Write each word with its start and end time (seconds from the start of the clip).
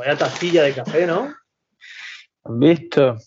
Vaya 0.00 0.16
tacilla 0.16 0.62
de 0.62 0.72
café, 0.72 1.06
¿no? 1.06 1.34
Visto. 2.44 3.18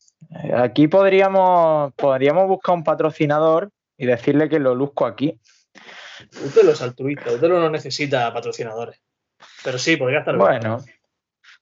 Aquí 0.56 0.88
podríamos, 0.88 1.94
podríamos 1.94 2.48
buscar 2.48 2.74
un 2.74 2.84
patrocinador 2.84 3.70
y 3.96 4.08
decirle 4.08 4.50
que 4.50 4.58
lo 4.58 4.74
luzco 4.74 5.06
aquí. 5.06 5.40
Usted 6.44 6.64
lo 6.64 6.72
es 6.72 6.82
altruista, 6.82 7.32
usted 7.32 7.48
no 7.48 7.70
necesita 7.70 8.34
patrocinadores. 8.34 9.00
Pero 9.64 9.78
sí, 9.78 9.98
podría 9.98 10.20
estar 10.20 10.36
Bueno, 10.36 10.84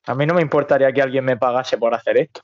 a 0.06 0.16
mí 0.16 0.26
no 0.26 0.34
me 0.34 0.42
importaría 0.42 0.94
que 0.94 1.02
alguien 1.02 1.26
me 1.26 1.36
pagase 1.36 1.78
por 1.78 1.94
hacer 1.94 2.18
esto. 2.18 2.44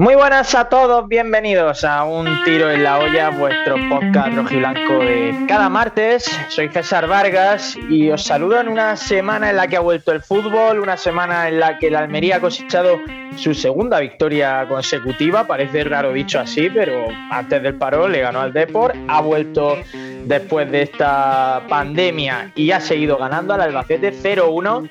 Muy 0.00 0.14
buenas 0.14 0.54
a 0.54 0.70
todos, 0.70 1.06
bienvenidos 1.08 1.84
a 1.84 2.04
Un 2.04 2.42
Tiro 2.42 2.70
en 2.70 2.84
la 2.84 3.00
Olla, 3.00 3.28
vuestro 3.28 3.76
podcast 3.90 4.34
rojiblanco 4.34 4.98
de 5.00 5.44
cada 5.46 5.68
martes. 5.68 6.24
Soy 6.48 6.70
César 6.70 7.06
Vargas 7.06 7.76
y 7.90 8.10
os 8.10 8.24
saludo 8.24 8.58
en 8.58 8.68
una 8.68 8.96
semana 8.96 9.50
en 9.50 9.56
la 9.56 9.68
que 9.68 9.76
ha 9.76 9.80
vuelto 9.80 10.12
el 10.12 10.22
fútbol, 10.22 10.80
una 10.80 10.96
semana 10.96 11.48
en 11.48 11.60
la 11.60 11.78
que 11.78 11.90
la 11.90 11.98
Almería 11.98 12.36
ha 12.36 12.40
cosechado 12.40 12.98
su 13.36 13.52
segunda 13.52 14.00
victoria 14.00 14.66
consecutiva, 14.66 15.46
parece 15.46 15.84
raro 15.84 16.14
dicho 16.14 16.40
así, 16.40 16.70
pero 16.70 17.08
antes 17.30 17.62
del 17.62 17.74
paro 17.74 18.08
le 18.08 18.20
ganó 18.20 18.40
al 18.40 18.54
Deport, 18.54 18.96
ha 19.06 19.20
vuelto 19.20 19.76
después 20.24 20.72
de 20.72 20.80
esta 20.80 21.62
pandemia 21.68 22.52
y 22.54 22.70
ha 22.70 22.80
seguido 22.80 23.18
ganando 23.18 23.52
al 23.52 23.60
Albacete 23.60 24.14
0-1 24.14 24.88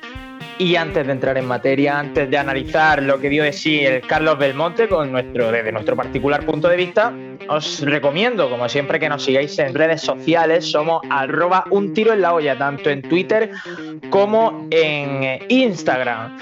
y 0.59 0.75
antes 0.75 1.07
de 1.07 1.13
entrar 1.13 1.37
en 1.37 1.47
materia, 1.47 1.97
antes 1.97 2.29
de 2.29 2.37
analizar 2.37 3.01
lo 3.01 3.17
que 3.19 3.29
dio 3.29 3.43
de 3.43 3.53
sí 3.53 3.79
el 3.79 4.01
Carlos 4.01 4.37
Belmonte 4.37 4.89
con 4.89 5.09
nuestro, 5.09 5.53
desde 5.53 5.71
nuestro 5.71 5.95
particular 5.95 6.45
punto 6.45 6.67
de 6.67 6.75
vista, 6.75 7.13
os 7.47 7.79
recomiendo, 7.79 8.49
como 8.49 8.67
siempre, 8.67 8.99
que 8.99 9.07
nos 9.07 9.23
sigáis 9.23 9.57
en 9.57 9.73
redes 9.73 10.01
sociales. 10.01 10.69
Somos 10.69 11.01
arroba 11.09 11.63
un 11.71 11.93
tiro 11.93 12.11
en 12.11 12.21
la 12.21 12.33
olla, 12.33 12.57
tanto 12.57 12.89
en 12.89 13.01
Twitter 13.01 13.51
como 14.09 14.67
en 14.69 15.39
Instagram. 15.47 16.37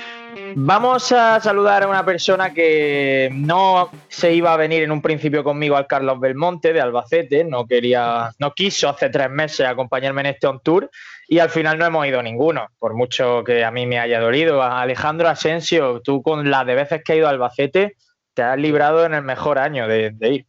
Vamos 0.56 1.12
a 1.12 1.40
saludar 1.40 1.84
a 1.84 1.88
una 1.88 2.04
persona 2.04 2.52
que 2.52 3.30
no 3.32 3.92
se 4.08 4.34
iba 4.34 4.52
a 4.52 4.58
venir 4.58 4.82
en 4.82 4.92
un 4.92 5.02
principio 5.04 5.44
conmigo 5.44 5.78
al 5.78 5.86
Carlos 5.86 6.20
Belmonte 6.20 6.74
de 6.74 6.82
Albacete, 6.82 7.44
no 7.44 7.68
quería, 7.68 8.32
no 8.40 8.54
quiso 8.56 8.90
hace 8.90 9.10
tres 9.10 9.30
meses 9.30 9.68
acompañarme 9.68 10.22
en 10.22 10.28
este 10.28 10.48
on 10.48 10.60
tour 10.62 10.90
y 11.28 11.40
al 11.40 11.50
final 11.50 11.78
no 11.78 11.86
hemos 11.86 12.08
ido 12.08 12.24
ninguno, 12.24 12.68
por 12.80 12.94
mucho 12.94 13.44
que 13.44 13.64
a 13.64 13.72
mí 13.72 13.86
me 13.86 14.00
haya 14.00 14.20
dolido. 14.20 14.64
Alejandro 14.64 15.28
Asensio, 15.28 16.02
tú 16.02 16.22
con 16.22 16.50
las 16.50 16.66
de 16.66 16.76
veces 16.76 17.02
que 17.04 17.14
has 17.14 17.18
ido 17.18 17.28
a 17.28 17.32
Albacete, 17.32 17.96
te 18.34 18.42
has 18.42 18.58
librado 18.58 19.06
en 19.06 19.14
el 19.14 19.24
mejor 19.24 19.60
año 19.60 19.88
de, 19.88 20.14
ir. 20.22 20.46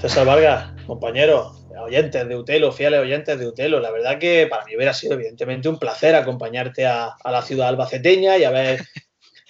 César 0.00 0.26
Vargas, 0.26 0.72
compañero, 0.86 1.52
oyentes 1.80 2.28
de 2.28 2.36
Utelo, 2.36 2.72
fieles 2.72 3.00
oyentes 3.00 3.38
de 3.38 3.46
Utelo, 3.46 3.80
la 3.80 3.90
verdad 3.90 4.18
que 4.18 4.46
para 4.46 4.64
mí 4.64 4.76
hubiera 4.76 4.92
sido 4.92 5.14
evidentemente 5.14 5.68
un 5.68 5.78
placer 5.78 6.14
acompañarte 6.14 6.86
a, 6.86 7.16
la 7.24 7.42
ciudad 7.42 7.68
albaceteña 7.68 8.36
y 8.36 8.44
haber 8.44 8.80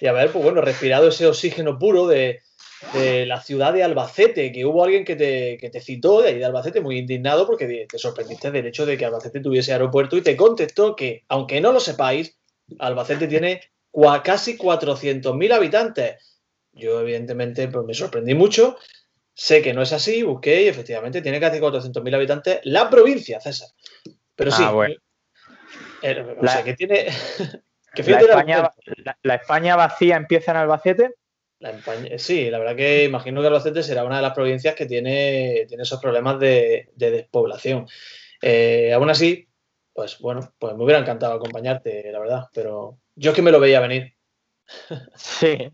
y 0.00 0.06
pues 0.08 0.32
bueno, 0.32 0.62
respirado 0.62 1.08
ese 1.08 1.26
oxígeno 1.26 1.78
puro 1.78 2.06
de, 2.06 2.40
la 2.94 3.40
ciudad 3.42 3.72
de 3.72 3.82
Albacete, 3.82 4.52
que 4.52 4.64
hubo 4.64 4.84
alguien 4.84 5.04
que 5.04 5.16
te, 5.16 5.58
que 5.58 5.70
te, 5.70 5.80
citó 5.80 6.22
de 6.22 6.28
ahí 6.28 6.38
de 6.38 6.44
Albacete 6.44 6.80
muy 6.80 6.98
indignado 6.98 7.46
porque 7.46 7.86
te 7.88 7.98
sorprendiste 7.98 8.50
del 8.50 8.66
hecho 8.66 8.86
de 8.86 8.96
que 8.96 9.04
Albacete 9.04 9.40
tuviese 9.40 9.72
aeropuerto 9.72 10.16
y 10.16 10.22
te 10.22 10.36
contestó 10.36 10.96
que, 10.96 11.24
aunque 11.28 11.60
no 11.60 11.72
lo 11.72 11.80
sepáis, 11.80 12.38
Albacete 12.78 13.26
tiene 13.26 13.60
casi 14.22 14.56
400.000 14.56 15.52
habitantes. 15.52 16.40
Yo, 16.72 17.00
evidentemente, 17.00 17.68
pues 17.68 17.84
me 17.84 17.94
sorprendí 17.94 18.34
mucho. 18.34 18.76
Sé 19.34 19.62
que 19.62 19.72
no 19.72 19.82
es 19.82 19.92
así, 19.92 20.22
busqué 20.22 20.62
y 20.62 20.68
efectivamente 20.68 21.22
tiene 21.22 21.40
casi 21.40 21.58
400.000 21.58 22.14
habitantes 22.14 22.60
la 22.64 22.90
provincia, 22.90 23.40
César. 23.40 23.68
Pero 24.36 24.50
sí. 24.50 24.62
Ah, 24.64 24.86
eh, 26.02 26.36
o 26.38 26.46
sea, 26.46 26.62
que 26.62 26.74
tiene. 26.74 27.06
la, 29.22 29.34
España, 29.34 29.76
vacía 29.76 30.16
empieza 30.16 30.52
en 30.52 30.56
Albacete. 30.58 31.14
Sí, 32.18 32.50
la 32.50 32.58
verdad 32.58 32.76
que 32.76 33.04
imagino 33.04 33.40
que 33.40 33.46
Albacete 33.46 33.82
será 33.82 34.04
una 34.04 34.16
de 34.16 34.22
las 34.22 34.34
provincias 34.34 34.74
que 34.74 34.86
tiene, 34.86 35.66
tiene 35.68 35.82
esos 35.82 36.00
problemas 36.00 36.38
de, 36.38 36.90
despoblación. 36.96 37.86
Eh, 38.42 38.92
aún 38.92 39.10
así, 39.10 39.48
pues 39.92 40.18
bueno, 40.18 40.52
pues 40.58 40.74
me 40.74 40.84
hubiera 40.84 41.00
encantado 41.00 41.34
acompañarte, 41.34 42.10
la 42.10 42.18
verdad, 42.18 42.44
pero 42.54 42.98
yo 43.14 43.30
es 43.30 43.36
que 43.36 43.42
me 43.42 43.52
lo 43.52 43.60
veía 43.60 43.80
venir. 43.80 44.14
Sí, 45.16 45.70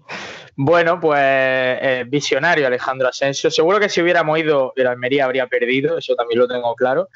bueno, 0.57 0.99
pues 0.99 1.21
eh, 1.21 2.05
visionario 2.09 2.67
Alejandro 2.67 3.09
Asensio. 3.09 3.51
Seguro 3.51 3.79
que 3.79 3.91
si 3.91 4.01
hubiéramos 4.01 4.39
ido, 4.39 4.73
el 4.75 4.87
Almería 4.87 5.27
habría 5.27 5.47
perdido, 5.47 5.99
eso 5.99 6.15
también 6.15 6.41
lo 6.41 6.49
tengo 6.49 6.75
claro. 6.75 7.09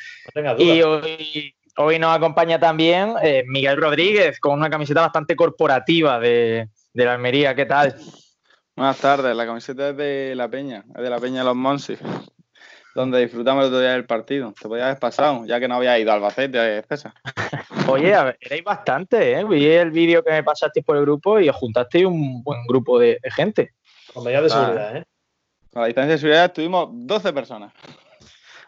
y 0.59 0.83
hoy 0.83 1.55
Hoy 1.77 1.99
nos 1.99 2.15
acompaña 2.15 2.59
también 2.59 3.15
eh, 3.23 3.45
Miguel 3.47 3.77
Rodríguez 3.77 4.41
con 4.41 4.59
una 4.59 4.69
camiseta 4.69 5.01
bastante 5.01 5.37
corporativa 5.37 6.19
de, 6.19 6.69
la 6.93 7.15
Almería. 7.15 7.55
¿Qué 7.55 7.65
tal? 7.65 7.97
Buenas 8.77 8.99
tardes, 8.99 9.37
la 9.37 9.47
camiseta 9.47 9.91
es 9.91 9.97
de 9.97 10.35
La 10.35 10.49
Peña, 10.49 10.85
es 10.95 11.03
de 11.03 11.11
La 11.11 11.19
Peña 11.19 11.41
de 11.41 11.45
los 11.45 11.57
Monsi, 11.57 11.97
donde 12.95 13.21
disfrutamos 13.21 13.65
el 13.65 13.69
otro 13.69 13.81
día 13.81 13.93
del 13.93 14.07
partido. 14.07 14.55
Te 14.59 14.69
podías 14.69 14.87
haber 14.87 14.99
pasado, 14.99 15.45
ya 15.45 15.61
que 15.61 15.69
no 15.69 15.75
había 15.75 15.99
ido 15.99 16.13
al 16.13 16.19
Albacete, 16.19 16.83
César. 16.89 17.13
Oye, 17.89 18.15
a 18.15 18.25
ver, 18.25 18.39
erais 18.41 18.65
bastante, 18.65 19.33
¿eh? 19.33 19.45
Vi 19.45 19.67
el 19.67 19.91
vídeo 19.91 20.23
que 20.23 20.31
me 20.31 20.45
pasasteis 20.45 20.87
por 20.87 20.97
el 20.97 21.03
grupo 21.03 21.41
y 21.41 21.49
os 21.49 21.57
juntasteis 21.57 22.07
un 22.07 22.43
buen 22.43 22.65
grupo 22.67 22.99
de, 22.99 23.19
gente. 23.35 23.73
Con 24.15 24.25
medidas 24.25 24.45
de 24.45 24.51
seguridad, 24.51 24.97
¿eh? 24.97 25.05
Con 25.73 25.83
la 25.83 25.87
distancia 25.87 26.13
de 26.13 26.19
seguridad 26.19 26.45
estuvimos 26.47 26.89
12 26.93 27.33
personas. 27.33 27.73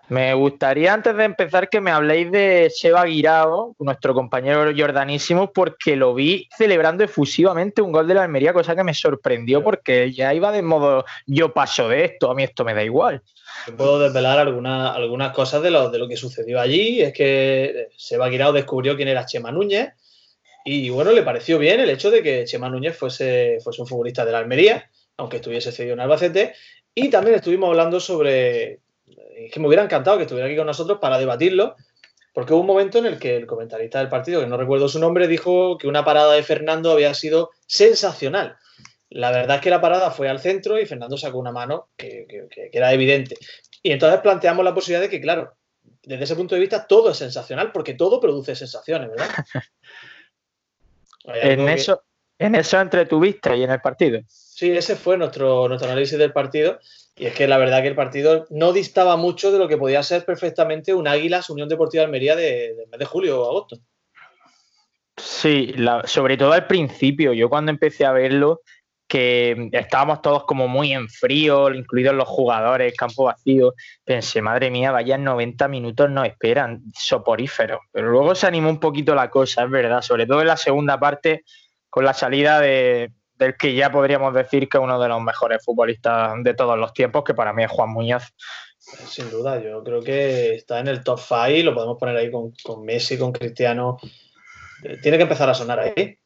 Me 0.08 0.34
gustaría 0.34 0.92
antes 0.92 1.16
de 1.16 1.24
empezar 1.24 1.68
que 1.68 1.80
me 1.80 1.90
habléis 1.90 2.30
de 2.30 2.70
Seba 2.74 3.04
Guirao, 3.04 3.76
nuestro 3.78 4.14
compañero 4.14 4.72
jordanísimo, 4.76 5.52
porque 5.52 5.96
lo 5.96 6.12
vi 6.12 6.48
celebrando 6.56 7.04
efusivamente 7.04 7.80
un 7.80 7.92
gol 7.92 8.06
de 8.06 8.14
la 8.14 8.24
Almería, 8.24 8.52
cosa 8.52 8.76
que 8.76 8.84
me 8.84 8.94
sorprendió 8.94 9.62
porque 9.62 10.12
ya 10.12 10.34
iba 10.34 10.52
de 10.52 10.62
modo 10.62 11.04
yo 11.26 11.54
paso 11.54 11.88
de 11.88 12.04
esto, 12.04 12.30
a 12.30 12.34
mí 12.34 12.42
esto 12.42 12.64
me 12.64 12.74
da 12.74 12.82
igual. 12.82 13.22
puedo 13.76 14.00
desvelar 14.00 14.38
algunas, 14.38 14.94
algunas 14.94 15.32
cosas 15.32 15.62
de 15.62 15.70
lo, 15.70 15.88
de 15.88 15.98
lo 15.98 16.08
que 16.08 16.16
sucedió 16.16 16.60
allí. 16.60 17.00
Es 17.00 17.12
que 17.12 17.88
Seba 17.96 18.28
Guirao 18.28 18.52
descubrió 18.52 18.96
quién 18.96 19.08
era 19.08 19.24
Chema 19.24 19.50
Núñez 19.50 19.94
y 20.64 20.90
bueno, 20.90 21.12
le 21.12 21.22
pareció 21.22 21.58
bien 21.58 21.80
el 21.80 21.90
hecho 21.90 22.10
de 22.10 22.22
que 22.22 22.44
Chema 22.44 22.69
Núñez 22.69 22.96
fuese, 22.96 23.58
fuese 23.62 23.82
un 23.82 23.88
futbolista 23.88 24.24
de 24.24 24.32
la 24.32 24.38
Almería, 24.38 24.90
aunque 25.16 25.36
estuviese 25.36 25.72
cedido 25.72 25.94
en 25.94 26.00
Albacete. 26.00 26.54
Y 26.94 27.08
también 27.08 27.36
estuvimos 27.36 27.70
hablando 27.70 27.98
sobre 27.98 28.80
es 29.47 29.53
que 29.53 29.60
me 29.60 29.66
hubiera 29.66 29.84
encantado 29.84 30.16
que 30.16 30.25
estuviera 30.25 30.47
aquí 30.47 30.56
con 30.56 30.66
nosotros 30.66 30.98
para 31.00 31.19
debatirlo, 31.19 31.76
porque 32.32 32.53
hubo 32.54 32.60
un 32.60 32.66
momento 32.66 32.98
en 32.98 33.06
el 33.06 33.19
que 33.19 33.36
el 33.36 33.47
comentarista 33.47 33.98
del 33.98 34.08
partido, 34.08 34.41
que 34.41 34.47
no 34.47 34.56
recuerdo 34.56 34.88
su 34.88 34.98
nombre, 34.98 35.28
dijo 35.28 35.76
que 35.76 35.86
una 35.86 36.04
parada 36.04 36.32
de 36.32 36.42
Fernando 36.42 36.91
había 36.91 37.12
sido 37.14 37.50
sensacional. 37.66 38.56
La 39.10 39.31
verdad 39.31 39.56
es 39.56 39.62
que 39.62 39.70
la 39.70 39.82
parada 39.82 40.10
fue 40.10 40.28
al 40.28 40.41
centro 40.41 40.78
y 40.78 40.86
Fernando 40.86 41.19
sacó 41.19 41.38
una 41.38 41.52
mano 41.52 41.91
que, 41.97 42.26
era 42.72 42.92
evidente. 42.92 43.36
Y 43.82 43.92
entonces 43.92 44.20
planteamos 44.20 44.64
la 44.64 44.75
posibilidad 44.75 45.02
de 45.02 45.10
que, 45.10 45.20
claro, 45.20 45.52
desde 46.02 46.25
ese 46.25 46.36
punto 46.36 46.54
de 46.54 46.62
vista 46.62 46.86
todo 46.86 47.10
es 47.10 47.19
sensacional, 47.19 47.72
porque 47.72 47.94
todo 47.94 48.19
produce 48.19 48.56
sensaciones, 48.56 49.10
¿verdad? 49.10 49.28
en, 51.25 51.69
eso, 51.69 52.02
en 52.38 52.54
eso 52.54 52.81
entretuviste 52.81 53.54
y 53.56 53.64
en 53.64 53.70
el 53.70 53.81
partido. 53.82 54.20
Sí, 54.26 54.70
ese 54.70 54.97
fue 54.97 55.19
nuestro, 55.19 55.69
nuestro 55.69 55.91
análisis 55.91 56.19
del 56.19 56.32
partido. 56.32 56.78
Y 57.15 57.27
es 57.27 57.34
que 57.34 57.47
la 57.47 57.59
verdad 57.59 57.83
que 57.83 57.89
el 57.89 57.95
partido 57.95 58.47
no 58.50 58.73
distaba 58.73 59.17
mucho 59.17 59.53
de 59.53 59.59
lo 59.59 59.69
que 59.69 59.77
podía 59.77 60.03
ser 60.03 60.25
perfectamente 60.25 60.95
un 60.95 61.06
Águilas 61.06 61.50
Unión 61.50 61.69
Deportiva 61.69 62.03
de 62.03 62.06
Almería 62.06 62.37
de, 62.37 62.75
mes 62.91 62.99
de 62.99 63.05
julio 63.05 63.41
o 63.41 63.50
agosto. 63.50 63.77
Sí, 65.17 65.75
sobre 66.05 66.39
todo 66.39 66.53
al 66.53 66.67
principio, 66.67 67.34
yo 67.34 67.50
cuando 67.50 67.71
empecé 67.71 68.06
a 68.06 68.12
verlo, 68.12 68.62
que 69.06 69.69
estábamos 69.73 70.23
todos 70.23 70.44
como 70.44 70.69
muy 70.69 70.94
en 70.94 71.06
frío, 71.06 71.73
incluidos 71.75 72.14
los 72.14 72.26
jugadores, 72.26 72.97
campo 72.97 73.25
vacío, 73.25 73.75
pensé, 74.05 74.41
madre 74.41 74.70
mía, 74.70 74.91
vaya 74.91 75.19
90 75.19 75.69
minutos 75.69 76.08
nos 76.08 76.26
esperan, 76.26 76.82
soporíferos. 76.99 77.81
Pero 77.93 78.11
luego 78.11 78.35
se 78.35 78.47
animó 78.47 78.70
un 78.70 78.81
poquito 78.81 79.15
la 79.15 79.29
cosa, 79.29 79.65
es 79.65 79.70
verdad, 79.70 80.00
sobre 80.00 80.26
todo 80.26 80.41
en 80.41 80.47
la 80.47 80.56
segunda 80.56 80.99
parte, 80.99 81.44
con 81.91 82.06
la 82.06 82.15
salida 82.15 82.58
de, 82.58 83.12
del 83.43 83.56
que 83.56 83.75
ya 83.75 83.91
podríamos 83.91 84.33
decir 84.35 84.69
que 84.69 84.79
es 84.79 84.85
uno 84.85 85.00
de 85.00 85.09
los 85.09 85.21
mejores 85.21 85.65
futbolistas 85.65 86.35
de 86.43 86.55
todos 86.55 86.79
los 86.79 86.93
tiempos, 86.93 87.25
que 87.25 87.35
para 87.35 87.53
mí 87.53 87.65
es 87.65 87.71
Juan 87.71 87.91
Muñoz. 87.91 88.25
Sin 88.79 89.31
duda, 89.31 89.62
yo 89.62 89.83
creo 89.85 90.03
que 90.03 90.55
está 90.55 90.81
en 90.81 90.89
el 90.89 91.03
top 91.03 91.21
5, 91.21 91.65
lo 91.65 91.75
podemos 91.75 91.99
poner 91.99 92.17
ahí 92.17 92.31
con, 92.31 92.53
Messi, 92.85 93.19
con 93.19 93.33
Cristiano. 93.33 93.99
Eh, 94.83 94.99
tiene 95.03 95.17
que 95.17 95.25
empezar 95.25 95.49
a 95.49 95.55
sonar 95.55 95.81
ahí. 95.81 96.19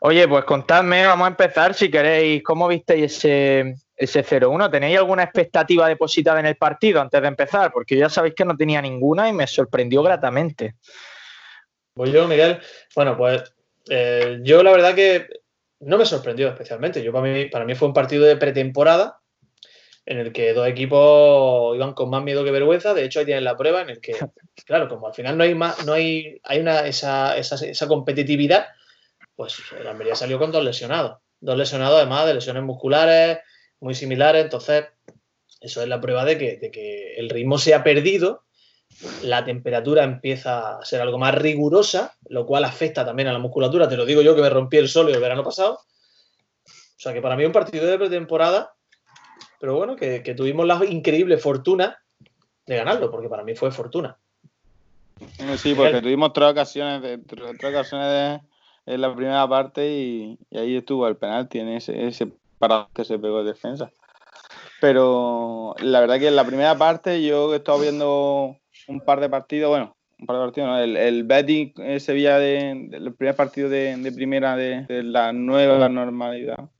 Oye, 0.00 0.28
pues 0.28 0.44
contadme, 0.44 1.06
vamos 1.06 1.26
a 1.26 1.30
empezar 1.30 1.74
si 1.74 1.90
queréis, 1.90 2.42
¿cómo 2.42 2.68
visteis 2.68 3.16
ese, 3.16 3.74
ese 3.94 4.24
0-1? 4.24 4.70
¿Tenéis 4.70 4.98
alguna 4.98 5.24
expectativa 5.24 5.88
depositada 5.88 6.40
en 6.40 6.46
el 6.46 6.56
partido 6.56 7.00
antes 7.00 7.20
de 7.20 7.28
empezar? 7.28 7.72
Porque 7.72 7.96
ya 7.96 8.08
sabéis 8.08 8.34
que 8.34 8.44
no 8.44 8.56
tenía 8.56 8.80
ninguna 8.80 9.28
y 9.28 9.32
me 9.32 9.46
sorprendió 9.46 10.02
gratamente. 10.02 10.76
Pues 11.94 12.12
yo, 12.12 12.28
Miguel, 12.28 12.60
bueno, 12.94 13.16
pues 13.16 13.42
Eh, 13.88 14.38
yo 14.42 14.62
la 14.62 14.72
verdad 14.72 14.94
que 14.94 15.28
no 15.80 15.98
me 15.98 16.06
sorprendió 16.06 16.48
especialmente. 16.48 17.02
Yo 17.02 17.12
para 17.12 17.26
mí, 17.26 17.46
para 17.46 17.64
mí 17.64 17.74
fue 17.74 17.88
un 17.88 17.94
partido 17.94 18.24
de 18.24 18.36
pretemporada 18.36 19.20
en 20.06 20.18
el 20.18 20.32
que 20.32 20.52
dos 20.54 20.68
equipos 20.68 21.74
iban 21.74 21.92
con 21.94 22.10
más 22.10 22.22
miedo 22.22 22.44
que 22.44 22.52
vergüenza. 22.52 22.94
De 22.94 23.04
hecho, 23.04 23.18
ahí 23.18 23.26
tienen 23.26 23.44
la 23.44 23.56
prueba 23.56 23.82
en 23.82 23.90
el 23.90 24.00
que, 24.00 24.14
claro, 24.66 24.88
como 24.88 25.08
al 25.08 25.14
final 25.14 25.36
no 25.36 25.44
hay 25.44 25.54
más, 25.54 25.84
no 25.84 25.92
hay, 25.92 26.40
hay 26.44 26.60
una, 26.60 26.86
esa, 26.86 27.36
esa, 27.36 27.56
esa 27.66 27.88
competitividad, 27.88 28.68
pues 29.34 29.56
el 29.78 29.86
Almería 29.86 30.14
salió 30.14 30.38
con 30.38 30.52
dos 30.52 30.64
lesionados. 30.64 31.18
Dos 31.40 31.58
lesionados, 31.58 31.98
además 31.98 32.26
de 32.26 32.34
lesiones 32.34 32.62
musculares 32.62 33.40
muy 33.80 33.94
similares. 33.94 34.44
Entonces, 34.44 34.86
eso 35.60 35.82
es 35.82 35.88
la 35.88 36.00
prueba 36.00 36.24
de 36.24 36.38
que, 36.38 36.56
de 36.56 36.70
que 36.70 37.16
el 37.16 37.28
ritmo 37.28 37.58
se 37.58 37.74
ha 37.74 37.84
perdido 37.84 38.45
la 39.22 39.44
temperatura 39.44 40.04
empieza 40.04 40.78
a 40.78 40.84
ser 40.84 41.00
algo 41.00 41.18
más 41.18 41.34
rigurosa, 41.34 42.14
lo 42.28 42.46
cual 42.46 42.64
afecta 42.64 43.04
también 43.04 43.28
a 43.28 43.32
la 43.32 43.38
musculatura. 43.38 43.88
Te 43.88 43.96
lo 43.96 44.06
digo 44.06 44.22
yo 44.22 44.34
que 44.34 44.42
me 44.42 44.50
rompí 44.50 44.78
el 44.78 44.88
sol 44.88 45.08
el 45.10 45.20
verano 45.20 45.44
pasado. 45.44 45.80
O 46.64 46.98
sea 46.98 47.12
que 47.12 47.20
para 47.20 47.36
mí 47.36 47.44
un 47.44 47.52
partido 47.52 47.86
de 47.86 47.98
pretemporada, 47.98 48.74
pero 49.60 49.76
bueno, 49.76 49.96
que, 49.96 50.22
que 50.22 50.34
tuvimos 50.34 50.66
la 50.66 50.82
increíble 50.86 51.36
fortuna 51.36 51.98
de 52.66 52.76
ganarlo, 52.76 53.10
porque 53.10 53.28
para 53.28 53.44
mí 53.44 53.54
fue 53.54 53.70
fortuna. 53.70 54.16
Sí, 55.56 55.74
porque 55.74 56.00
tuvimos 56.02 56.32
tres 56.32 56.50
ocasiones, 56.50 57.02
de, 57.02 57.18
tres 57.18 57.42
ocasiones 57.42 58.08
de, 58.08 58.40
en 58.94 59.00
la 59.00 59.14
primera 59.14 59.48
parte 59.48 59.88
y, 59.88 60.38
y, 60.50 60.58
ahí 60.58 60.76
estuvo 60.76 61.06
el 61.08 61.16
penalti 61.16 61.58
en 61.58 61.68
ese, 61.68 62.06
ese 62.06 62.28
parado 62.58 62.88
que 62.94 63.04
se 63.04 63.18
pegó 63.18 63.42
de 63.42 63.52
defensa. 63.52 63.90
Pero 64.80 65.74
la 65.80 66.00
verdad 66.00 66.18
que 66.18 66.28
en 66.28 66.36
la 66.36 66.44
primera 66.44 66.76
parte 66.76 67.22
yo 67.22 67.52
he 67.54 67.56
estado 67.56 67.80
viendo 67.80 68.56
un 68.88 69.00
par 69.00 69.20
de 69.20 69.28
partidos, 69.28 69.70
bueno, 69.70 69.96
un 70.18 70.26
par 70.26 70.36
de 70.36 70.42
partidos, 70.42 70.80
el, 70.80 70.96
el 70.96 71.24
Betting 71.24 71.72
Sevilla 72.00 72.38
de, 72.38 73.12
primer 73.16 73.36
partido 73.36 73.68
de, 73.68 74.12
primera 74.14 74.56
de, 74.56 74.86
la 75.02 75.32
nueva 75.32 75.88
normalidad. 75.88 76.70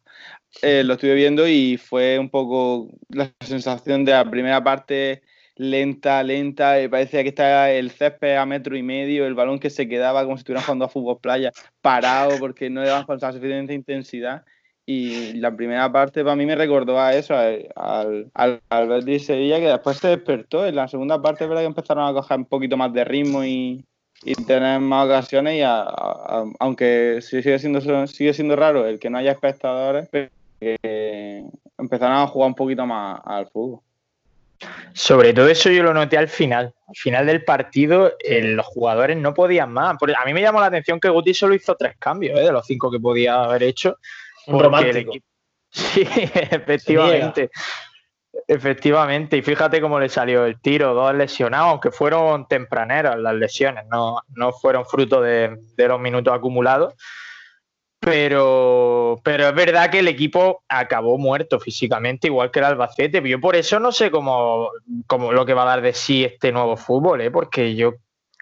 Eh, 0.62 0.84
lo 0.84 0.94
estuve 0.94 1.14
viendo 1.14 1.46
y 1.46 1.76
fue 1.76 2.18
un 2.18 2.30
poco 2.30 2.88
la 3.08 3.30
sensación 3.40 4.04
de 4.04 4.12
la 4.12 4.24
primera 4.30 4.64
parte 4.64 5.22
lenta, 5.56 6.22
lenta, 6.22 6.80
y 6.80 6.88
parecía 6.88 7.22
que 7.22 7.30
estaba 7.30 7.70
el 7.70 7.90
césped 7.90 8.36
a 8.36 8.46
metro 8.46 8.76
y 8.76 8.82
medio, 8.82 9.26
el 9.26 9.34
balón 9.34 9.58
que 9.58 9.70
se 9.70 9.88
quedaba 9.88 10.24
como 10.24 10.36
si 10.36 10.40
estuvieran 10.40 10.64
jugando 10.64 10.84
a 10.84 10.88
fútbol 10.88 11.18
playa, 11.20 11.52
parado 11.80 12.38
porque 12.38 12.70
no 12.70 12.82
le 12.82 12.88
daban 12.88 13.04
con 13.04 13.20
suficiente 13.20 13.74
intensidad 13.74 14.44
y 14.86 15.32
la 15.34 15.54
primera 15.54 15.90
parte 15.90 16.22
para 16.22 16.36
mí 16.36 16.46
me 16.46 16.54
recordó 16.54 17.00
a 17.00 17.12
eso, 17.12 17.34
al, 17.34 18.30
al, 18.34 18.60
al 18.68 19.20
Sevilla, 19.20 19.58
que 19.58 19.68
después 19.68 19.98
se 19.98 20.08
despertó. 20.08 20.64
En 20.64 20.76
la 20.76 20.86
segunda 20.86 21.20
parte 21.20 21.44
es 21.44 21.48
verdad 21.48 21.62
que 21.62 21.68
empezaron 21.68 22.06
a 22.08 22.12
coger 22.12 22.38
un 22.38 22.44
poquito 22.44 22.76
más 22.76 22.92
de 22.92 23.04
ritmo 23.04 23.44
y, 23.44 23.84
y 24.22 24.34
tener 24.46 24.78
más 24.78 25.06
ocasiones, 25.06 25.56
y 25.56 25.62
a, 25.62 25.82
a, 25.82 26.44
aunque 26.60 27.18
sigue 27.20 27.58
siendo, 27.58 27.80
sigue 28.06 28.32
siendo 28.32 28.54
raro 28.54 28.86
el 28.86 29.00
que 29.00 29.10
no 29.10 29.18
haya 29.18 29.32
espectadores, 29.32 30.08
pero 30.10 30.30
que 30.60 31.44
empezaron 31.76 32.16
a 32.16 32.26
jugar 32.28 32.48
un 32.48 32.54
poquito 32.54 32.86
más 32.86 33.20
al 33.24 33.48
fútbol. 33.48 33.80
Sobre 34.94 35.34
todo 35.34 35.48
eso 35.48 35.68
yo 35.68 35.82
lo 35.82 35.92
noté 35.92 36.16
al 36.16 36.28
final. 36.28 36.72
Al 36.88 36.94
final 36.96 37.26
del 37.26 37.44
partido 37.44 38.12
los 38.30 38.66
jugadores 38.66 39.16
no 39.16 39.34
podían 39.34 39.72
más. 39.72 39.96
A 40.00 40.24
mí 40.24 40.32
me 40.32 40.40
llamó 40.40 40.60
la 40.60 40.66
atención 40.66 40.98
que 40.98 41.10
Guti 41.10 41.34
solo 41.34 41.54
hizo 41.54 41.74
tres 41.74 41.96
cambios 41.98 42.38
¿eh? 42.38 42.44
de 42.44 42.52
los 42.52 42.66
cinco 42.66 42.90
que 42.90 42.98
podía 42.98 43.42
haber 43.42 43.64
hecho. 43.64 43.98
Un 44.46 44.60
romántico. 44.60 45.10
Equipo... 45.10 45.26
Sí, 45.68 46.08
efectivamente. 46.50 47.50
Efectivamente, 48.48 49.36
y 49.36 49.42
fíjate 49.42 49.80
cómo 49.80 49.98
le 49.98 50.08
salió 50.08 50.44
el 50.44 50.60
tiro, 50.60 50.94
dos 50.94 51.14
lesionados, 51.14 51.70
aunque 51.70 51.90
fueron 51.90 52.46
tempraneras 52.46 53.18
las 53.18 53.34
lesiones, 53.34 53.84
no, 53.90 54.20
no 54.28 54.52
fueron 54.52 54.86
fruto 54.86 55.20
de, 55.20 55.56
de, 55.76 55.88
los 55.88 56.00
minutos 56.00 56.32
acumulados. 56.32 56.94
Pero, 57.98 59.20
pero 59.24 59.48
es 59.48 59.54
verdad 59.54 59.90
que 59.90 59.98
el 59.98 60.06
equipo 60.06 60.62
acabó 60.68 61.18
muerto 61.18 61.58
físicamente, 61.58 62.28
igual 62.28 62.50
que 62.50 62.60
el 62.60 62.66
Albacete. 62.66 63.26
Yo 63.28 63.40
por 63.40 63.56
eso 63.56 63.80
no 63.80 63.90
sé 63.90 64.10
cómo, 64.10 64.70
cómo 65.08 65.32
lo 65.32 65.44
que 65.44 65.54
va 65.54 65.62
a 65.62 65.76
dar 65.76 65.80
de 65.80 65.92
sí 65.92 66.24
este 66.24 66.52
nuevo 66.52 66.76
fútbol, 66.76 67.22
¿eh? 67.22 67.30
porque 67.30 67.74
yo 67.74 67.94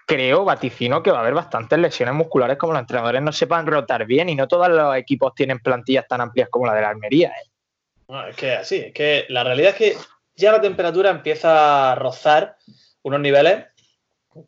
creo, 0.05 0.45
vaticino, 0.45 1.01
que 1.01 1.11
va 1.11 1.17
a 1.17 1.21
haber 1.21 1.33
bastantes 1.33 1.79
lesiones 1.79 2.15
musculares 2.15 2.57
como 2.57 2.73
los 2.73 2.81
entrenadores 2.81 3.21
no 3.21 3.31
sepan 3.31 3.65
rotar 3.65 4.05
bien 4.05 4.29
y 4.29 4.35
no 4.35 4.47
todos 4.47 4.69
los 4.69 4.95
equipos 4.95 5.33
tienen 5.35 5.59
plantillas 5.59 6.07
tan 6.07 6.21
amplias 6.21 6.49
como 6.49 6.67
la 6.67 6.73
de 6.73 6.81
la 6.81 6.89
Almería. 6.89 7.29
¿eh? 7.29 8.29
Es 8.29 8.35
que 8.35 8.51
así, 8.53 8.77
es 8.77 8.93
que 8.93 9.25
la 9.29 9.43
realidad 9.43 9.71
es 9.71 9.75
que 9.75 9.97
ya 10.35 10.51
la 10.51 10.61
temperatura 10.61 11.09
empieza 11.09 11.91
a 11.91 11.95
rozar 11.95 12.57
unos 13.01 13.19
niveles 13.19 13.65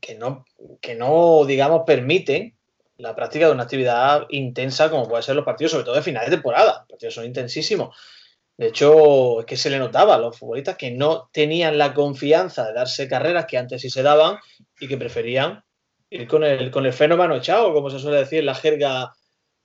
que 0.01 0.15
no, 0.15 0.45
que 0.81 0.95
no 0.95 1.45
digamos, 1.45 1.83
permiten 1.86 2.56
la 2.98 3.15
práctica 3.15 3.45
de 3.45 3.51
una 3.51 3.63
actividad 3.63 4.25
intensa 4.30 4.89
como 4.89 5.07
puede 5.07 5.24
ser 5.24 5.36
los 5.36 5.45
partidos, 5.45 5.71
sobre 5.71 5.86
todo 5.86 5.95
de 5.95 6.01
finales 6.01 6.30
de 6.30 6.36
temporada. 6.36 6.80
Los 6.80 6.89
partidos 6.89 7.13
son 7.13 7.25
intensísimos. 7.25 7.95
De 8.57 8.68
hecho, 8.68 9.42
es 9.42 9.45
que 9.45 9.56
se 9.56 9.69
le 9.69 9.77
notaba 9.77 10.15
a 10.15 10.19
los 10.19 10.38
futbolistas 10.38 10.77
que 10.77 10.89
no 10.89 11.30
tenían 11.31 11.77
la 11.77 11.94
confianza 11.94 12.65
de 12.65 12.74
darse 12.74 13.07
carreras 13.07 13.45
que 13.45 13.57
antes 13.57 13.81
sí 13.81 13.89
se 13.89 14.01
daban 14.01 14.38
y 14.80 14.88
que 14.88 14.98
preferían 14.98 15.63
ir 16.09 16.27
con 16.27 16.44
el, 16.44 16.71
con 16.71 16.86
el 16.86 16.94
fenómeno 16.94 17.36
echado, 17.36 17.71
como 17.74 17.89
se 17.92 18.00
suele 18.00 18.18
decir 18.18 18.39
en 18.39 18.48
la 18.48 18.56
jerga 18.56 19.13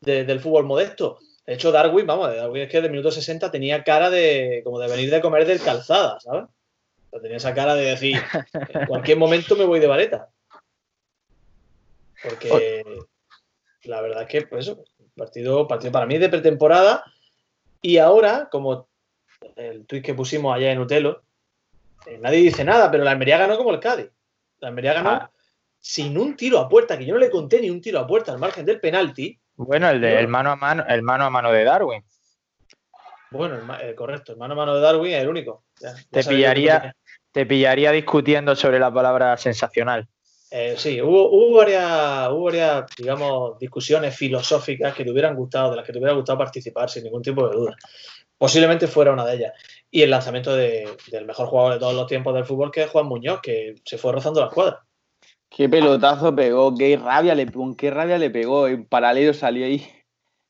de, 0.01 0.25
del 0.25 0.41
fútbol 0.41 0.65
modesto. 0.65 1.19
De 1.47 1.55
hecho, 1.55 1.73
Darwin, 1.73 2.07
vamos, 2.07 2.35
Darwin 2.37 2.63
es 2.63 2.69
que 2.69 2.83
de 2.83 2.91
minuto 2.91 3.11
60 3.11 3.51
tenía 3.51 3.83
cara 3.83 4.11
de 4.11 4.61
como 4.63 4.79
de 4.79 4.89
venir 4.89 5.11
de 5.11 5.23
comer 5.23 5.47
del 5.47 5.61
calzada, 5.61 6.21
¿sabes? 6.21 6.45
O 6.45 7.11
sea, 7.11 7.21
tenía 7.21 7.39
esa 7.39 7.55
cara 7.55 7.75
de 7.75 7.85
decir, 7.85 8.17
en 8.53 8.87
cualquier 8.87 9.17
momento 9.17 9.57
me 9.57 9.65
voy 9.65 9.81
de 9.81 9.87
vareta. 9.87 10.29
Porque 12.23 12.85
la 13.85 14.01
verdad 14.01 14.23
es 14.23 14.29
que, 14.29 14.43
pues 14.43 14.69
eso, 14.69 14.85
partido, 15.17 15.67
partido 15.67 15.93
para 15.93 16.07
mí 16.07 16.19
de 16.19 16.29
pretemporada. 16.29 17.05
Y 17.83 17.99
ahora, 17.99 18.49
como 18.51 18.89
el 19.57 19.85
tuit 19.87 20.05
que 20.05 20.15
pusimos 20.15 20.55
allá 20.55 20.71
en 20.71 20.79
Utelo, 20.79 21.23
eh, 22.07 22.19
nadie 22.19 22.39
dice 22.39 22.65
nada, 22.65 22.91
pero 22.91 23.05
la 23.05 23.11
Almería 23.11 23.39
ganó 23.39 23.57
como 23.57 23.73
el 23.73 23.81
Cádiz. 23.81 24.09
La 24.61 24.69
Almería 24.69 24.95
ganó 24.95 25.11
ah. 25.11 25.31
sin 25.79 26.17
un 26.17 26.37
tiro 26.37 26.61
a 26.61 26.69
puerta, 26.69 26.97
que 26.97 27.05
yo 27.05 27.15
no 27.15 27.21
le 27.21 27.31
conté 27.31 27.61
ni 27.61 27.69
un 27.69 27.81
tiro 27.81 27.99
a 27.99 28.07
puerta 28.07 28.33
al 28.33 28.39
margen 28.39 28.65
del 28.65 28.81
penalti. 28.81 29.39
Bueno, 29.57 29.91
el, 29.91 30.01
de, 30.01 30.19
el 30.19 30.29
mano 30.29 30.53
a 30.53 30.57
mano, 30.57 30.85
el 30.89 31.03
mano 31.03 31.25
a 31.25 31.31
mano 31.31 31.51
de 31.51 31.65
Darwin. 31.65 32.05
Bueno, 33.31 33.57
el, 33.57 33.91
eh, 33.91 33.95
correcto, 33.95 34.33
el 34.33 34.39
mano 34.39 34.55
a 34.55 34.57
mano 34.57 34.75
de 34.77 34.81
Darwin 34.81 35.13
es 35.13 35.23
el 35.23 35.29
único. 35.29 35.65
Ya 35.81 35.95
te, 36.11 36.23
pillaría, 36.23 36.95
te 37.33 37.47
pillaría 37.47 37.91
discutiendo 37.91 38.55
sobre 38.55 38.79
la 38.79 38.93
palabra 38.93 39.37
sensacional. 39.37 40.09
Eh, 40.55 40.75
sí, 40.77 41.01
hubo, 41.01 41.31
hubo, 41.31 41.57
varias, 41.57 42.29
hubo 42.29 42.45
varias, 42.45 42.85
digamos, 42.99 43.59
discusiones 43.59 44.15
filosóficas 44.15 44.95
que 44.95 45.03
te 45.03 45.11
hubieran 45.11 45.35
gustado, 45.35 45.71
de 45.71 45.77
las 45.77 45.87
que 45.87 45.93
te 45.93 45.99
hubiera 45.99 46.13
gustado 46.13 46.37
participar 46.37 46.91
sin 46.91 47.05
ningún 47.05 47.23
tipo 47.23 47.49
de 47.49 47.57
duda. 47.57 47.77
Posiblemente 48.37 48.87
fuera 48.87 49.15
una 49.15 49.25
de 49.25 49.37
ellas. 49.37 49.53
Y 49.91 50.03
el 50.03 50.11
lanzamiento 50.11 50.55
de, 50.55 50.95
del 51.11 51.25
mejor 51.25 51.47
jugador 51.47 51.73
de 51.73 51.79
todos 51.81 51.95
los 51.95 52.07
tiempos 52.07 52.35
del 52.35 52.45
fútbol, 52.45 52.71
que 52.71 52.83
es 52.83 52.91
Juan 52.91 53.07
Muñoz, 53.07 53.41
que 53.41 53.77
se 53.83 53.97
fue 53.97 54.13
rozando 54.13 54.41
la 54.41 54.49
escuadra. 54.49 54.85
Qué 55.49 55.71
pelotazo 55.71 56.37
pegó, 56.37 56.75
qué 56.77 56.99
rabia 56.99 57.35
le 57.35 57.47
pegó, 57.47 57.75
qué 57.75 57.91
rabia 57.91 58.19
le 58.19 58.29
pegó. 58.29 58.69
En 58.69 58.85
paralelo 58.85 59.33
salió 59.33 59.65
ahí. 59.65 59.87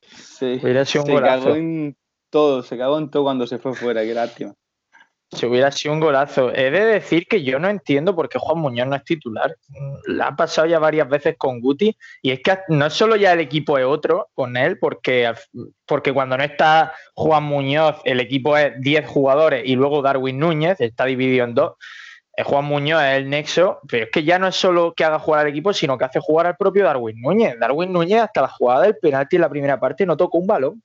Se, 0.01 0.59
se 0.59 1.21
cagó 1.21 1.55
en 1.55 1.95
todo, 2.29 2.61
se 2.61 2.77
cagó 2.77 2.97
en 2.97 3.09
todo 3.09 3.23
cuando 3.23 3.47
se 3.47 3.57
fue 3.57 3.73
fuera, 3.73 4.03
qué 4.03 4.13
lástima. 4.13 4.53
Si 5.33 5.45
hubiera 5.45 5.71
sido 5.71 5.93
un 5.93 5.99
golazo. 5.99 6.53
He 6.53 6.69
de 6.71 6.85
decir 6.85 7.27
que 7.27 7.43
yo 7.43 7.59
no 7.59 7.69
entiendo 7.69 8.15
por 8.15 8.29
qué 8.29 8.39
Juan 8.39 8.59
Muñoz 8.59 8.87
no 8.87 8.95
es 8.95 9.03
titular. 9.03 9.55
La 10.05 10.27
ha 10.27 10.35
pasado 10.35 10.67
ya 10.67 10.79
varias 10.79 11.09
veces 11.09 11.35
con 11.37 11.59
Guti 11.59 11.97
y 12.21 12.31
es 12.31 12.41
que 12.41 12.57
no 12.67 12.89
solo 12.89 13.15
ya 13.15 13.33
el 13.33 13.39
equipo 13.39 13.77
es 13.77 13.85
otro 13.85 14.29
con 14.33 14.57
él, 14.57 14.77
porque, 14.79 15.31
porque 15.85 16.13
cuando 16.13 16.37
no 16.37 16.43
está 16.43 16.93
Juan 17.15 17.43
Muñoz, 17.43 17.97
el 18.05 18.19
equipo 18.19 18.57
es 18.57 18.73
10 18.79 19.07
jugadores 19.07 19.63
y 19.65 19.75
luego 19.75 20.01
Darwin 20.01 20.39
Núñez, 20.39 20.79
está 20.79 21.05
dividido 21.05 21.45
en 21.45 21.55
dos. 21.55 21.73
Juan 22.43 22.65
Muñoz 22.65 23.03
es 23.03 23.17
el 23.17 23.29
nexo, 23.29 23.79
pero 23.87 24.05
es 24.05 24.11
que 24.11 24.23
ya 24.23 24.39
no 24.39 24.47
es 24.47 24.55
solo 24.55 24.93
que 24.95 25.03
haga 25.03 25.19
jugar 25.19 25.41
al 25.41 25.47
equipo, 25.47 25.71
sino 25.71 25.97
que 25.97 26.05
hace 26.05 26.19
jugar 26.19 26.47
al 26.47 26.57
propio 26.57 26.83
Darwin 26.83 27.21
Núñez. 27.21 27.59
Darwin 27.59 27.93
Núñez, 27.93 28.21
hasta 28.21 28.41
la 28.41 28.47
jugada 28.47 28.83
del 28.83 28.97
penalti 28.97 29.35
en 29.35 29.43
la 29.43 29.49
primera 29.49 29.79
parte, 29.79 30.05
no 30.05 30.17
tocó 30.17 30.39
un 30.39 30.47
balón. 30.47 30.83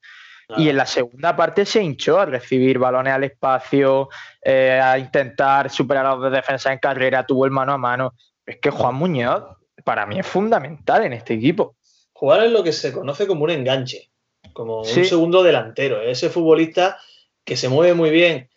Y 0.56 0.70
en 0.70 0.78
la 0.78 0.86
segunda 0.86 1.36
parte 1.36 1.66
se 1.66 1.82
hinchó 1.82 2.18
a 2.18 2.24
recibir 2.24 2.78
balones 2.78 3.12
al 3.12 3.24
espacio, 3.24 4.08
eh, 4.40 4.80
a 4.82 4.98
intentar 4.98 5.68
superar 5.70 6.06
a 6.06 6.16
los 6.16 6.32
defensas 6.32 6.72
en 6.72 6.78
carrera, 6.78 7.26
tuvo 7.26 7.44
el 7.44 7.50
mano 7.50 7.72
a 7.72 7.78
mano. 7.78 8.14
Es 8.46 8.56
que 8.58 8.70
Juan 8.70 8.94
Muñoz 8.94 9.44
para 9.84 10.06
mí 10.06 10.18
es 10.18 10.26
fundamental 10.26 11.04
en 11.04 11.12
este 11.12 11.34
equipo. 11.34 11.76
Jugar 12.14 12.44
es 12.44 12.50
lo 12.50 12.64
que 12.64 12.72
se 12.72 12.92
conoce 12.92 13.26
como 13.26 13.44
un 13.44 13.50
enganche, 13.50 14.10
como 14.54 14.84
sí. 14.84 15.00
un 15.00 15.06
segundo 15.06 15.42
delantero. 15.42 16.00
Ese 16.00 16.30
futbolista 16.30 16.98
que 17.44 17.56
se 17.56 17.68
mueve 17.68 17.92
muy 17.92 18.10
bien 18.10 18.48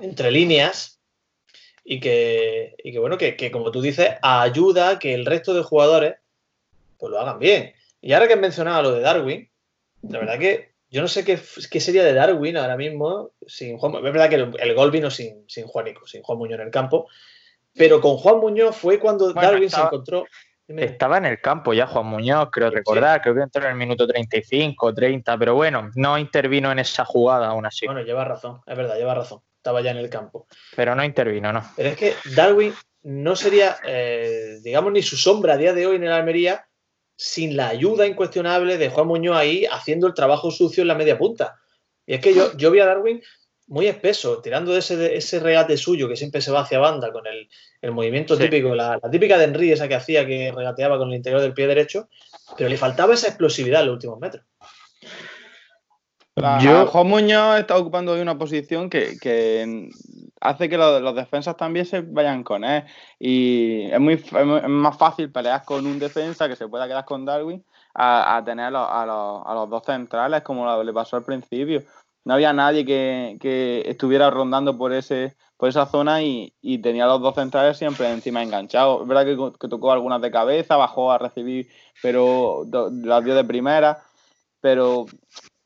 entre 0.00 0.30
líneas 0.30 1.00
y 1.84 2.00
que, 2.00 2.76
y 2.82 2.92
que 2.92 2.98
bueno, 2.98 3.18
que, 3.18 3.36
que, 3.36 3.50
como 3.50 3.70
tú 3.70 3.82
dices, 3.82 4.10
ayuda 4.22 4.90
a 4.90 4.98
que 4.98 5.12
el 5.12 5.26
resto 5.26 5.52
de 5.52 5.62
jugadores 5.62 6.16
pues 6.98 7.10
lo 7.10 7.20
hagan 7.20 7.38
bien. 7.38 7.74
Y 8.00 8.14
ahora 8.14 8.26
que 8.26 8.34
has 8.34 8.40
mencionado 8.40 8.82
lo 8.82 8.92
de 8.92 9.02
Darwin, 9.02 9.50
la 10.02 10.18
verdad 10.18 10.38
que 10.38 10.75
yo 10.88 11.02
no 11.02 11.08
sé 11.08 11.24
qué, 11.24 11.38
qué, 11.70 11.80
sería 11.80 12.04
de 12.04 12.14
Darwin 12.14 12.56
ahora 12.56 12.76
mismo 12.76 13.32
sin 13.46 13.76
Juan. 13.78 13.94
Es 13.96 14.02
verdad 14.02 14.28
que 14.28 14.36
el, 14.36 14.54
el 14.58 14.74
gol 14.74 14.90
vino 14.90 15.10
sin, 15.10 15.44
sin 15.48 15.66
Juanico, 15.66 16.06
sin 16.06 16.22
Juan 16.22 16.38
Muñoz 16.38 16.60
en 16.60 16.66
el 16.66 16.72
campo. 16.72 17.08
Pero 17.74 18.00
con 18.00 18.16
Juan 18.16 18.38
Muñoz 18.38 18.76
fue 18.76 18.98
cuando 18.98 19.32
bueno, 19.32 19.42
Darwin 19.42 19.64
estaba, 19.64 19.90
se 19.90 19.94
encontró. 19.94 20.26
Estaba 20.68 21.18
en 21.18 21.26
el 21.26 21.40
campo 21.40 21.72
ya 21.72 21.86
Juan 21.86 22.06
Muñoz, 22.06 22.48
creo 22.50 22.70
recordar, 22.70 23.20
creo 23.20 23.34
que 23.34 23.42
entró 23.42 23.62
en 23.64 23.70
el 23.70 23.76
minuto 23.76 24.06
35, 24.06 24.94
30, 24.94 25.38
pero 25.38 25.54
bueno, 25.54 25.90
no 25.94 26.18
intervino 26.18 26.72
en 26.72 26.78
esa 26.78 27.04
jugada 27.04 27.48
aún 27.48 27.66
así. 27.66 27.86
Bueno, 27.86 28.02
lleva 28.02 28.24
razón, 28.24 28.60
es 28.66 28.76
verdad, 28.76 28.96
lleva 28.96 29.14
razón. 29.14 29.40
Estaba 29.56 29.80
ya 29.80 29.90
en 29.90 29.98
el 29.98 30.08
campo. 30.08 30.46
Pero 30.74 30.94
no 30.94 31.04
intervino, 31.04 31.52
¿no? 31.52 31.62
Pero 31.76 31.88
es 31.90 31.96
que 31.96 32.14
Darwin 32.34 32.72
no 33.02 33.36
sería, 33.36 33.76
eh, 33.86 34.58
digamos, 34.62 34.92
ni 34.92 35.02
su 35.02 35.16
sombra 35.16 35.54
a 35.54 35.56
día 35.56 35.72
de 35.72 35.86
hoy 35.86 35.96
en 35.96 36.04
el 36.04 36.12
Almería 36.12 36.66
sin 37.16 37.56
la 37.56 37.68
ayuda 37.68 38.06
incuestionable 38.06 38.78
de 38.78 38.90
Juan 38.90 39.08
Muñoz 39.08 39.36
ahí 39.36 39.64
haciendo 39.64 40.06
el 40.06 40.14
trabajo 40.14 40.50
sucio 40.50 40.82
en 40.82 40.88
la 40.88 40.94
media 40.94 41.18
punta. 41.18 41.56
Y 42.06 42.14
es 42.14 42.20
que 42.20 42.34
yo, 42.34 42.56
yo 42.56 42.70
vi 42.70 42.80
a 42.80 42.86
Darwin 42.86 43.22
muy 43.68 43.88
espeso, 43.88 44.40
tirando 44.40 44.72
de 44.72 44.78
ese, 44.78 45.16
ese 45.16 45.40
regate 45.40 45.76
suyo 45.76 46.08
que 46.08 46.16
siempre 46.16 46.40
se 46.40 46.52
va 46.52 46.60
hacia 46.60 46.78
banda 46.78 47.10
con 47.10 47.24
el, 47.26 47.48
movimiento 47.92 48.36
típico, 48.36 48.74
la, 48.74 49.00
típica 49.10 49.38
de 49.38 49.44
Henry, 49.44 49.72
esa 49.72 49.88
que 49.88 49.94
hacía 49.96 50.26
que 50.26 50.52
regateaba 50.54 50.98
con 50.98 51.08
el 51.08 51.16
interior 51.16 51.40
del 51.40 51.52
pie 51.52 51.66
derecho, 51.66 52.08
pero 52.56 52.68
le 52.68 52.76
faltaba 52.76 53.14
esa 53.14 53.28
explosividad 53.28 53.80
en 53.80 53.86
los 53.86 53.94
últimos 53.94 54.20
metros. 54.20 54.44
Yo... 56.60 56.86
Juan 56.86 57.06
Muñoz 57.06 57.58
está 57.58 57.76
ocupando 57.76 58.12
hoy 58.12 58.20
una 58.20 58.38
posición 58.38 58.90
que, 58.90 59.88
hace 60.40 60.68
que 60.68 60.76
los, 60.76 61.14
defensas 61.14 61.56
también 61.56 61.86
se 61.86 62.00
vayan 62.00 62.42
con 62.44 62.64
él. 62.64 62.84
Y 63.18 63.82
es, 63.90 64.00
muy, 64.00 64.22
más 64.68 64.96
fácil 64.96 65.30
pelear 65.30 65.64
con 65.64 65.86
un 65.86 65.98
defensa 65.98 66.48
que 66.48 66.56
se 66.56 66.68
pueda 66.68 66.86
quedar 66.86 67.04
con 67.04 67.24
Darwin 67.24 67.64
a, 67.94 68.42
tener 68.44 68.74
a 68.74 69.06
los, 69.54 69.70
dos 69.70 69.82
centrales 69.84 70.42
como 70.42 70.82
le 70.82 70.92
pasó 70.92 71.16
al 71.16 71.24
principio 71.24 71.82
no 72.26 72.34
había 72.34 72.52
nadie 72.52 72.84
que, 72.84 73.82
estuviera 73.86 74.30
rondando 74.30 74.76
por 74.76 74.92
ese 74.92 75.36
por 75.56 75.68
esa 75.68 75.86
zona 75.86 76.22
y, 76.22 76.52
tenía 76.82 77.06
los 77.06 77.22
dos 77.22 77.36
centrales 77.36 77.78
siempre 77.78 78.10
encima 78.10 78.42
enganchados. 78.42 79.02
Es 79.02 79.08
verdad 79.08 79.24
que, 79.24 79.68
tocó 79.68 79.92
algunas 79.92 80.20
de 80.20 80.30
cabeza, 80.30 80.76
bajó 80.76 81.12
a 81.12 81.18
recibir, 81.18 81.68
pero 82.02 82.64
las 82.90 83.24
dio 83.24 83.34
de 83.34 83.44
primera. 83.44 84.02
Pero 84.60 85.06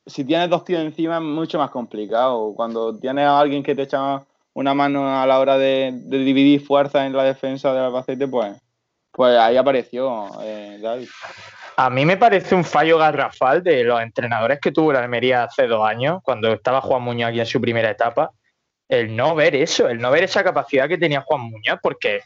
si 0.06 0.24
tienes 0.24 0.50
dos 0.50 0.64
tíos 0.64 0.82
encima 0.82 1.16
es 1.16 1.22
mucho 1.22 1.58
más 1.58 1.70
complicado. 1.70 2.52
Cuando 2.54 2.96
tienes 2.98 3.24
a 3.24 3.40
alguien 3.40 3.62
que 3.62 3.74
te 3.74 3.82
echa 3.82 4.24
una 4.54 4.74
mano 4.74 5.20
a 5.20 5.26
la 5.26 5.38
hora 5.38 5.58
de, 5.58 5.92
dividir 5.92 6.64
fuerzas 6.64 7.06
en 7.06 7.12
la 7.12 7.24
defensa 7.24 7.72
del 7.72 7.84
Albacete, 7.84 8.28
pues, 8.28 8.60
pues 9.12 9.38
ahí 9.38 9.56
apareció 9.56 10.28
eh, 10.42 10.78
David. 10.82 11.08
A 11.76 11.88
mí 11.88 12.04
me 12.04 12.16
parece 12.16 12.54
un 12.54 12.64
fallo 12.64 12.98
garrafal 12.98 13.62
de 13.62 13.84
los 13.84 14.00
entrenadores 14.02 14.60
que 14.60 14.72
tuvo 14.72 14.92
la 14.92 15.00
Almería 15.00 15.44
hace 15.44 15.66
dos 15.66 15.86
años, 15.86 16.20
cuando 16.22 16.52
estaba 16.52 16.80
Juan 16.80 17.02
Muñoz 17.02 17.30
aquí 17.30 17.40
en 17.40 17.46
su 17.46 17.60
primera 17.60 17.90
etapa, 17.90 18.32
el 18.90 19.14
no 19.14 19.36
ver 19.36 19.54
eso, 19.54 19.88
el 19.88 19.98
no 19.98 20.10
ver 20.10 20.24
esa 20.24 20.42
capacidad 20.42 20.88
que 20.88 20.98
tenía 20.98 21.20
Juan 21.20 21.42
Muñoz, 21.42 21.78
porque 21.80 22.22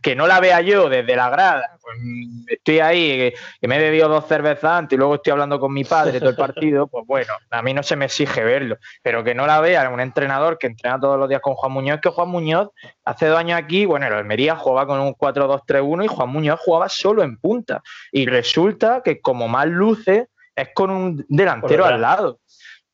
que 0.00 0.14
no 0.14 0.28
la 0.28 0.38
vea 0.38 0.60
yo 0.60 0.88
desde 0.88 1.16
la 1.16 1.28
grada, 1.28 1.76
pues, 1.82 1.98
estoy 2.46 2.78
ahí, 2.78 3.34
que, 3.60 3.66
me 3.66 3.76
he 3.76 3.80
bebido 3.80 4.08
dos 4.08 4.26
cervezas 4.28 4.70
antes 4.70 4.96
y 4.96 4.98
luego 4.98 5.16
estoy 5.16 5.32
hablando 5.32 5.58
con 5.58 5.72
mi 5.72 5.82
padre 5.82 6.20
todo 6.20 6.30
el 6.30 6.36
partido, 6.36 6.86
pues 6.92 7.04
bueno, 7.04 7.32
a 7.50 7.62
mí 7.62 7.74
no 7.74 7.82
se 7.82 7.96
me 7.96 8.04
exige 8.04 8.44
verlo, 8.44 8.78
pero 9.02 9.24
que 9.24 9.34
no 9.34 9.44
la 9.44 9.60
vea 9.60 9.88
un 9.90 9.98
entrenador 9.98 10.56
que 10.56 10.68
entrena 10.68 11.00
todos 11.00 11.18
los 11.18 11.28
días 11.28 11.40
con 11.40 11.54
Juan 11.54 11.72
Muñoz, 11.72 12.00
que 12.00 12.10
Juan 12.10 12.28
Muñoz 12.28 12.68
hace 13.04 13.26
dos 13.26 13.38
años 13.38 13.58
aquí, 13.58 13.84
bueno, 13.84 14.06
el 14.06 14.12
Almería 14.12 14.54
jugaba 14.54 14.86
con 14.86 15.00
un 15.00 15.16
4-2-3-1 15.16 16.04
y 16.04 16.08
Juan 16.08 16.28
Muñoz 16.28 16.60
jugaba 16.60 16.88
solo 16.88 17.24
en 17.24 17.38
punta, 17.38 17.82
y 18.12 18.26
resulta 18.26 19.02
que 19.04 19.20
como 19.20 19.48
más 19.48 19.66
luce 19.66 20.28
es 20.54 20.68
con 20.74 20.90
un 20.90 21.26
delantero 21.28 21.84
al 21.84 22.00
lado. 22.00 22.38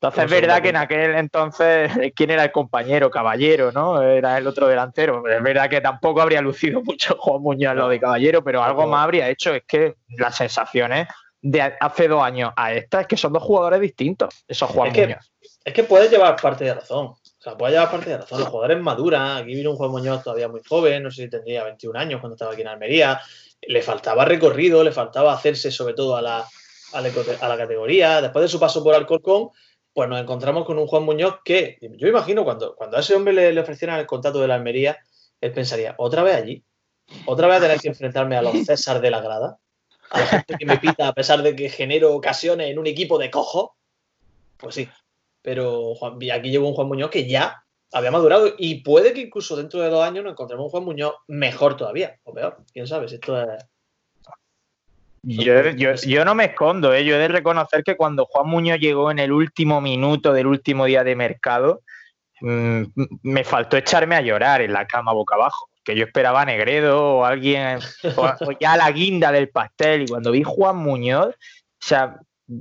Entonces 0.02 0.24
es 0.24 0.30
verdad 0.30 0.62
que 0.62 0.70
en 0.70 0.76
aquel 0.76 1.14
entonces, 1.14 1.92
¿quién 2.16 2.30
era 2.30 2.44
el 2.44 2.52
compañero? 2.52 3.10
Caballero, 3.10 3.70
¿no? 3.70 4.00
Era 4.00 4.38
el 4.38 4.46
otro 4.46 4.66
delantero. 4.66 5.22
Es 5.28 5.42
verdad 5.42 5.68
que 5.68 5.82
tampoco 5.82 6.22
habría 6.22 6.40
lucido 6.40 6.80
mucho 6.84 7.16
Juan 7.18 7.42
Muñoz 7.42 7.76
lo 7.76 7.86
de 7.86 8.00
Caballero, 8.00 8.42
pero 8.42 8.62
algo 8.62 8.86
más 8.86 9.04
habría 9.04 9.28
hecho. 9.28 9.52
Es 9.52 9.64
que 9.66 9.96
las 10.16 10.38
sensaciones 10.38 11.06
de 11.42 11.60
hace 11.78 12.08
dos 12.08 12.22
años 12.22 12.50
a 12.56 12.72
esta 12.72 13.02
es 13.02 13.08
que 13.08 13.18
son 13.18 13.34
dos 13.34 13.42
jugadores 13.42 13.78
distintos, 13.78 14.42
esos 14.48 14.70
Juan 14.70 14.88
es 14.88 14.94
que, 14.94 15.02
Muñoz. 15.02 15.32
Es 15.66 15.74
que 15.74 15.84
puede 15.84 16.08
llevar 16.08 16.40
parte 16.40 16.64
de 16.64 16.72
razón. 16.72 17.06
O 17.08 17.42
sea, 17.42 17.58
puede 17.58 17.74
llevar 17.74 17.90
parte 17.90 18.08
de 18.08 18.16
razón. 18.16 18.40
Los 18.40 18.48
jugadores 18.48 18.82
maduran. 18.82 19.36
Aquí 19.36 19.54
vino 19.54 19.70
un 19.70 19.76
Juan 19.76 19.90
Muñoz 19.90 20.22
todavía 20.22 20.48
muy 20.48 20.62
joven, 20.66 21.02
no 21.02 21.10
sé 21.10 21.24
si 21.24 21.28
tendría 21.28 21.64
21 21.64 21.98
años 21.98 22.20
cuando 22.20 22.36
estaba 22.36 22.52
aquí 22.52 22.62
en 22.62 22.68
Almería. 22.68 23.20
Le 23.60 23.82
faltaba 23.82 24.24
recorrido, 24.24 24.82
le 24.82 24.92
faltaba 24.92 25.34
hacerse 25.34 25.70
sobre 25.70 25.92
todo 25.92 26.16
a 26.16 26.22
la, 26.22 26.48
a 26.94 27.48
la 27.48 27.56
categoría. 27.58 28.22
Después 28.22 28.42
de 28.44 28.48
su 28.48 28.58
paso 28.58 28.82
por 28.82 28.94
Alcorcón, 28.94 29.50
pues 29.92 30.08
nos 30.08 30.20
encontramos 30.20 30.64
con 30.64 30.78
un 30.78 30.86
Juan 30.86 31.04
Muñoz 31.04 31.36
que, 31.44 31.78
yo 31.80 32.08
imagino, 32.08 32.44
cuando, 32.44 32.76
cuando 32.76 32.96
a 32.96 33.00
ese 33.00 33.14
hombre 33.14 33.32
le, 33.32 33.60
ofrecieran 33.60 33.98
el 33.98 34.06
contrato 34.06 34.40
de 34.40 34.48
la 34.48 34.54
Almería, 34.54 34.98
él 35.40 35.52
pensaría, 35.52 35.94
¿otra 35.98 36.22
vez 36.22 36.36
allí? 36.36 36.64
¿Otra 37.26 37.48
vez 37.48 37.58
a 37.58 37.60
tener 37.60 37.80
que 37.80 37.88
enfrentarme 37.88 38.36
a 38.36 38.42
los 38.42 38.64
César 38.64 39.00
de 39.00 39.10
la 39.10 39.20
grada? 39.20 39.58
¿A 40.10 40.20
la 40.20 40.26
gente 40.26 40.54
que 40.58 40.66
me 40.66 40.78
pita 40.78 41.08
a 41.08 41.12
pesar 41.12 41.42
de 41.42 41.56
que 41.56 41.68
genero 41.68 42.14
ocasiones 42.14 42.70
en 42.70 42.78
un 42.78 42.86
equipo 42.86 43.18
de 43.18 43.30
cojo? 43.30 43.76
Pues 44.56 44.74
sí, 44.74 44.88
pero 45.42 45.94
aquí 46.04 46.50
llevo 46.50 46.68
un 46.68 46.74
Juan 46.74 46.88
Muñoz 46.88 47.10
que 47.10 47.28
ya 47.28 47.64
había 47.92 48.10
madurado 48.10 48.54
y 48.56 48.82
puede 48.82 49.12
que 49.12 49.22
incluso 49.22 49.56
dentro 49.56 49.80
de 49.80 49.88
dos 49.88 50.04
años 50.04 50.22
nos 50.22 50.32
encontremos 50.32 50.66
un 50.66 50.70
Juan 50.70 50.84
Muñoz 50.84 51.14
mejor 51.26 51.76
todavía, 51.76 52.18
o 52.24 52.32
peor, 52.32 52.58
quién 52.72 52.86
sabe, 52.86 53.08
si 53.08 53.16
esto 53.16 53.40
es 53.40 53.64
yo, 55.22 56.24
no 56.24 56.34
me 56.34 56.46
escondo, 56.46 56.94
¿eh? 56.94 57.04
yo 57.04 57.16
he 57.16 57.18
de 57.18 57.28
reconocer 57.28 57.84
que 57.84 57.96
cuando 57.96 58.24
Juan 58.24 58.48
Muñoz 58.48 58.78
llegó 58.78 59.10
en 59.10 59.18
el 59.18 59.32
último 59.32 59.80
minuto 59.80 60.32
del 60.32 60.46
último 60.46 60.86
día 60.86 61.04
de 61.04 61.14
mercado, 61.14 61.82
mm, 62.40 62.82
me 63.22 63.44
faltó 63.44 63.76
echarme 63.76 64.16
a 64.16 64.22
llorar 64.22 64.62
en 64.62 64.72
la 64.72 64.86
cama 64.86 65.12
boca 65.12 65.34
abajo, 65.34 65.68
que 65.84 65.94
yo 65.94 66.04
esperaba 66.04 66.42
a 66.42 66.46
Negredo 66.46 67.16
o 67.16 67.24
alguien, 67.24 67.80
o, 68.16 68.34
ya 68.60 68.76
la 68.76 68.90
guinda 68.90 69.30
del 69.30 69.50
pastel, 69.50 70.02
y 70.02 70.06
cuando 70.06 70.30
vi 70.30 70.42
Juan 70.42 70.76
Muñoz, 70.76 71.34
o 71.34 71.86
sea, 71.86 72.16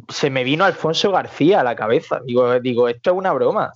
se 0.09 0.29
me 0.29 0.43
vino 0.43 0.65
Alfonso 0.65 1.11
García 1.11 1.61
a 1.61 1.63
la 1.63 1.75
cabeza, 1.75 2.21
digo, 2.25 2.59
digo 2.59 2.89
esto 2.89 3.11
es 3.11 3.17
una 3.17 3.31
broma. 3.31 3.71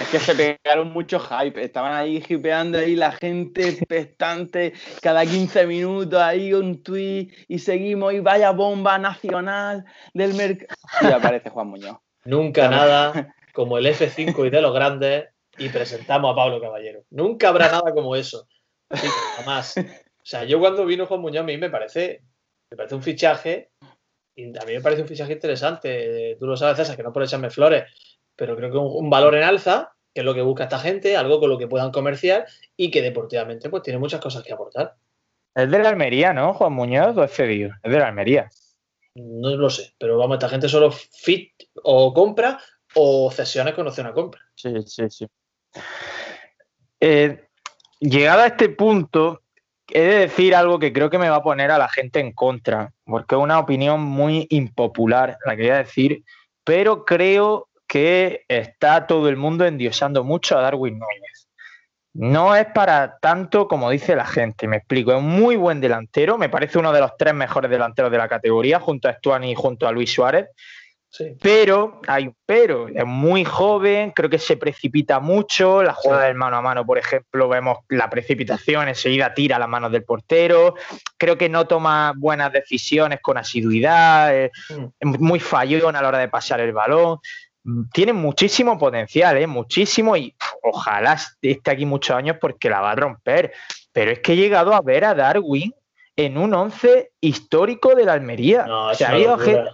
Es 0.00 0.08
que 0.08 0.18
se 0.18 0.34
pegaron 0.34 0.92
mucho 0.92 1.20
hype, 1.20 1.62
estaban 1.62 1.92
ahí 1.92 2.22
hipeando 2.28 2.78
ahí 2.78 2.96
la 2.96 3.12
gente 3.12 3.68
expectante, 3.68 4.72
cada 5.00 5.24
15 5.24 5.66
minutos 5.66 6.20
ahí 6.20 6.52
un 6.52 6.82
tweet 6.82 7.28
y 7.46 7.60
seguimos 7.60 8.12
y 8.12 8.18
vaya 8.18 8.50
bomba 8.50 8.98
nacional 8.98 9.84
del 10.12 10.34
mercado. 10.34 10.74
Y 11.02 11.06
aparece 11.12 11.50
Juan 11.50 11.68
Muñoz. 11.68 11.98
Nunca 12.24 12.68
nada 12.68 13.34
como 13.54 13.78
el 13.78 13.86
F5 13.86 14.46
y 14.46 14.50
de 14.50 14.60
los 14.60 14.74
grandes 14.74 15.28
y 15.56 15.68
presentamos 15.68 16.32
a 16.32 16.36
Pablo 16.36 16.60
Caballero. 16.60 17.04
Nunca 17.10 17.48
habrá 17.48 17.68
nada 17.68 17.92
como 17.94 18.16
eso. 18.16 18.48
Jamás. 19.36 19.76
O 19.78 20.28
sea, 20.28 20.42
yo 20.42 20.58
cuando 20.58 20.84
vino 20.84 21.06
Juan 21.06 21.20
Muñoz 21.20 21.42
a 21.42 21.46
mí 21.46 21.56
me 21.56 21.70
parece, 21.70 22.22
me 22.70 22.76
parece 22.76 22.96
un 22.96 23.02
fichaje, 23.02 23.70
y 24.34 24.44
a 24.58 24.64
mí 24.66 24.72
me 24.74 24.80
parece 24.80 25.02
un 25.02 25.08
fichaje 25.08 25.32
interesante. 25.32 26.36
Tú 26.38 26.46
lo 26.46 26.56
sabes, 26.56 26.76
César, 26.76 26.96
que 26.96 27.02
no 27.02 27.12
por 27.12 27.22
echarme 27.22 27.48
flores, 27.48 27.84
pero 28.36 28.56
creo 28.56 28.70
que 28.70 28.78
un, 28.78 29.10
valor 29.10 29.34
en 29.34 29.42
alza, 29.42 29.94
que 30.14 30.20
es 30.20 30.24
lo 30.24 30.34
que 30.34 30.42
busca 30.42 30.64
esta 30.64 30.78
gente, 30.78 31.16
algo 31.16 31.40
con 31.40 31.50
lo 31.50 31.58
que 31.58 31.66
puedan 31.66 31.90
comerciar 31.90 32.46
y 32.76 32.90
que 32.90 33.02
deportivamente 33.02 33.68
pues 33.68 33.82
tiene 33.82 33.98
muchas 33.98 34.20
cosas 34.20 34.42
que 34.42 34.52
aportar. 34.52 34.94
Es 35.54 35.70
de 35.70 35.78
la 35.78 35.88
Almería, 35.88 36.32
¿no? 36.32 36.52
Juan 36.52 36.74
Muñoz 36.74 37.16
o 37.16 37.24
es 37.24 37.32
cedido. 37.32 37.72
Es 37.82 37.90
de 37.90 37.98
la 37.98 38.08
Almería. 38.08 38.50
No 39.14 39.56
lo 39.56 39.70
sé, 39.70 39.94
pero 39.98 40.18
vamos, 40.18 40.36
esta 40.36 40.50
gente 40.50 40.68
solo 40.68 40.90
fit 40.90 41.50
o 41.82 42.12
compra 42.12 42.60
o 42.94 43.30
cesiones 43.30 43.74
con 43.74 43.86
opción 43.86 44.06
a 44.06 44.12
compra. 44.12 44.42
Sí, 44.54 44.74
sí, 44.84 45.08
sí. 45.08 45.26
Eh, 47.00 47.48
llegado 47.98 48.42
a 48.42 48.48
este 48.48 48.68
punto, 48.68 49.42
he 49.88 50.00
de 50.00 50.18
decir 50.18 50.54
algo 50.54 50.78
que 50.78 50.92
creo 50.92 51.08
que 51.08 51.18
me 51.18 51.30
va 51.30 51.36
a 51.36 51.42
poner 51.42 51.70
a 51.70 51.78
la 51.78 51.88
gente 51.88 52.20
en 52.20 52.32
contra, 52.32 52.92
porque 53.04 53.34
es 53.34 53.40
una 53.40 53.58
opinión 53.58 54.02
muy 54.02 54.46
impopular, 54.50 55.38
la 55.46 55.56
que 55.56 55.62
voy 55.62 55.70
a 55.70 55.78
decir, 55.78 56.22
pero 56.64 57.04
creo 57.06 57.68
que 57.86 58.44
está 58.48 59.06
todo 59.06 59.28
el 59.28 59.36
mundo 59.36 59.64
endiosando 59.64 60.24
mucho 60.24 60.58
a 60.58 60.62
Darwin 60.62 60.98
Núñez. 60.98 61.48
No 62.18 62.56
es 62.56 62.66
para 62.66 63.18
tanto 63.18 63.68
como 63.68 63.90
dice 63.90 64.16
la 64.16 64.24
gente, 64.24 64.66
me 64.66 64.78
explico. 64.78 65.12
Es 65.12 65.18
un 65.18 65.28
muy 65.28 65.56
buen 65.56 65.80
delantero, 65.80 66.38
me 66.38 66.48
parece 66.48 66.78
uno 66.78 66.92
de 66.92 67.00
los 67.00 67.16
tres 67.18 67.34
mejores 67.34 67.70
delanteros 67.70 68.10
de 68.10 68.18
la 68.18 68.28
categoría, 68.28 68.80
junto 68.80 69.08
a 69.08 69.12
Stuani 69.12 69.52
y 69.52 69.54
junto 69.54 69.86
a 69.86 69.92
Luis 69.92 70.12
Suárez. 70.12 70.46
Pero, 71.40 72.00
hay 72.06 72.26
un 72.26 72.36
pero, 72.44 72.88
es 72.88 73.06
muy 73.06 73.44
joven, 73.44 74.10
creo 74.10 74.28
que 74.28 74.38
se 74.38 74.56
precipita 74.56 75.18
mucho, 75.18 75.82
la 75.82 75.94
jugada 75.94 76.24
del 76.24 76.34
mano 76.34 76.56
a 76.56 76.62
mano, 76.62 76.84
por 76.84 76.98
ejemplo, 76.98 77.48
vemos 77.48 77.78
la 77.88 78.10
precipitación, 78.10 78.88
enseguida 78.88 79.32
tira 79.32 79.58
las 79.58 79.68
manos 79.68 79.92
del 79.92 80.04
portero, 80.04 80.74
creo 81.16 81.38
que 81.38 81.48
no 81.48 81.66
toma 81.66 82.12
buenas 82.16 82.52
decisiones 82.52 83.20
con 83.22 83.38
asiduidad, 83.38 84.34
es 84.36 84.50
mm. 84.68 85.16
muy 85.18 85.40
fallón 85.40 85.96
a 85.96 86.02
la 86.02 86.08
hora 86.08 86.18
de 86.18 86.28
pasar 86.28 86.60
el 86.60 86.72
balón 86.72 87.18
tiene 87.92 88.12
muchísimo 88.12 88.78
potencial, 88.78 89.36
¿eh? 89.36 89.46
muchísimo, 89.46 90.16
y 90.16 90.34
ojalá 90.62 91.16
esté 91.40 91.70
aquí 91.70 91.86
muchos 91.86 92.16
años 92.16 92.36
porque 92.40 92.70
la 92.70 92.80
va 92.80 92.92
a 92.92 92.96
romper. 92.96 93.52
Pero 93.92 94.10
es 94.10 94.20
que 94.20 94.32
he 94.32 94.36
llegado 94.36 94.74
a 94.74 94.80
ver 94.82 95.04
a 95.04 95.14
Darwin 95.14 95.72
en 96.16 96.38
un 96.38 96.54
once 96.54 97.12
histórico 97.20 97.94
de 97.94 98.04
la 98.04 98.14
Almería. 98.14 98.66
o 98.68 98.94
sea, 98.94 99.08
ha 99.08 99.12
habido 99.12 99.38
gente, 99.38 99.70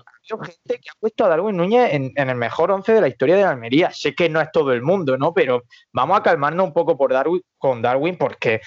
que 0.67 0.91
ha 0.91 0.99
puesto 0.99 1.25
a 1.25 1.29
Darwin 1.29 1.57
Núñez 1.57 1.93
en, 1.93 2.13
el 2.17 2.37
mejor 2.37 2.71
once 2.71 2.93
de 2.93 3.01
la 3.01 3.09
historia 3.09 3.37
de 3.37 3.43
la 3.43 3.51
Almería. 3.51 3.91
Sé 3.93 4.15
que 4.15 4.29
no 4.29 4.41
es 4.41 4.51
todo 4.53 4.73
el 4.73 4.83
mundo, 4.83 5.17
¿no? 5.19 5.33
Pero 5.35 5.65
vamos 5.93 6.19
a 6.19 6.23
calmarnos 6.23 6.67
un 6.67 6.73
poco 6.73 6.97
por 6.97 7.13
Darwin, 7.13 7.43
con 7.59 7.83
Darwin 7.83 8.17
porque 8.17 8.61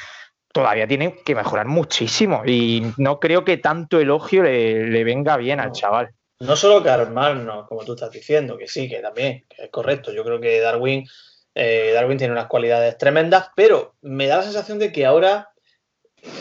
todavía 0.56 0.88
tiene 0.88 1.16
que 1.26 1.36
mejorar 1.36 1.68
muchísimo 1.68 2.44
y 2.46 2.94
no 2.96 3.20
creo 3.20 3.44
que 3.44 3.58
tanto 3.58 4.00
elogio 4.00 4.42
le, 4.42 5.04
venga 5.04 5.36
bien 5.36 5.60
al 5.60 5.74
chaval. 5.74 6.15
No 6.40 6.56
solo 6.56 6.84
calmarnos, 6.84 7.68
como 7.68 7.86
tú 7.86 7.94
estás 7.94 8.12
diciendo, 8.12 8.58
que 8.58 8.68
sí, 8.68 8.90
que 8.90 9.00
también, 9.00 9.46
que 9.50 9.64
es 9.64 9.70
correcto. 9.70 10.12
Yo 10.12 10.24
creo 10.24 10.40
que 10.42 10.60
Darwin, 10.60 11.08
eh, 11.54 11.92
Darwin 11.94 12.18
tiene 12.18 12.34
unas 12.34 12.48
cualidades 12.48 12.98
tremendas, 12.98 13.50
pero 13.56 13.96
me 14.02 14.28
da 14.28 14.38
la 14.38 14.44
sensación 14.44 14.78
de 14.78 14.92
que 14.92 15.06
ahora 15.06 15.50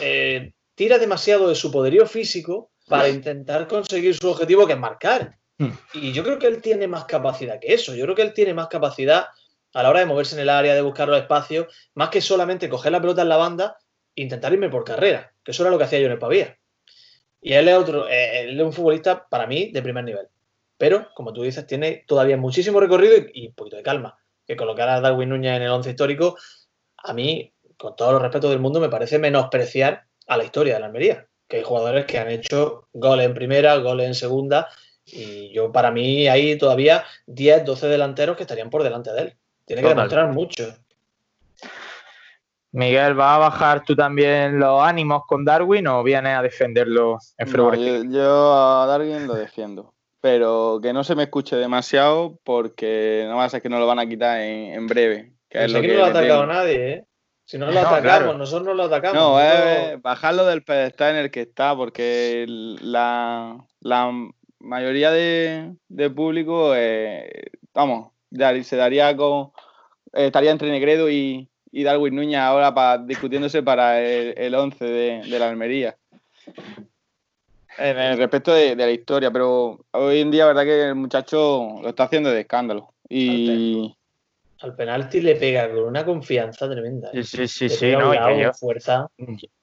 eh, 0.01 0.53
tira 0.75 0.99
demasiado 0.99 1.49
de 1.49 1.55
su 1.55 1.71
poderío 1.71 2.07
físico 2.07 2.73
para 2.89 3.09
intentar 3.09 3.69
conseguir 3.69 4.17
su 4.17 4.29
objetivo, 4.29 4.67
que 4.67 4.73
es 4.73 4.79
marcar. 4.79 5.39
Hmm. 5.59 5.71
Y 5.95 6.13
yo 6.13 6.25
creo 6.25 6.39
que 6.39 6.49
él 6.49 6.61
tiene 6.61 6.89
más 6.89 7.05
capacidad 7.05 7.61
que 7.61 7.73
eso. 7.73 7.95
Yo 7.95 8.05
creo 8.05 8.17
que 8.17 8.23
él 8.23 8.35
tiene 8.35 8.53
más 8.53 8.67
capacidad 8.67 9.29
a 9.73 9.83
la 9.83 9.91
hora 9.91 10.01
de 10.01 10.07
moverse 10.07 10.35
en 10.35 10.43
el 10.43 10.49
área, 10.49 10.75
de 10.75 10.83
buscar 10.83 11.09
los 11.09 11.21
espacios, 11.21 11.67
más 11.95 12.09
que 12.09 12.21
solamente 12.21 12.69
coger 12.69 12.93
la 12.93 13.01
pelota 13.01 13.23
en 13.23 13.29
la 13.29 13.37
banda 13.37 13.79
e 14.15 14.23
intentar 14.23 14.53
irme 14.53 14.69
por 14.69 14.85
carrera, 14.85 15.33
que 15.43 15.51
eso 15.51 15.63
era 15.63 15.71
lo 15.71 15.79
que 15.79 15.85
hacía 15.85 15.99
yo 15.99 16.07
en 16.07 16.13
el 16.13 16.19
Pavía. 16.19 16.59
Y 17.47 17.53
él 17.53 17.69
es, 17.69 17.77
otro, 17.77 18.09
eh, 18.09 18.41
él 18.41 18.59
es 18.59 18.65
un 18.65 18.73
futbolista, 18.73 19.29
para 19.29 19.47
mí, 19.47 19.71
de 19.71 19.83
primer 19.83 20.03
nivel. 20.03 20.29
Pero, 20.79 21.09
como 21.15 21.35
tú 21.35 21.43
dices, 21.43 21.67
tiene 21.67 22.03
todavía 22.07 22.39
muchísimo 22.39 22.81
recorrido 22.81 23.17
y, 23.35 23.49
un 23.49 23.55
poquito 23.55 23.77
de 23.77 23.83
calma. 23.83 24.17
Que 24.47 24.57
colocar 24.57 24.89
a 24.89 25.03
Darwin 25.03 25.29
Núñez 25.29 25.57
en 25.57 25.63
el 25.63 25.69
once 25.69 25.91
histórico, 25.91 26.39
a 26.97 27.13
mí, 27.13 27.53
con 27.77 27.97
todo 27.97 28.13
los 28.13 28.23
respeto 28.23 28.49
del 28.49 28.61
mundo, 28.61 28.81
me 28.81 28.89
parece 28.89 29.19
menospreciar 29.19 30.07
a 30.27 30.39
la 30.39 30.45
historia 30.45 30.73
de 30.73 30.81
la 30.81 30.87
Almería. 30.87 31.29
Que 31.47 31.59
hay 31.59 31.63
jugadores 31.63 32.07
que 32.07 32.19
han 32.19 32.31
hecho 32.31 32.89
goles 32.95 33.27
en 33.27 33.35
primera, 33.35 33.77
goles 33.77 34.07
en 34.07 34.15
segunda, 34.15 34.71
y 35.05 35.53
yo, 35.53 35.71
para 35.71 35.91
mí, 35.91 36.27
hay 36.29 36.57
todavía 36.57 37.05
10, 37.27 37.67
12 37.67 37.89
delanteros 37.89 38.39
que 38.39 38.45
estarían 38.45 38.71
por 38.71 38.83
delante 38.83 39.13
de 39.13 39.21
él. 39.21 39.37
Tiene 39.67 39.83
que 39.83 39.89
demostrar 39.89 40.33
mucho. 40.33 40.75
Miguel, 42.75 43.15
¿vas 43.15 43.37
a 43.37 43.39
bajar 43.39 43.85
tú 43.85 43.95
también 43.95 44.59
los 44.59 44.83
ánimos 44.83 45.23
con 45.29 45.45
Darwin 45.45 45.87
o 45.87 46.03
vienes 46.03 46.37
a 46.37 46.43
defenderlo 46.43 47.19
en 47.39 47.53
no, 47.53 48.05
yo, 48.11 48.53
a 48.53 48.87
Darwin 48.89 49.29
lo 49.29 49.35
defiendo, 49.35 49.95
pero 50.21 50.81
que 50.83 50.93
no 50.93 51.05
se 51.05 51.15
me 51.15 51.23
escuche 51.23 51.55
demasiado 51.55 52.37
porque 52.43 53.27
no 53.29 53.37
va 53.37 53.45
a 53.45 53.49
ser 53.49 53.63
que 53.63 53.69
no 53.69 53.79
lo 53.79 53.87
van 53.87 54.01
a 54.01 54.09
quitar 54.09 54.41
en, 54.41 54.89
breve. 54.89 55.35
Que 55.49 55.67
es 55.67 55.73
lo 55.73 55.81
que 55.81 55.87
no 55.87 55.95
lo 55.99 56.05
ha 56.07 56.09
atacado 56.09 56.47
nadie, 56.47 56.93
¿eh? 56.93 57.07
Si 57.45 57.59
no 57.59 57.71
lo 57.71 57.79
atacamos, 57.79 58.37
nosotros 58.39 58.67
no 58.67 58.75
lo 58.75 58.83
atacamos. 58.83 59.23
No, 59.23 59.41
es 59.41 60.03
bajarlo 60.03 60.45
del 60.45 60.65
pedestal 60.65 61.15
en 61.15 61.21
el 61.23 61.31
que 61.31 61.43
está, 61.43 61.77
porque 61.77 62.45
la, 62.49 63.57
mayoría 64.59 65.13
de, 65.13 66.11
público, 66.13 66.75
eh, 66.75 67.53
vamos, 67.73 68.11
se 68.65 68.77
daría 68.77 69.17
con. 69.17 69.53
estaría 70.13 70.51
entre 70.51 70.73
Negredo 70.73 71.09
y, 71.09 71.49
y 71.75 71.83
Darwin 71.83 72.15
Núñez 72.15 72.39
ahora 72.39 72.73
para, 72.73 72.99
discutiéndose 72.99 73.63
para 73.65 74.01
el, 74.01 74.55
11 74.55 74.85
de, 74.85 75.39
la 75.39 75.49
Almería. 75.49 75.97
En 77.77 77.99
el 77.99 78.17
respecto 78.17 78.55
de, 78.55 78.77
la 78.77 78.91
historia, 78.93 79.33
pero 79.33 79.85
hoy 79.91 80.21
en 80.21 80.31
día, 80.31 80.47
verdad 80.47 80.63
que 80.63 80.89
el 80.89 80.95
muchacho 80.95 81.81
lo 81.83 81.89
está 81.89 82.05
haciendo 82.05 82.31
de 82.31 82.43
escándalo. 82.43 82.95
Y. 83.09 83.93
Al 84.61 84.77
penalti 84.77 85.21
le 85.21 85.35
pega 85.35 85.69
con 85.69 85.83
una 85.83 86.05
confianza 86.05 86.71
tremenda. 86.71 87.11
Sí, 87.11 87.25
sí, 87.25 87.49
sí, 87.49 87.69
sí 87.69 87.91
no, 87.91 88.13
lleva, 88.13 88.55
fuerza. 88.55 89.09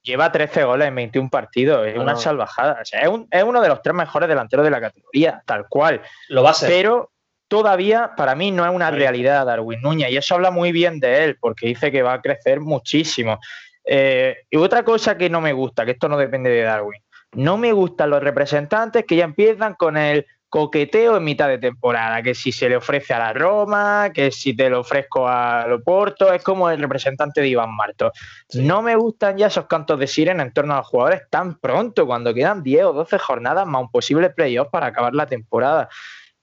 lleva 0.02 0.32
13 0.34 0.66
goles 0.66 0.90
en 0.90 0.96
21 0.96 1.30
partidos, 1.30 1.88
es 1.88 1.98
una 1.98 2.18
salvajada. 2.18 2.82
es, 2.82 2.92
es, 3.32 3.44
uno 3.44 3.62
de 3.62 3.70
los 3.70 3.82
tres 3.82 3.96
mejores 3.96 4.28
delanteros 4.28 4.66
de 4.66 4.72
la 4.72 4.82
categoría, 4.82 5.42
tal 5.46 5.70
cual. 5.70 6.02
Lo 6.28 6.44
va 6.44 6.50
a 6.50 6.54
ser. 6.54 6.70
Pero 6.70 7.10
todavía 7.52 8.14
para 8.16 8.34
mí 8.34 8.50
no 8.50 8.66
es 8.66 8.72
una 8.74 8.92
realidad 8.92 9.46
Darwin 9.46 9.82
Núñez 9.82 10.10
y 10.10 10.16
eso 10.16 10.36
habla 10.36 10.52
muy 10.52 10.72
bien 10.72 11.02
de 11.02 11.26
él 11.26 11.38
porque 11.38 11.68
dice 11.68 11.92
que 11.92 12.02
va 12.02 12.14
a 12.14 12.22
crecer 12.22 12.62
muchísimo. 12.62 13.42
Eh, 13.84 14.38
y 14.50 14.56
otra 14.56 14.84
cosa 14.86 15.18
que 15.18 15.30
no 15.30 15.42
me 15.42 15.52
gusta, 15.52 15.84
que 15.84 15.92
esto 15.92 16.08
no 16.08 16.18
depende 16.18 16.50
de 16.50 16.62
Darwin, 16.62 17.02
no 17.34 17.58
me 17.58 17.74
gustan 17.74 18.10
los 18.10 18.24
representantes 18.24 19.04
que 19.06 19.18
ya 19.18 19.26
empiezan 19.26 19.74
con 19.74 19.98
el 19.98 20.26
coqueteo 20.48 21.18
en 21.18 21.26
mitad 21.26 21.50
de 21.50 21.58
temporada, 21.58 22.24
que 22.24 22.34
si 22.34 22.54
se 22.54 22.70
le 22.70 22.78
ofrece 22.78 23.14
a 23.14 23.20
la 23.20 23.34
Roma, 23.34 24.12
que 24.14 24.32
si 24.32 24.56
te 24.56 24.70
lo 24.70 24.80
ofrezco 24.80 25.28
a 25.28 25.68
Loporto, 25.68 26.32
es 26.32 26.42
como 26.42 26.70
el 26.70 26.80
representante 26.80 27.42
de 27.42 27.50
Iván 27.50 27.76
Marto. 27.76 28.14
No 28.54 28.82
me 28.82 28.96
gustan 28.96 29.38
ya 29.38 29.48
esos 29.48 29.66
cantos 29.66 30.00
de 30.00 30.08
sirena 30.08 30.42
en 30.44 30.54
torno 30.54 30.74
a 30.74 30.78
los 30.78 30.88
jugadores 30.88 31.24
tan 31.30 31.60
pronto, 31.60 32.06
cuando 32.06 32.34
quedan 32.34 32.64
10 32.64 32.86
o 32.86 32.94
12 32.94 33.18
jornadas 33.18 33.68
más 33.68 33.82
un 33.82 33.92
posible 33.92 34.30
playoff 34.30 34.70
para 34.70 34.86
acabar 34.88 35.14
la 35.14 35.26
temporada. 35.26 35.90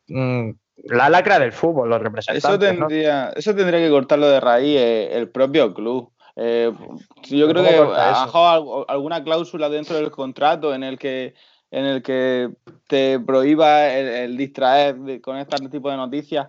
Mm, 0.09 0.51
la 0.85 1.09
lacra 1.09 1.39
del 1.39 1.53
fútbol, 1.53 1.89
los 1.89 2.01
representantes. 2.01 2.45
Eso 2.45 2.59
tendría, 2.59 3.31
eso 3.31 3.55
tendría 3.55 3.81
que 3.81 3.91
cortarlo 3.91 4.29
de 4.29 4.41
raíz 4.41 4.77
eh, 4.79 5.17
el 5.17 5.29
propio 5.29 5.75
club. 5.75 6.11
Eh, 6.37 6.73
yo 7.29 7.49
creo 7.49 7.65
que 7.65 7.77
ha 7.97 8.25
alguna 8.89 9.25
cláusula 9.25 9.69
dentro 9.69 9.97
del 9.97 10.11
contrato 10.11 10.73
en 10.75 10.85
el 10.85 10.99
que 10.99 11.35
en 11.71 11.85
el 11.85 12.03
que 12.03 12.51
te 12.87 13.21
prohíba 13.21 13.89
el, 13.89 14.37
distraer 14.37 15.21
con 15.21 15.37
este 15.37 15.69
tipo 15.69 15.91
de 15.91 15.97
noticias 15.97 16.49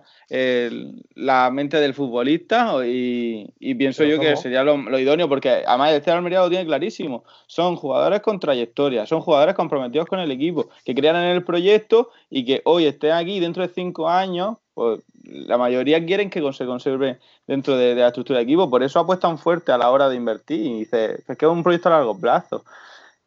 la 1.14 1.50
mente 1.50 1.78
del 1.78 1.92
futbolista 1.92 2.74
y, 2.86 3.74
pienso 3.74 4.04
yo 4.04 4.18
que 4.18 4.36
sería 4.36 4.64
lo, 4.64 4.98
idóneo 4.98 5.28
porque 5.28 5.62
además 5.66 5.92
este 5.92 6.10
Almería 6.10 6.40
lo 6.40 6.48
tiene 6.48 6.64
clarísimo. 6.64 7.24
Son 7.46 7.76
jugadores 7.76 8.20
con 8.20 8.40
trayectoria 8.40 9.06
son 9.06 9.20
jugadores 9.20 9.54
comprometidos 9.54 10.06
con 10.06 10.20
el 10.20 10.30
equipo 10.30 10.70
que 10.84 10.94
crean 10.94 11.16
en 11.16 11.36
el 11.36 11.44
proyecto 11.44 12.10
y 12.30 12.44
que 12.44 12.62
hoy 12.64 12.86
estén 12.86 13.12
aquí 13.12 13.40
dentro 13.40 13.66
de 13.66 13.72
cinco 13.72 14.08
años 14.08 14.56
pues 14.72 15.00
la 15.24 15.58
mayoría 15.58 16.04
quieren 16.04 16.30
que 16.30 16.40
se 16.52 16.64
conserve 16.64 17.18
dentro 17.46 17.76
de, 17.76 17.94
la 17.94 18.08
estructura 18.08 18.38
de 18.38 18.44
equipo. 18.44 18.70
Por 18.70 18.82
eso 18.82 18.98
apuestan 18.98 19.36
fuerte 19.36 19.72
a 19.72 19.78
la 19.78 19.90
hora 19.90 20.08
de 20.08 20.16
invertir 20.16 20.60
y 20.60 20.78
dice 20.80 21.22
es 21.28 21.36
que 21.36 21.44
es 21.44 21.52
un 21.52 21.62
proyecto 21.62 21.88
a 21.88 21.92
largo 21.92 22.18
plazo 22.18 22.64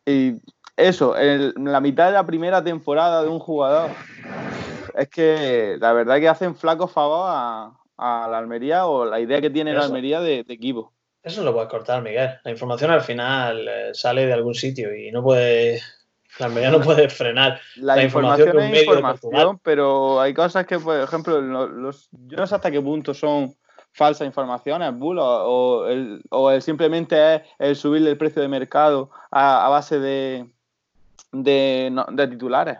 y 0.05 0.33
eso, 0.75 1.17
en 1.17 1.53
la 1.71 1.79
mitad 1.79 2.07
de 2.07 2.13
la 2.13 2.25
primera 2.25 2.63
temporada 2.63 3.21
de 3.21 3.29
un 3.29 3.39
jugador, 3.39 3.91
es 4.95 5.07
que 5.09 5.77
la 5.79 5.93
verdad 5.93 6.19
que 6.19 6.29
hacen 6.29 6.55
flaco 6.55 6.87
favor 6.87 7.27
a, 7.29 7.71
la 7.97 8.37
Almería 8.37 8.87
o 8.87 9.05
la 9.05 9.19
idea 9.19 9.39
que 9.39 9.49
tiene 9.49 9.73
la 9.73 9.83
Almería 9.83 10.19
de, 10.19 10.39
equipo. 10.49 10.91
Eso 11.21 11.41
no 11.41 11.45
lo 11.45 11.53
puedes 11.53 11.69
cortar, 11.69 12.01
Miguel. 12.01 12.31
La 12.43 12.51
información 12.51 12.91
al 12.91 13.01
final 13.01 13.67
eh, 13.67 13.91
sale 13.93 14.25
de 14.25 14.33
algún 14.33 14.55
sitio 14.55 14.93
y 14.93 15.11
no 15.11 15.23
puede. 15.23 15.79
La 16.39 16.47
Almería 16.47 16.71
no 16.71 16.81
puede 16.81 17.07
frenar. 17.07 17.61
La, 17.77 18.03
información, 18.03 18.59
es 18.59 18.81
información, 18.81 19.59
pero 19.63 20.19
hay 20.19 20.33
cosas 20.33 20.65
que, 20.65 20.79
por 20.79 20.99
ejemplo, 20.99 21.39
los, 21.39 22.09
yo 22.11 22.37
no 22.37 22.47
sé 22.47 22.55
hasta 22.55 22.71
qué 22.71 22.81
punto 22.81 23.13
son 23.13 23.55
falsas 23.93 24.25
informaciones, 24.25 24.91
bulo, 24.97 25.23
o, 25.23 25.85
o 26.31 26.61
simplemente 26.61 27.35
es 27.35 27.41
el 27.59 27.75
subir 27.75 28.05
el 28.07 28.17
precio 28.17 28.41
de 28.41 28.47
mercado 28.47 29.11
a 29.31 29.69
base 29.69 29.99
de, 29.99 30.47
de, 31.33 32.27
titulares. 32.29 32.77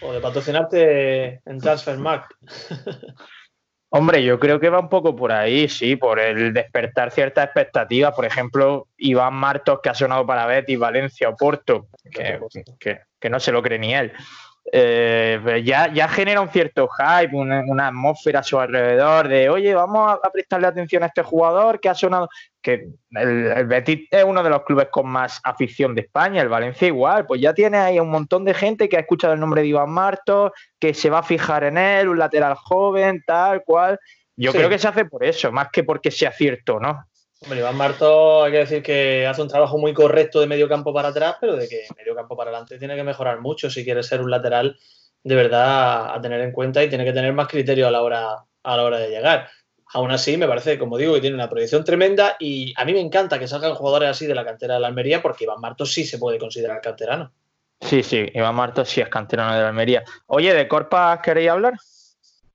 O 0.00 0.12
de 0.12 0.20
patrocinarte 0.20 1.40
en 1.44 1.58
Transfermarkt. 1.58 2.32
Hombre, 3.94 4.24
yo 4.24 4.40
creo 4.40 4.58
que 4.58 4.70
va 4.70 4.80
un 4.80 4.88
poco 4.88 5.14
por 5.14 5.32
ahí, 5.32 5.68
sí, 5.68 5.96
por 5.96 6.18
el 6.18 6.54
despertar 6.54 7.10
ciertas 7.10 7.44
expectativas. 7.44 8.14
Por 8.14 8.24
ejemplo, 8.24 8.88
Iván 8.96 9.34
Martos, 9.34 9.80
que 9.82 9.90
ha 9.90 9.94
sonado 9.94 10.26
para 10.26 10.46
Betis, 10.46 10.78
Valencia 10.78 11.28
o 11.28 11.36
Porto, 11.36 11.88
que, 12.10 12.40
que 13.20 13.30
no 13.30 13.38
se 13.38 13.52
lo 13.52 13.62
cree 13.62 13.78
ni 13.78 13.94
él. 13.94 14.12
Eh, 14.70 15.62
ya, 15.64 15.92
ya 15.92 16.08
genera 16.08 16.40
un 16.40 16.48
cierto 16.48 16.88
hype, 16.88 17.34
una, 17.34 17.88
atmósfera 17.88 18.40
a 18.40 18.42
su 18.44 18.60
alrededor 18.60 19.26
de, 19.26 19.50
oye, 19.50 19.74
vamos 19.74 20.18
a, 20.22 20.30
prestarle 20.30 20.68
atención 20.68 21.02
a 21.02 21.06
este 21.06 21.22
jugador 21.22 21.80
que 21.80 21.88
ha 21.88 21.94
sonado, 21.94 22.28
que 22.62 22.86
el, 23.10 23.66
Betis 23.66 24.06
es 24.10 24.24
uno 24.24 24.42
de 24.42 24.50
los 24.50 24.62
clubes 24.62 24.88
con 24.90 25.08
más 25.08 25.40
afición 25.42 25.94
de 25.96 26.02
España, 26.02 26.40
el 26.40 26.48
Valencia 26.48 26.86
igual, 26.86 27.26
pues 27.26 27.40
ya 27.40 27.52
tiene 27.52 27.78
ahí 27.78 27.98
un 27.98 28.10
montón 28.10 28.44
de 28.44 28.54
gente 28.54 28.88
que 28.88 28.96
ha 28.96 29.00
escuchado 29.00 29.34
el 29.34 29.40
nombre 29.40 29.62
de 29.62 29.68
Iván 29.68 29.90
Martos, 29.90 30.52
que 30.78 30.94
se 30.94 31.10
va 31.10 31.18
a 31.18 31.24
fijar 31.24 31.64
en 31.64 31.76
él, 31.76 32.08
un 32.08 32.18
lateral 32.18 32.54
joven, 32.54 33.22
tal 33.26 33.64
cual. 33.64 33.98
Yo 34.36 34.52
creo 34.52 34.68
que 34.68 34.78
se 34.78 34.88
hace 34.88 35.04
por 35.04 35.24
eso, 35.24 35.52
más 35.52 35.68
que 35.70 35.84
porque 35.84 36.10
sea 36.10 36.32
cierto, 36.32 36.78
¿no? 36.80 37.04
Hombre, 37.42 37.58
Iván 37.58 37.76
Marto 37.76 38.44
hay 38.44 38.52
que 38.52 38.58
decir 38.58 38.82
que 38.82 39.26
hace 39.26 39.42
un 39.42 39.48
trabajo 39.48 39.76
muy 39.76 39.92
correcto 39.92 40.40
de 40.40 40.46
medio 40.46 40.68
campo 40.68 40.94
para 40.94 41.08
atrás, 41.08 41.36
pero 41.40 41.56
de 41.56 41.68
que 41.68 41.86
medio 41.96 42.14
campo 42.14 42.36
para 42.36 42.50
adelante 42.50 42.78
tiene 42.78 42.94
que 42.94 43.02
mejorar 43.02 43.40
mucho 43.40 43.68
si 43.68 43.84
quiere 43.84 44.04
ser 44.04 44.20
un 44.20 44.30
lateral 44.30 44.78
de 45.24 45.34
verdad 45.34 46.14
a 46.14 46.20
tener 46.20 46.40
en 46.40 46.52
cuenta 46.52 46.82
y 46.84 46.88
tiene 46.88 47.04
que 47.04 47.12
tener 47.12 47.32
más 47.32 47.48
criterio 47.48 47.88
a 47.88 47.90
la 47.90 48.02
hora, 48.02 48.44
a 48.62 48.76
la 48.76 48.84
hora 48.84 48.98
de 48.98 49.10
llegar. 49.10 49.48
Aún 49.92 50.12
así, 50.12 50.36
me 50.36 50.46
parece, 50.46 50.78
como 50.78 50.96
digo, 50.96 51.14
que 51.14 51.20
tiene 51.20 51.34
una 51.34 51.50
proyección 51.50 51.84
tremenda 51.84 52.36
y 52.38 52.72
a 52.76 52.84
mí 52.84 52.92
me 52.92 53.00
encanta 53.00 53.38
que 53.38 53.48
salgan 53.48 53.74
jugadores 53.74 54.10
así 54.10 54.26
de 54.26 54.34
la 54.36 54.44
cantera 54.44 54.74
de 54.74 54.80
la 54.80 54.86
Almería 54.86 55.20
porque 55.20 55.44
Iván 55.44 55.60
Marto 55.60 55.84
sí 55.84 56.04
se 56.04 56.18
puede 56.18 56.38
considerar 56.38 56.80
canterano. 56.80 57.32
Sí, 57.80 58.04
sí, 58.04 58.24
Iván 58.32 58.54
Marto 58.54 58.84
sí 58.84 59.00
es 59.00 59.08
canterano 59.08 59.54
de 59.54 59.62
la 59.62 59.68
Almería. 59.68 60.04
Oye, 60.28 60.54
¿de 60.54 60.68
Corpas 60.68 61.18
queréis 61.20 61.50
hablar? 61.50 61.74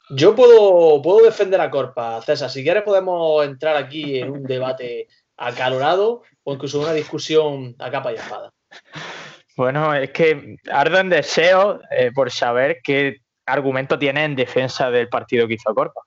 Yo 0.09 0.35
puedo, 0.35 1.01
puedo 1.01 1.25
defender 1.25 1.59
a 1.59 1.69
Corpa, 1.69 2.21
César. 2.21 2.49
Si 2.49 2.63
quieres 2.63 2.83
podemos 2.83 3.45
entrar 3.45 3.75
aquí 3.75 4.19
en 4.19 4.31
un 4.31 4.43
debate 4.43 5.07
acalorado 5.35 6.23
o 6.43 6.53
incluso 6.53 6.79
una 6.79 6.93
discusión 6.93 7.75
a 7.79 7.91
capa 7.91 8.11
y 8.11 8.15
espada. 8.15 8.51
Bueno, 9.57 9.93
es 9.93 10.11
que 10.11 10.57
ardo 10.71 10.99
en 10.99 11.09
deseo 11.09 11.81
eh, 11.91 12.11
por 12.13 12.31
saber 12.31 12.77
qué 12.83 13.17
argumento 13.45 13.97
tiene 13.97 14.23
en 14.23 14.35
defensa 14.35 14.91
del 14.91 15.09
partido 15.09 15.47
que 15.47 15.55
hizo 15.55 15.73
Corpa. 15.73 16.01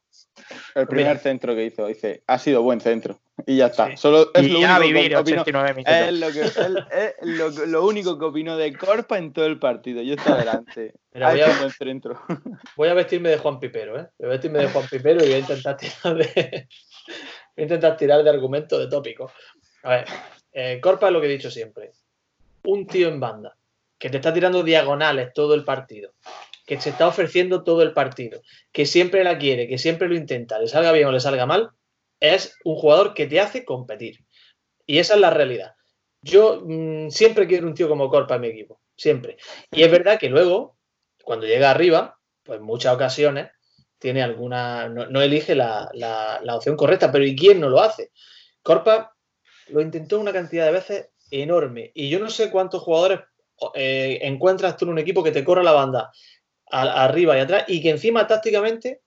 El 0.74 0.86
primer 0.86 1.18
centro 1.18 1.54
que 1.54 1.64
hizo, 1.64 1.86
dice, 1.86 2.22
ha 2.26 2.38
sido 2.38 2.62
buen 2.62 2.80
centro. 2.80 3.20
Y 3.46 3.58
ya 3.58 3.66
está. 3.66 3.96
Solo 3.96 4.30
es, 4.34 4.50
lo, 4.50 4.58
único 4.58 4.80
vivir, 4.80 5.12
es, 5.12 6.12
lo, 6.12 6.30
que, 6.32 6.40
es 6.42 7.14
lo, 7.22 7.50
lo, 7.66 7.86
único 7.86 8.18
que 8.18 8.24
opinó 8.24 8.56
de 8.56 8.76
Corpa 8.76 9.18
en 9.18 9.32
todo 9.32 9.46
el 9.46 9.58
partido. 9.58 10.02
Yo 10.02 10.14
estoy 10.14 10.32
adelante. 10.32 10.94
voy, 11.12 11.40
a, 11.40 11.58
buen 11.58 11.70
centro. 11.70 12.20
voy 12.76 12.88
a 12.88 12.94
vestirme 12.94 13.30
de 13.30 13.38
Juan 13.38 13.58
Pipero, 13.58 13.98
¿eh? 13.98 14.08
Voy 14.18 14.28
a 14.28 14.30
vestirme 14.30 14.58
de 14.58 14.68
Juan 14.68 14.86
Pipero 14.90 15.24
y 15.24 15.28
voy 15.28 15.34
a 15.34 15.38
intentar 15.38 15.76
tirar 15.76 16.16
de, 16.16 16.24
voy 17.56 17.58
a 17.58 17.62
intentar 17.62 17.96
tirar 17.96 18.22
de 18.22 18.30
argumento 18.30 18.78
de 18.78 18.88
tópico. 18.88 19.30
A 19.82 19.90
ver, 19.90 20.04
eh, 20.52 20.80
Corpa 20.82 21.06
es 21.06 21.12
lo 21.12 21.20
que 21.20 21.26
he 21.26 21.30
dicho 21.30 21.50
siempre. 21.50 21.92
Un 22.64 22.86
tío 22.86 23.08
en 23.08 23.20
banda 23.20 23.56
que 23.98 24.10
te 24.10 24.16
está 24.16 24.32
tirando 24.32 24.62
diagonales 24.62 25.32
todo 25.34 25.54
el 25.54 25.62
partido, 25.62 26.12
que 26.70 26.80
se 26.80 26.90
está 26.90 27.08
ofreciendo 27.08 27.64
todo 27.64 27.82
el 27.82 27.92
partido, 27.92 28.42
que 28.70 28.86
siempre 28.86 29.24
la 29.24 29.38
quiere, 29.38 29.66
que 29.66 29.76
siempre 29.76 30.06
lo 30.06 30.14
intenta, 30.14 30.56
le 30.60 30.68
salga 30.68 30.92
bien 30.92 31.08
o 31.08 31.10
le 31.10 31.18
salga 31.18 31.44
mal, 31.44 31.70
es 32.20 32.56
un 32.62 32.76
jugador 32.76 33.12
que 33.12 33.26
te 33.26 33.40
hace 33.40 33.64
competir. 33.64 34.24
Y 34.86 34.98
esa 34.98 35.14
es 35.14 35.20
la 35.20 35.30
realidad. 35.30 35.74
Yo 36.22 36.62
mmm, 36.64 37.08
siempre 37.08 37.48
quiero 37.48 37.66
un 37.66 37.74
tío 37.74 37.88
como 37.88 38.08
Corpa 38.08 38.36
en 38.36 38.42
mi 38.42 38.46
equipo, 38.46 38.80
siempre. 38.96 39.36
Y 39.72 39.82
es 39.82 39.90
verdad 39.90 40.16
que 40.16 40.28
luego, 40.28 40.78
cuando 41.24 41.44
llega 41.44 41.72
arriba, 41.72 42.20
pues 42.44 42.60
en 42.60 42.64
muchas 42.64 42.94
ocasiones 42.94 43.48
tiene 43.98 44.22
alguna, 44.22 44.88
no, 44.88 45.20
elige 45.20 45.56
la, 45.56 45.90
la, 45.92 46.38
la, 46.40 46.54
opción 46.54 46.76
correcta, 46.76 47.10
pero 47.10 47.24
¿y 47.24 47.34
quién 47.34 47.58
no 47.58 47.68
lo 47.68 47.80
hace? 47.80 48.12
Corpa 48.62 49.12
lo 49.70 49.80
intentó 49.80 50.20
una 50.20 50.32
cantidad 50.32 50.66
de 50.66 50.72
veces 50.72 51.08
enorme 51.32 51.90
y 51.94 52.08
yo 52.10 52.20
no 52.20 52.30
sé 52.30 52.48
cuántos 52.48 52.82
jugadores 52.82 53.22
eh, 53.74 54.20
encuentras 54.22 54.76
tú 54.76 54.84
en 54.84 54.92
un 54.92 54.98
equipo 55.00 55.24
que 55.24 55.32
te 55.32 55.44
corra 55.44 55.64
la 55.64 55.72
banda 55.72 56.12
a, 56.70 57.04
arriba 57.04 57.36
y 57.36 57.40
atrás 57.40 57.64
y 57.68 57.82
que 57.82 57.90
encima 57.90 58.26
tácticamente, 58.26 59.00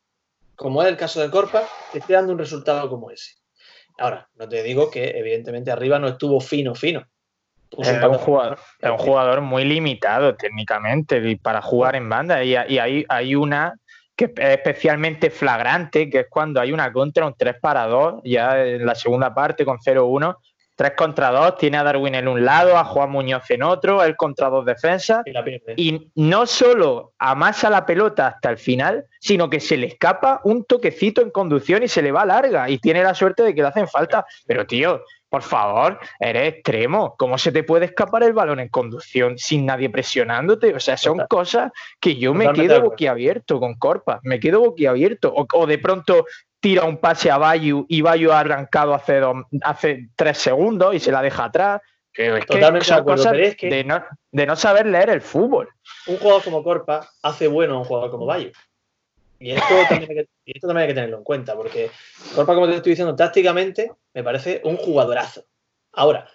como 0.56 0.82
es 0.84 0.90
el 0.90 0.98
caso 0.98 1.22
de 1.22 1.30
Corpa, 1.30 1.64
te 1.92 2.00
esté 2.00 2.14
dando 2.14 2.34
un 2.34 2.40
resultado 2.40 2.90
como 2.90 3.12
ese. 3.12 3.34
Ahora, 3.98 4.30
no 4.36 4.50
te 4.50 4.64
digo 4.64 4.90
que 4.90 5.18
evidentemente 5.18 5.72
arriba 5.72 6.00
no 6.00 6.08
estuvo 6.08 6.40
fino, 6.40 6.74
fino. 6.76 7.06
Es 7.78 7.90
un, 7.90 8.14
jugador, 8.20 8.60
es 8.80 8.90
un 8.90 8.98
jugador 8.98 9.42
muy 9.42 9.66
limitado 9.66 10.36
técnicamente 10.36 11.40
para 11.42 11.60
jugar 11.62 11.96
en 11.96 12.08
banda 12.08 12.44
y, 12.44 12.52
y 12.52 12.78
hay, 12.78 13.04
hay 13.10 13.34
una 13.34 13.74
que 14.16 14.26
es 14.26 14.32
especialmente 14.38 15.32
flagrante, 15.32 16.10
que 16.10 16.22
es 16.22 16.28
cuando 16.30 16.62
hay 16.62 16.72
una 16.72 16.94
contra, 16.94 17.26
un 17.26 17.34
3 17.36 17.56
para 17.60 17.88
2, 17.88 18.22
ya 18.26 18.64
en 18.64 18.86
la 18.86 18.96
segunda 18.96 19.34
parte 19.34 19.66
con 19.66 19.80
0-1, 19.80 20.38
3 20.76 20.94
contra 20.96 21.32
2, 21.32 21.58
tiene 21.58 21.78
a 21.78 21.84
Darwin 21.84 22.16
en 22.16 22.28
un 22.28 22.44
lado, 22.44 22.78
a 22.78 22.86
Juan 22.86 23.12
Muñoz 23.12 23.50
en 23.52 23.64
otro, 23.64 24.04
él 24.04 24.16
contra 24.16 24.50
dos 24.50 24.66
defensas. 24.66 25.24
Y, 25.76 25.90
y, 25.90 26.12
no 26.16 26.46
solo 26.46 27.14
amasa 27.20 27.70
la 27.70 27.86
pelota 27.86 28.28
hasta 28.28 28.50
el 28.50 28.58
final, 28.58 29.06
sino 29.20 29.50
que 29.50 29.60
se 29.60 29.78
le 29.78 29.88
escapa 29.88 30.42
un 30.44 30.66
toquecito 30.66 31.22
en 31.22 31.30
conducción 31.30 31.84
y 31.84 31.88
se 31.88 32.02
le 32.02 32.12
va 32.12 32.26
larga. 32.26 32.70
Y 32.70 32.80
tiene 32.80 33.04
la 33.04 33.14
suerte 33.14 33.44
de 33.44 33.54
que 33.54 33.62
le 33.62 33.68
hacen 33.68 33.88
falta. 33.88 34.26
Pero, 34.48 34.66
tío, 34.66 35.04
por 35.34 35.42
favor, 35.42 36.00
eres 36.20 36.54
extremo. 36.54 37.16
¿Cómo 37.18 37.40
se 37.40 37.52
te 37.52 37.64
puede 37.64 37.86
escapar 37.86 38.22
el 38.22 38.34
balón 38.34 38.60
en 38.60 38.70
conducción 38.70 39.38
sin 39.38 39.66
nadie 39.66 39.90
presionándote? 39.90 40.76
O 40.76 40.80
sea, 40.80 40.96
son 40.96 41.14
Total. 41.14 41.28
cosas 41.28 41.72
que 42.00 42.18
yo 42.18 42.36
me 42.36 42.52
quedo 42.54 42.82
boquiabierto 42.82 43.60
con 43.60 43.74
Corpa. 43.76 44.20
Me 44.22 44.40
quedo 44.40 44.60
boquiabierto. 44.60 45.34
O, 45.36 45.48
o 45.54 45.66
de 45.66 45.80
pronto 45.80 46.26
tira 46.64 46.86
un 46.86 46.96
pase 46.96 47.30
a 47.30 47.38
Bayu 47.38 47.86
y 47.90 48.02
Bayu 48.02 48.32
ha 48.32 48.40
arrancado 48.40 48.94
hace, 48.94 49.20
dos, 49.20 49.36
hace 49.64 50.08
tres 50.16 50.38
segundos 50.38 50.96
y 50.96 51.00
se 51.00 51.12
la 51.12 51.22
deja 51.22 51.44
atrás. 51.44 51.82
Pero 52.16 52.38
es 52.38 52.46
Totalmente 52.46 52.88
que 52.88 52.94
de 52.94 53.00
acuerdo, 53.00 53.24
pero 53.32 53.44
es 53.44 53.56
que 53.58 53.70
de, 53.70 53.84
no, 53.84 54.02
de 54.32 54.46
no 54.46 54.56
saber 54.56 54.86
leer 54.86 55.10
el 55.10 55.20
fútbol. 55.20 55.68
Un 56.08 56.18
jugador 56.18 56.42
como 56.42 56.64
Corpa 56.64 57.10
hace 57.22 57.50
bueno 57.50 57.76
a 57.76 57.80
un 57.80 57.84
jugador 57.84 58.12
como 58.12 58.26
Bayu. 58.26 58.52
Y 59.40 59.52
esto, 59.52 59.74
también 59.90 60.10
hay 60.10 60.16
que, 60.16 60.28
y 60.46 60.56
esto 60.56 60.68
también 60.68 60.84
hay 60.84 60.88
que 60.88 60.94
tenerlo 60.94 61.18
en 61.18 61.24
cuenta, 61.26 61.54
porque 61.54 61.92
Corpa, 62.34 62.54
como 62.54 62.70
te 62.70 62.76
estoy 62.78 62.92
diciendo, 62.92 63.14
tácticamente 63.14 63.92
me 64.14 64.24
parece 64.24 64.62
un 64.64 64.78
jugadorazo. 64.78 65.44
Ahora, 65.92 66.30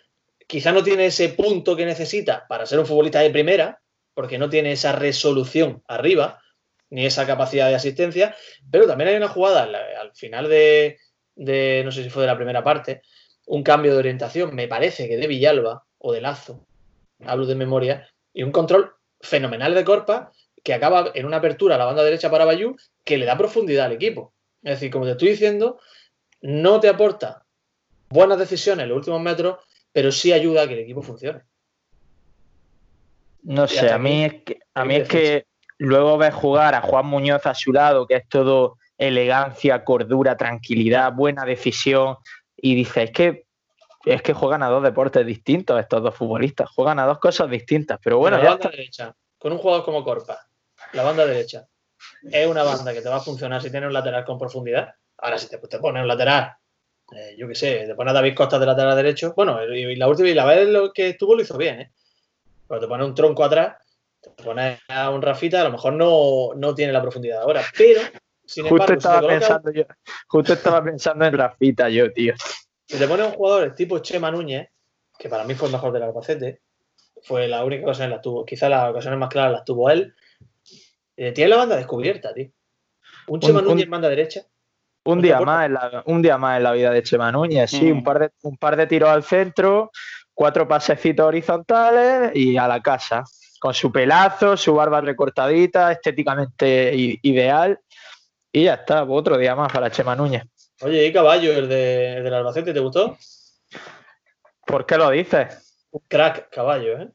quizá 0.47 0.73
no 0.73 0.83
tiene 0.83 1.07
ese 1.07 1.31
punto 1.31 1.75
que 1.75 1.87
necesita 1.87 2.47
para 2.49 2.67
ser 2.67 2.79
un 2.81 2.87
futbolista 2.87 3.21
de 3.21 3.31
primera, 3.31 3.81
porque 4.13 4.37
no 4.37 4.51
tiene 4.51 4.73
esa 4.73 4.93
resolución 4.93 5.83
arriba, 5.89 6.43
ni 6.91 7.07
esa 7.07 7.27
capacidad 7.27 7.69
de 7.69 7.75
asistencia, 7.75 8.35
pero 8.71 8.87
también 8.87 9.11
hay 9.11 9.17
una 9.17 9.29
jugada 9.29 9.65
al, 9.65 9.75
al 9.75 10.15
final 10.15 10.49
de, 10.49 10.99
de, 11.35 11.83
no 11.85 11.93
sé 11.93 12.03
si 12.03 12.11
fue 12.11 12.23
de 12.23 12.29
la 12.29 12.37
primera 12.37 12.65
parte, 12.65 13.03
un 13.47 13.63
cambio 13.63 13.93
de 13.93 13.99
orientación, 13.99 14.55
me 14.55 14.69
parece 14.69 15.09
que 15.09 15.17
de 15.17 15.27
Villalba 15.27 15.85
o 15.99 16.13
de 16.13 16.21
Lazo, 16.21 16.67
hablo 17.25 17.47
de 17.47 17.55
memoria, 17.55 18.09
y 18.33 18.43
un 18.43 18.53
control 18.53 18.93
fenomenal 19.21 19.75
de 19.75 19.85
Corpa 19.85 20.33
que 20.63 20.75
acaba 20.75 21.13
en 21.15 21.27
una 21.27 21.39
apertura 21.39 21.75
a 21.75 21.79
la 21.79 21.85
banda 21.87 22.05
derecha 22.05 22.31
para 22.31 22.45
Bayú 22.45 22.77
que 23.05 23.19
le 23.19 23.27
da 23.27 23.39
profundidad 23.39 23.87
al 23.87 23.93
equipo. 23.93 24.35
Es 24.63 24.75
decir, 24.75 24.91
como 24.91 25.07
te 25.07 25.13
estoy 25.13 25.31
diciendo, 25.31 25.81
no 26.43 26.81
te 26.81 26.89
aporta 26.89 27.47
buenas 28.11 28.39
decisiones 28.39 28.85
en 28.85 28.91
los 28.91 28.99
últimos 28.99 29.21
metros, 29.21 29.59
pero 29.93 30.13
sí 30.13 30.33
ayuda 30.33 30.63
a 30.63 30.69
que 30.69 30.75
el 30.75 30.81
equipo 30.81 31.03
funcione. 31.03 31.43
No 33.43 33.67
sé, 33.67 33.89
a 33.91 33.99
mí 33.99 34.25
es 34.25 34.43
que, 34.43 34.59
a 34.75 34.85
mí 34.85 34.97
es 34.97 35.09
que 35.09 35.47
luego 35.79 36.19
ves 36.19 36.35
jugar 36.35 36.75
a 36.75 36.83
Juan 36.83 37.07
Muñoz 37.07 37.47
a 37.47 37.55
su 37.55 37.73
lado, 37.73 38.07
que 38.07 38.17
es 38.17 38.29
todo 38.29 38.79
elegancia, 38.97 39.85
cordura, 39.85 40.37
tranquilidad, 40.37 41.13
buena 41.13 41.45
decisión, 41.45 42.17
y 42.57 42.75
dices, 42.75 43.05
es 43.05 43.11
que 43.13 43.49
es 44.05 44.23
que 44.23 44.33
juegan 44.33 44.63
a 44.63 44.69
dos 44.69 44.83
deportes 44.83 45.27
distintos 45.27 45.79
estos 45.79 46.03
dos 46.03 46.15
futbolistas, 46.15 46.71
juegan 46.71 46.99
a 46.99 47.07
dos 47.07 47.19
cosas 47.19 47.51
distintas, 47.51 47.99
pero 48.03 48.19
bueno, 48.19 48.39
la 48.39 48.43
ya 48.43 48.49
banda 48.51 48.65
está. 48.67 48.77
derecha, 48.77 49.17
con 49.39 49.53
un 49.53 49.59
jugador 49.59 49.85
como 49.85 50.05
Corpa, 50.05 50.39
la 50.93 51.03
banda 51.03 51.27
derecha, 51.27 51.67
es 52.31 52.47
una 52.47 52.63
banda 52.63 52.93
que 52.93 53.03
te 53.03 53.09
va 53.09 53.17
a 53.17 53.21
funcionar 53.21 53.61
si 53.61 53.71
tiene 53.71 53.87
un 53.87 53.93
lateral 53.93 54.25
con 54.25 54.39
profundidad. 54.39 54.95
Ahora, 55.19 55.37
si 55.37 55.49
te, 55.49 55.59
te 55.59 55.79
pones 55.79 56.03
un 56.03 56.09
lateral, 56.09 56.55
eh, 57.13 57.35
yo 57.37 57.49
qué 57.49 57.55
sé, 57.55 57.85
te 57.87 57.95
pones 57.95 58.13
a 58.13 58.15
David 58.15 58.35
Costa 58.35 58.59
de 58.59 58.67
lateral 58.67 58.97
derecho, 58.97 59.35
bueno, 59.37 59.63
y 59.65 59.97
la 59.97 60.09
última 60.09 60.29
y 60.29 60.35
la 60.35 60.45
vez 60.47 60.69
lo 60.69 60.93
que 60.93 61.11
estuvo 61.11 61.35
lo 61.35 61.43
hizo 61.43 61.59
bien, 61.59 61.81
¿eh? 61.81 61.93
Pero 62.69 62.81
te 62.81 62.87
pones 62.87 63.07
un 63.07 63.15
tronco 63.15 63.45
atrás, 63.45 63.77
te 64.21 64.31
pones 64.43 64.81
a 64.89 65.11
un 65.11 65.23
Rafita, 65.23 65.61
a 65.61 65.65
lo 65.65 65.71
mejor 65.73 65.93
no, 65.95 66.51
no 66.57 66.75
tiene 66.75 66.93
la 66.93 67.01
profundidad 67.03 67.43
ahora, 67.43 67.63
pero 67.77 68.01
sin 68.45 68.65
justo, 68.67 68.75
embargo, 68.93 68.95
estaba 68.95 69.15
si 69.17 69.21
te 69.21 69.27
coloca, 69.27 69.39
pensando 69.39 69.71
yo, 69.73 69.85
justo 70.27 70.53
estaba 70.55 70.85
pensando 70.85 71.25
en 71.27 71.33
Rafita 71.39 71.89
yo, 71.89 72.13
tío. 72.13 72.35
Si 72.87 72.99
te 72.99 73.07
pones 73.07 73.27
un 73.27 73.33
jugador 73.33 73.75
tipo 73.75 73.99
Chema 74.01 74.31
Núñez, 74.31 74.69
que 75.19 75.29
para 75.29 75.45
mí 75.45 75.55
fue 75.55 75.69
el 75.69 75.73
mejor 75.73 75.93
del 75.93 76.03
Albacete, 76.05 76.63
fue 77.23 77.49
la 77.49 77.65
única 77.65 77.83
ocasión 77.85 78.07
en 78.07 78.11
la 78.13 78.21
tuvo, 78.21 78.45
quizás 78.45 78.71
las 78.71 78.91
ocasiones 78.91 79.19
más 79.19 79.29
claras 79.29 79.53
las 79.53 79.65
tuvo 79.65 79.91
él, 79.91 80.15
eh, 81.17 81.33
tiene 81.33 81.51
la 81.51 81.57
banda 81.57 81.77
descubierta, 81.77 82.33
tío. 82.33 82.51
Un 83.27 83.41
Chema 83.41 83.59
Un- 83.61 83.67
Núñez 83.67 83.85
un- 83.87 83.91
banda 83.91 84.09
derecha. 84.09 84.43
Un 85.05 85.23
día, 85.23 85.41
más 85.41 85.65
en 85.67 85.73
la, 85.75 86.03
un 86.07 86.21
día 86.23 86.37
más 86.37 86.59
en 86.59 86.63
la 86.65 86.73
vida 86.73 86.91
de 86.91 87.03
Chema 87.03 87.33
Núñez, 87.33 87.71
sí, 87.71 87.87
Mm. 87.93 87.97
un, 87.99 88.05
par 88.05 88.19
de, 88.19 88.31
un 88.43 88.57
par 88.59 88.77
de 88.77 88.87
tiros 88.87 89.09
al 89.09 89.23
centro, 89.23 89.91
cuatro 90.35 90.69
pasecitos 90.69 91.27
horizontales 91.27 92.31
y 92.35 92.57
a 92.59 92.69
la 92.69 92.81
casa. 92.83 93.25
Con 93.61 93.75
su 93.75 93.91
pelazo, 93.91 94.57
su 94.57 94.75
barba 94.75 95.01
recortadita, 95.01 95.93
estéticamente 95.93 96.93
ideal. 97.23 97.79
Y 98.53 98.65
ya 98.65 98.75
está, 98.75 99.05
otro 99.05 99.37
día 99.37 99.55
más 99.55 99.73
para 99.73 99.91
Chema 99.91 100.15
Núñez. 100.17 100.45
Oye, 100.81 101.07
¿y 101.07 101.13
Caballo, 101.13 101.53
el, 101.53 101.69
de, 101.69 102.19
el 102.19 102.25
del 102.25 102.35
Albacete, 102.35 102.73
te 102.73 102.81
gustó? 102.81 103.17
¿Por 104.67 104.87
qué 104.87 104.97
lo 104.97 105.11
dices? 105.11 105.87
Un 105.91 106.03
crack, 106.09 106.51
Caballo, 106.51 106.99
¿eh? 107.01 107.09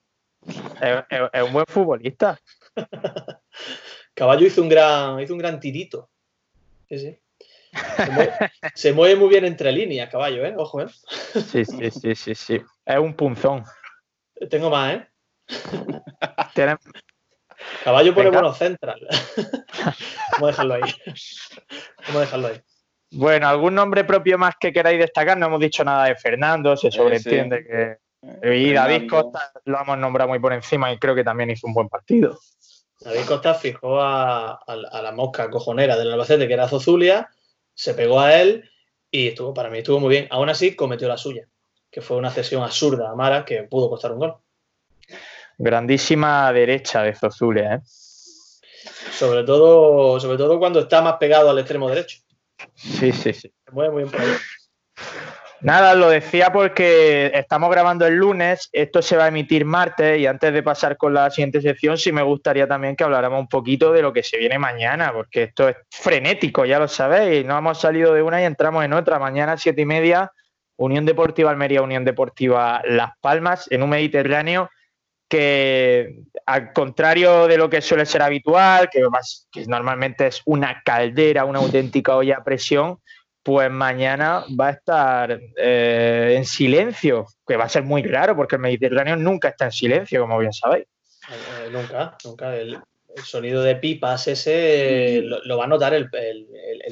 Es, 0.82 1.04
es- 1.10 1.30
es 1.32 1.44
un 1.44 1.54
buen 1.54 1.66
futbolista. 1.68 2.38
Caballo 4.14 4.46
hizo 4.46 4.62
un 4.62 4.70
gran, 4.70 5.20
hizo 5.22 5.34
un 5.34 5.40
gran 5.40 5.60
tirito. 5.60 6.10
Sí, 6.90 7.00
sí. 7.00 7.20
Se 7.98 8.12
mueve, 8.12 8.34
se 8.76 8.94
mueve 8.94 9.16
muy 9.16 9.30
bien 9.30 9.46
entre 9.46 9.72
líneas, 9.72 10.10
Caballo, 10.10 10.46
¿eh? 10.46 10.54
Ojo, 10.58 10.82
¿eh? 10.82 10.88
Sí, 11.52 11.66
sí, 11.66 11.90
sí, 11.92 12.16
sí, 12.16 12.36
sí. 12.36 12.62
Es 12.86 12.98
un 13.00 13.14
punzón. 13.16 13.64
Tengo 14.50 14.70
más, 14.70 14.96
¿eh? 14.96 15.08
Caballo 17.84 18.14
pone 18.14 18.30
Venga. 18.30 18.42
buenos 18.42 18.58
central. 18.58 19.00
Vamos 20.34 20.44
a 20.44 20.48
dejarlo 20.48 20.74
ahí. 20.76 20.82
Vamos 22.08 22.16
a 22.16 22.20
dejarlo 22.22 22.48
ahí. 22.48 22.62
Bueno, 23.12 23.48
¿algún 23.48 23.76
nombre 23.76 24.04
propio 24.04 24.38
más 24.38 24.56
que 24.60 24.74
queráis 24.74 25.00
destacar? 25.00 25.38
No 25.38 25.46
hemos 25.46 25.60
dicho 25.60 25.84
nada 25.84 26.06
de 26.06 26.16
Fernando, 26.16 26.76
se 26.76 26.92
sobreentiende 26.92 27.64
que... 27.64 27.98
Y 28.56 28.72
David. 28.74 29.10
Costa 29.10 29.52
lo 29.66 29.80
hemos 29.82 29.98
nombrado 29.98 30.30
muy 30.30 30.40
por 30.40 30.54
encima 30.54 30.92
y 30.92 30.98
creo 30.98 31.14
que 31.14 31.24
también 31.24 31.50
hizo 31.52 31.68
un 31.68 31.74
buen 31.74 31.90
partido. 31.90 32.40
David 33.02 33.26
Costa 33.28 33.54
fijó 33.54 34.00
a, 34.02 34.52
a- 34.54 34.60
a 34.66 35.02
la 35.02 35.12
mosca 35.12 35.50
cojonera 35.50 35.98
del 35.98 36.12
Albacete, 36.14 36.48
que 36.48 36.54
era 36.54 36.70
Zozulia, 36.70 37.30
se 37.74 37.94
pegó 37.94 38.20
a 38.22 38.34
él 38.42 38.70
y 39.12 39.28
estuvo, 39.28 39.54
para 39.54 39.70
mí 39.70 39.80
estuvo 39.80 40.00
muy 40.00 40.10
bien. 40.10 40.28
Aún 40.32 40.50
así, 40.50 40.74
cometió 40.76 41.08
la 41.10 41.18
suya, 41.18 41.48
que 41.92 42.02
fue 42.02 42.16
una 42.18 42.32
cesión 42.32 42.64
absurda 42.64 43.10
a 43.12 43.16
Mara 43.16 43.44
que 43.46 43.64
pudo 43.64 43.90
costar 43.90 44.14
un 44.14 44.20
gol. 44.20 44.36
Grandísima 45.58 46.52
derecha 46.52 47.04
de 47.04 47.14
Zozulia, 47.14 47.76
¿eh? 47.76 47.80
Sobre 49.12 49.44
todo, 49.44 50.20
sobre 50.20 50.38
todo 50.38 50.60
cuando 50.60 50.80
está 50.80 51.02
más 51.02 51.16
pegado 51.18 51.50
al 51.50 51.60
extremo 51.60 51.90
derecho. 51.90 52.20
Sí, 52.76 53.12
sí, 53.12 53.34
sí. 53.34 53.54
Se 53.66 53.72
mueve 53.72 53.92
muy 53.92 54.04
bien 54.04 54.12
por 54.12 54.22
ahí. 54.22 54.28
Nada, 55.64 55.96
lo 55.96 56.10
decía 56.10 56.52
porque 56.52 57.32
estamos 57.34 57.72
grabando 57.72 58.06
el 58.06 58.16
lunes, 58.16 58.68
esto 58.74 59.02
se 59.02 59.16
va 59.16 59.26
a 59.26 59.28
emitir 59.30 59.64
martes 59.64 60.20
y 60.20 60.28
antes 60.28 60.54
de 60.54 60.62
pasar 60.62 60.98
con 60.98 61.14
la 61.14 61.30
siguiente 61.30 61.62
sección 61.62 61.98
sí 61.98 62.12
me 62.12 62.22
gustaría 62.22 62.68
también 62.68 62.98
que 62.98 63.06
habláramos 63.06 63.40
un 63.40 63.48
poquito 63.48 63.94
de 63.94 64.02
lo 64.02 64.12
que 64.12 64.24
se 64.24 64.38
viene 64.38 64.60
mañana, 64.60 65.14
porque 65.14 65.44
esto 65.44 65.70
es 65.70 65.78
frenético, 65.90 66.66
ya 66.66 66.80
lo 66.80 66.90
sabéis, 66.90 67.46
no 67.46 67.58
hemos 67.58 67.80
salido 67.80 68.14
de 68.14 68.22
una 68.22 68.42
y 68.42 68.44
entramos 68.44 68.84
en 68.84 68.92
otra. 68.92 69.20
Mañana 69.20 69.56
siete 69.56 69.84
y 69.84 69.86
media, 69.86 70.34
Unión 70.76 71.06
Deportiva 71.06 71.50
Almería, 71.50 71.82
Unión 71.82 72.04
Deportiva 72.04 72.82
Las 72.84 73.12
Palmas, 73.22 73.72
en 73.72 73.84
un 73.84 73.90
Mediterráneo 73.90 74.70
que 75.34 76.20
al 76.46 76.74
contrario 76.74 77.48
de 77.48 77.58
lo 77.58 77.68
que 77.68 77.82
suele 77.82 78.06
ser 78.06 78.22
habitual, 78.22 78.88
que, 78.92 79.02
que 79.52 79.66
normalmente 79.66 80.28
es 80.28 80.44
una 80.46 80.84
caldera, 80.86 81.46
una 81.46 81.58
auténtica 81.58 82.16
olla 82.16 82.38
a 82.38 82.44
presión, 82.44 83.00
pues 83.42 83.72
mañana 83.72 84.46
va 84.60 84.68
a 84.68 84.72
estar 84.74 85.42
eh, 85.58 86.36
en 86.38 86.46
silencio, 86.46 87.26
que 87.48 87.58
va 87.58 87.64
a 87.64 87.70
ser 87.70 87.82
muy 87.82 88.04
raro 88.04 88.36
porque 88.36 88.58
el 88.58 88.62
Mediterráneo 88.62 89.16
nunca 89.16 89.50
está 89.50 89.66
en 89.66 89.72
silencio, 89.72 90.22
como 90.22 90.38
bien 90.38 90.54
sabéis. 90.54 90.86
Eh, 91.32 91.70
nunca, 91.72 92.16
nunca. 92.24 92.56
El, 92.56 92.78
sonido 93.24 93.64
de 93.64 93.76
pipas 93.76 94.28
ese 94.28 95.22
lo, 95.24 95.58
va 95.58 95.66
a 95.66 95.68
notar 95.68 95.96
el, 95.96 96.10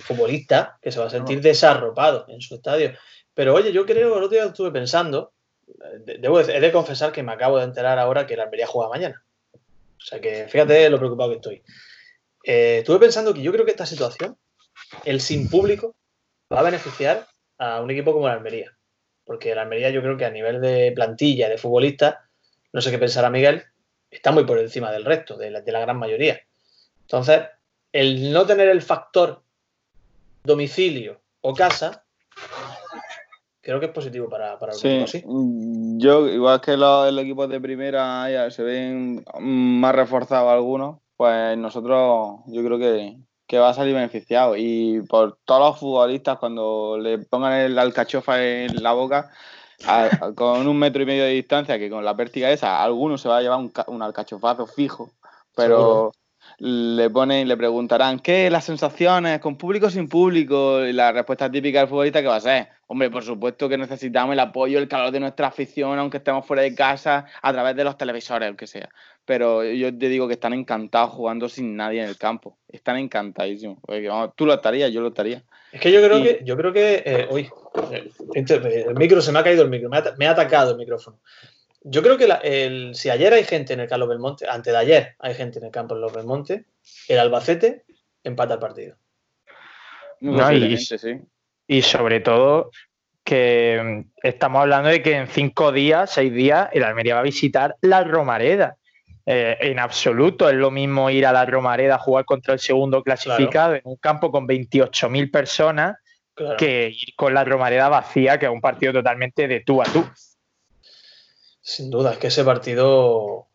futbolista, 0.02 0.80
que 0.82 0.92
se 0.92 1.00
va 1.00 1.06
a 1.06 1.10
sentir 1.12 1.42
desarropado 1.42 2.26
en 2.28 2.42
su 2.42 2.56
estadio. 2.56 2.94
Pero 3.36 3.54
oye, 3.54 3.72
yo 3.72 3.86
creo, 3.86 4.18
el 4.18 4.24
otro 4.24 4.36
día 4.36 4.46
estuve 4.46 4.72
pensando, 4.72 5.34
eh, 6.08 6.18
debo 6.20 6.40
he 6.40 6.60
de 6.60 6.72
confesar 6.72 7.12
que 7.12 7.24
me 7.24 7.32
acabo 7.32 7.58
de 7.58 7.66
enterar 7.66 8.00
ahora 8.00 8.28
que 8.28 8.36
la 8.36 8.44
Almería 8.44 8.68
juega 8.68 8.90
mañana. 8.90 9.24
O 9.54 10.04
sea 10.04 10.20
que 10.20 10.48
fíjate 10.48 10.90
lo 10.90 10.98
preocupado 10.98 11.30
que 11.30 11.36
estoy. 11.36 11.64
estuve 12.44 13.00
pensando 13.00 13.34
que 13.34 13.42
yo 13.42 13.52
creo 13.52 13.66
que 13.66 13.72
esta 13.72 13.86
situación, 13.86 14.38
el 15.06 15.22
sin 15.22 15.50
público, 15.50 15.96
va 16.52 16.60
a 16.60 16.64
beneficiar 16.64 17.28
a 17.58 17.82
un 17.82 17.92
equipo 17.92 18.14
como 18.14 18.28
el 18.28 18.34
Almería. 18.34 18.76
Porque 19.24 19.52
el 19.52 19.60
Almería 19.60 19.92
yo 19.92 20.02
creo 20.02 20.18
que 20.18 20.26
a 20.26 20.32
nivel 20.32 20.60
de 20.62 20.92
plantilla, 20.96 21.48
de 21.48 21.58
futbolista, 21.58 22.28
no 22.74 22.82
sé 22.82 22.90
qué 22.90 22.98
pensará 22.98 23.30
Miguel, 23.30 23.64
está 24.10 24.32
muy 24.32 24.44
por 24.44 24.60
encima 24.60 24.92
del 24.92 25.06
resto, 25.06 25.38
de 25.38 25.52
la, 25.52 25.62
gran 25.62 25.98
mayoría. 25.98 26.42
Entonces, 27.02 27.42
el 27.92 28.32
no 28.32 28.46
tener 28.46 28.68
el 28.70 28.82
factor 28.82 29.44
domicilio 30.44 31.22
o 31.42 31.54
casa, 31.54 32.04
creo 33.62 33.80
que 33.80 33.86
es 33.86 33.92
positivo 33.92 34.28
para, 34.30 34.58
para 34.60 34.74
el 34.74 34.78
sí. 34.78 35.04
¿sí? 35.08 35.24
Yo, 35.26 36.28
igual 36.28 36.62
que 36.62 36.76
los, 36.78 37.18
equipos 37.18 37.50
de 37.50 37.62
primera 37.62 38.30
ya 38.30 38.52
se 38.52 38.64
ven 38.64 39.24
más 39.40 39.96
reforzados 39.96 40.52
algunos, 40.52 41.00
pues 41.16 41.58
nosotros 41.58 42.40
yo 42.48 42.64
creo 42.64 42.80
que, 42.80 43.18
que 43.48 43.60
va 43.60 43.70
a 43.70 43.74
salir 43.74 43.94
beneficiado. 43.94 44.56
Y 44.58 45.02
por 45.08 45.38
todos 45.46 45.62
los 45.62 45.80
futbolistas, 45.80 46.40
cuando 46.40 46.98
le 47.00 47.20
pongan 47.20 47.54
el 47.54 47.78
alcachofa 47.78 48.44
en 48.44 48.82
la 48.82 48.94
boca, 48.94 49.32
con 50.36 50.68
un 50.68 50.78
metro 50.78 51.04
y 51.04 51.06
medio 51.06 51.24
de 51.24 51.32
distancia, 51.32 51.80
que 51.80 51.90
con 51.90 52.06
la 52.06 52.16
pértiga 52.16 52.52
esa, 52.52 52.84
alguno 52.84 53.18
se 53.18 53.30
va 53.30 53.38
a 53.38 53.42
llevar 53.42 53.60
un, 53.88 54.02
alcachofazo 54.02 54.68
fijo, 54.68 55.12
pero 55.56 56.12
le 56.64 57.10
ponen, 57.10 57.48
le 57.48 57.58
preguntarán, 57.58 58.20
¿qué? 58.20 58.50
Las 58.50 58.66
sensaciones, 58.66 59.40
con 59.40 59.58
público 59.58 59.90
sin 59.90 60.08
público, 60.08 60.86
y 60.86 60.94
la 60.94 61.12
respuesta 61.12 61.50
típica 61.50 61.80
del 61.80 61.88
futbolista 61.88 62.22
que 62.22 62.28
va 62.28 62.36
a 62.36 62.42
ser, 62.42 62.68
hombre, 62.88 63.10
por 63.10 63.24
supuesto 63.24 63.68
que 63.68 63.78
necesitamos 63.78 64.34
el 64.34 64.40
apoyo, 64.40 64.78
el 64.78 64.88
calor 64.88 65.12
de 65.12 65.20
nuestra 65.20 65.48
afición, 65.48 65.98
aunque 65.98 66.18
estemos 66.18 66.46
fuera 66.46 66.62
de 66.62 66.76
casa, 66.76 67.26
a 67.42 67.52
través 67.52 67.76
de 67.76 67.84
los 67.84 67.98
televisores, 67.98 68.48
aunque 68.48 68.68
sea 68.68 68.90
pero 69.26 69.64
yo 69.64 69.96
te 69.98 70.10
digo 70.10 70.28
que 70.28 70.34
están 70.34 70.54
encantados 70.54 71.12
jugando 71.12 71.48
sin 71.48 71.76
nadie 71.76 72.02
en 72.02 72.10
el 72.10 72.18
campo. 72.18 72.58
Están 72.68 72.98
encantadísimos. 72.98 73.78
tú 74.36 74.46
lo 74.46 74.54
estarías, 74.54 74.92
yo 74.92 75.02
lo 75.02 75.10
estaría. 75.10 75.44
Es 75.72 75.80
que 75.80 75.92
yo 75.92 76.02
creo 76.02 76.22
que, 76.22 76.42
yo 76.44 76.58
creo 76.58 76.74
que, 76.74 77.04
eh, 77.06 77.28
uy, 77.30 77.50
eh, 77.92 78.10
el 78.36 78.96
micro 78.96 79.22
se 79.22 79.32
me 79.32 79.40
ha 79.40 79.44
caído 79.44 79.64
el 79.64 79.70
micro, 79.70 79.90
me 79.90 80.26
ha, 80.26 80.32
atacado 80.32 80.72
el 80.72 80.78
micrófono. 80.78 81.20
Yo 81.84 82.04
creo 82.04 82.18
que 82.18 82.30
el, 82.44 82.94
si 82.94 83.10
ayer 83.10 83.34
hay 83.34 83.44
gente 83.44 83.74
en 83.74 83.80
el 83.80 83.88
Carlos 83.88 84.08
Belmonte, 84.08 84.48
antes 84.48 84.72
de 84.72 84.80
ayer 84.80 85.16
hay 85.20 85.34
gente 85.34 85.60
en 85.60 85.66
el 85.66 85.72
campo 85.72 85.96
en 85.96 86.02
los 86.02 86.14
Belmonte, 86.14 86.66
el 87.08 87.20
Albacete 87.20 87.84
empata 88.24 88.56
el 88.56 88.60
partido. 88.60 88.98
y, 90.20 90.78
sí. 90.78 91.20
y 91.68 91.82
sobre 91.82 92.20
todo 92.20 92.70
que 93.24 94.06
estamos 94.22 94.62
hablando 94.62 94.90
de 94.90 95.02
que 95.02 95.16
en 95.16 95.28
cinco 95.28 95.72
días, 95.72 96.12
seis 96.12 96.34
días, 96.34 96.70
el 96.74 96.84
Almería 96.84 97.16
va 97.16 97.22
a 97.22 97.24
visitar 97.24 97.76
la 97.82 98.04
Romareda. 98.04 98.78
Eh, 99.26 99.58
en 99.62 99.80
absoluto 99.80 100.50
es 100.50 100.56
lo 100.56 100.72
mismo 100.72 101.10
ir 101.10 101.26
a 101.26 101.32
la 101.32 101.46
Romareda 101.46 101.96
a 101.96 102.00
jugar 102.00 102.26
contra 102.26 102.54
el 102.54 102.60
segundo 102.60 103.04
clasificado 103.04 103.76
en 103.76 103.82
un 103.84 103.96
campo 103.98 104.32
con 104.32 104.48
28.000 104.48 105.32
personas 105.32 105.98
que 106.58 106.90
ir 106.90 107.16
con 107.16 107.34
la 107.34 107.44
Romareda 107.44 107.88
vacía, 107.88 108.40
que 108.40 108.48
es 108.48 108.52
un 108.52 108.62
partido 108.62 108.94
totalmente 108.94 109.48
de 109.48 109.60
tú 109.62 109.82
a 109.82 109.86
tú. 109.86 110.04
Sin 111.62 111.90
duda, 111.90 112.14
es 112.14 112.18
que 112.18 112.28
ese 112.28 112.44
partido, 112.44 113.48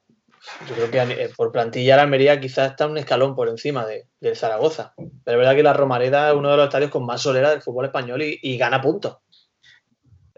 yo 0.69 0.75
creo 0.75 0.91
que 0.91 1.25
eh, 1.25 1.31
por 1.37 1.53
plantilla 1.53 1.97
la 1.97 2.03
Almería 2.03 2.41
quizás 2.41 2.71
está 2.71 2.87
un 2.87 2.99
escalón 2.99 3.35
por 3.35 3.49
encima 3.49 3.85
de, 3.85 4.07
Zaragoza. 4.35 4.95
Pero 4.97 5.37
es 5.37 5.39
verdad 5.39 5.55
que 5.55 5.63
la 5.63 5.73
Romareda 5.73 6.29
es 6.29 6.35
uno 6.35 6.51
de 6.51 6.57
los 6.57 6.67
estadios 6.67 6.91
con 6.91 7.07
más 7.07 7.23
solera 7.23 7.51
del 7.51 7.63
fútbol 7.63 7.87
español 7.87 8.23
y 8.23 8.57
gana 8.57 8.81
puntos. 8.81 9.19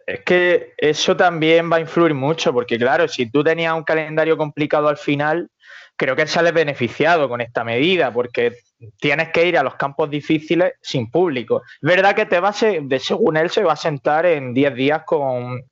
Es 0.09 0.21
que 0.25 0.73
eso 0.79 1.15
también 1.15 1.71
va 1.71 1.77
a 1.77 1.81
influir 1.81 2.15
mucho, 2.15 2.51
porque 2.51 2.79
claro, 2.79 3.07
si 3.09 3.31
tú 3.31 3.45
tenías 3.45 3.75
un 3.75 3.85
calendario 3.85 4.39
complicado 4.39 4.89
al 4.89 4.97
final, 4.97 5.51
creo 5.97 6.17
que 6.17 6.27
sales 6.27 6.55
beneficiado 6.55 7.29
con 7.29 7.43
esta 7.43 7.63
medida, 7.63 8.11
porque 8.11 8.57
tienes 8.99 9.29
que 9.29 9.47
ir 9.47 9.59
a 9.59 9.63
los 9.63 9.75
campos 9.75 10.09
difíciles 10.09 10.73
sin 10.81 11.11
público. 11.11 11.63
Es 11.83 11.87
verdad 11.87 12.15
que 12.15 12.25
te 12.25 12.41
va 12.41 12.55
a 12.59 12.67
de 12.81 12.99
según 13.01 13.37
él, 13.37 13.51
se 13.51 13.63
va 13.63 13.75
a 13.75 13.77
sentar 13.77 14.25
en 14.25 14.55
10 14.55 14.75
días 14.75 15.03
con, 15.05 15.63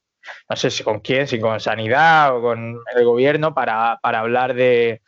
no 0.49 0.57
sé 0.57 0.71
si 0.71 0.83
con 0.83 1.01
quién, 1.01 1.27
si 1.27 1.39
con 1.41 1.61
Sanidad 1.61 2.37
o 2.37 2.41
con 2.41 2.79
el 2.95 3.05
gobierno 3.05 3.55
para, 3.55 3.99
hablar 4.03 4.55
de, 4.55 5.03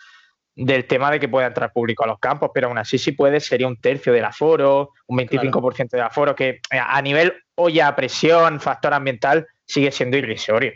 del 0.54 0.87
tema 0.87 1.11
de 1.11 1.20
que 1.20 1.28
pueda 1.28 1.46
entrar 1.46 1.72
público 1.72 2.04
a 2.04 2.07
los 2.07 2.18
campos, 2.18 2.50
pero 2.52 2.68
aún 2.68 2.78
así 2.78 2.98
si 2.98 3.12
puede 3.12 3.40
sería 3.40 3.66
un 3.66 3.81
tercio 3.81 4.12
del 4.12 4.24
aforo, 4.24 4.90
un 5.07 5.18
25% 5.18 5.90
del 5.90 6.02
aforo, 6.02 6.35
que 6.35 6.61
a 6.70 7.00
nivel 7.02 7.33
olla, 7.54 7.94
presión, 7.94 8.61
factor 8.61 8.94
ambiental, 8.94 9.46
sigue 9.64 9.92
siendo 9.92 10.16
irrisorio. 10.16 10.72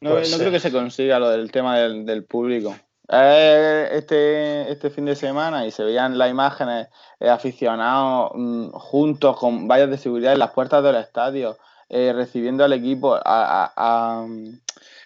No, 0.00 0.12
pues 0.12 0.34
creo 0.34 0.50
que 0.50 0.60
se 0.60 0.72
consiga 0.72 1.18
lo 1.18 1.28
del 1.28 1.52
tema 1.52 1.78
del, 1.78 2.24
público. 2.24 2.74
Eh, 3.12 3.88
este, 3.92 4.70
este 4.70 4.88
fin 4.88 5.04
de 5.04 5.14
semana 5.14 5.66
y 5.66 5.70
se 5.70 5.84
veían 5.84 6.16
las 6.16 6.30
imágenes 6.30 6.88
eh, 7.18 7.28
aficionados 7.28 8.30
mm, 8.34 8.70
juntos 8.70 9.36
con 9.36 9.68
vallas 9.68 9.90
de 9.90 9.98
seguridad 9.98 10.32
en 10.32 10.38
las 10.38 10.52
puertas 10.52 10.82
del 10.82 10.96
estadio, 10.96 11.58
eh, 11.90 12.12
recibiendo 12.14 12.64
al 12.64 12.72
equipo, 12.72 13.18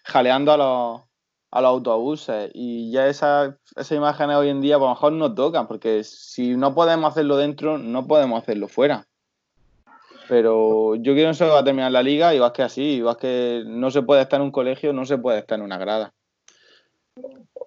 jaleando 0.04 0.52
a 0.52 0.56
los, 0.56 1.00
a 1.50 1.60
los 1.60 1.68
autobuses. 1.68 2.50
Y 2.52 2.92
ya 2.92 3.08
esas 3.08 3.54
esa 3.74 3.94
imágenes 3.94 4.36
hoy 4.36 4.50
en 4.50 4.60
día, 4.60 4.76
a 4.76 4.78
lo 4.78 4.90
mejor 4.90 5.12
no 5.12 5.34
tocan, 5.34 5.66
porque 5.66 6.04
si 6.04 6.56
no 6.56 6.74
podemos 6.74 7.10
hacerlo 7.10 7.36
dentro, 7.36 7.78
no 7.78 8.06
podemos 8.06 8.42
hacerlo 8.42 8.68
fuera. 8.68 9.06
Pero 10.28 10.94
yo 10.96 11.14
quiero 11.14 11.32
que 11.32 11.44
va 11.44 11.58
a 11.58 11.64
terminar 11.64 11.90
la 11.90 12.02
liga 12.02 12.34
y 12.34 12.38
vas 12.38 12.52
que 12.52 12.62
así, 12.62 12.82
igual 12.82 13.16
que 13.16 13.62
no 13.66 13.90
se 13.90 14.02
puede 14.02 14.22
estar 14.22 14.40
en 14.40 14.46
un 14.46 14.52
colegio, 14.52 14.92
no 14.92 15.04
se 15.04 15.18
puede 15.18 15.40
estar 15.40 15.58
en 15.58 15.64
una 15.64 15.78
grada. 15.78 16.12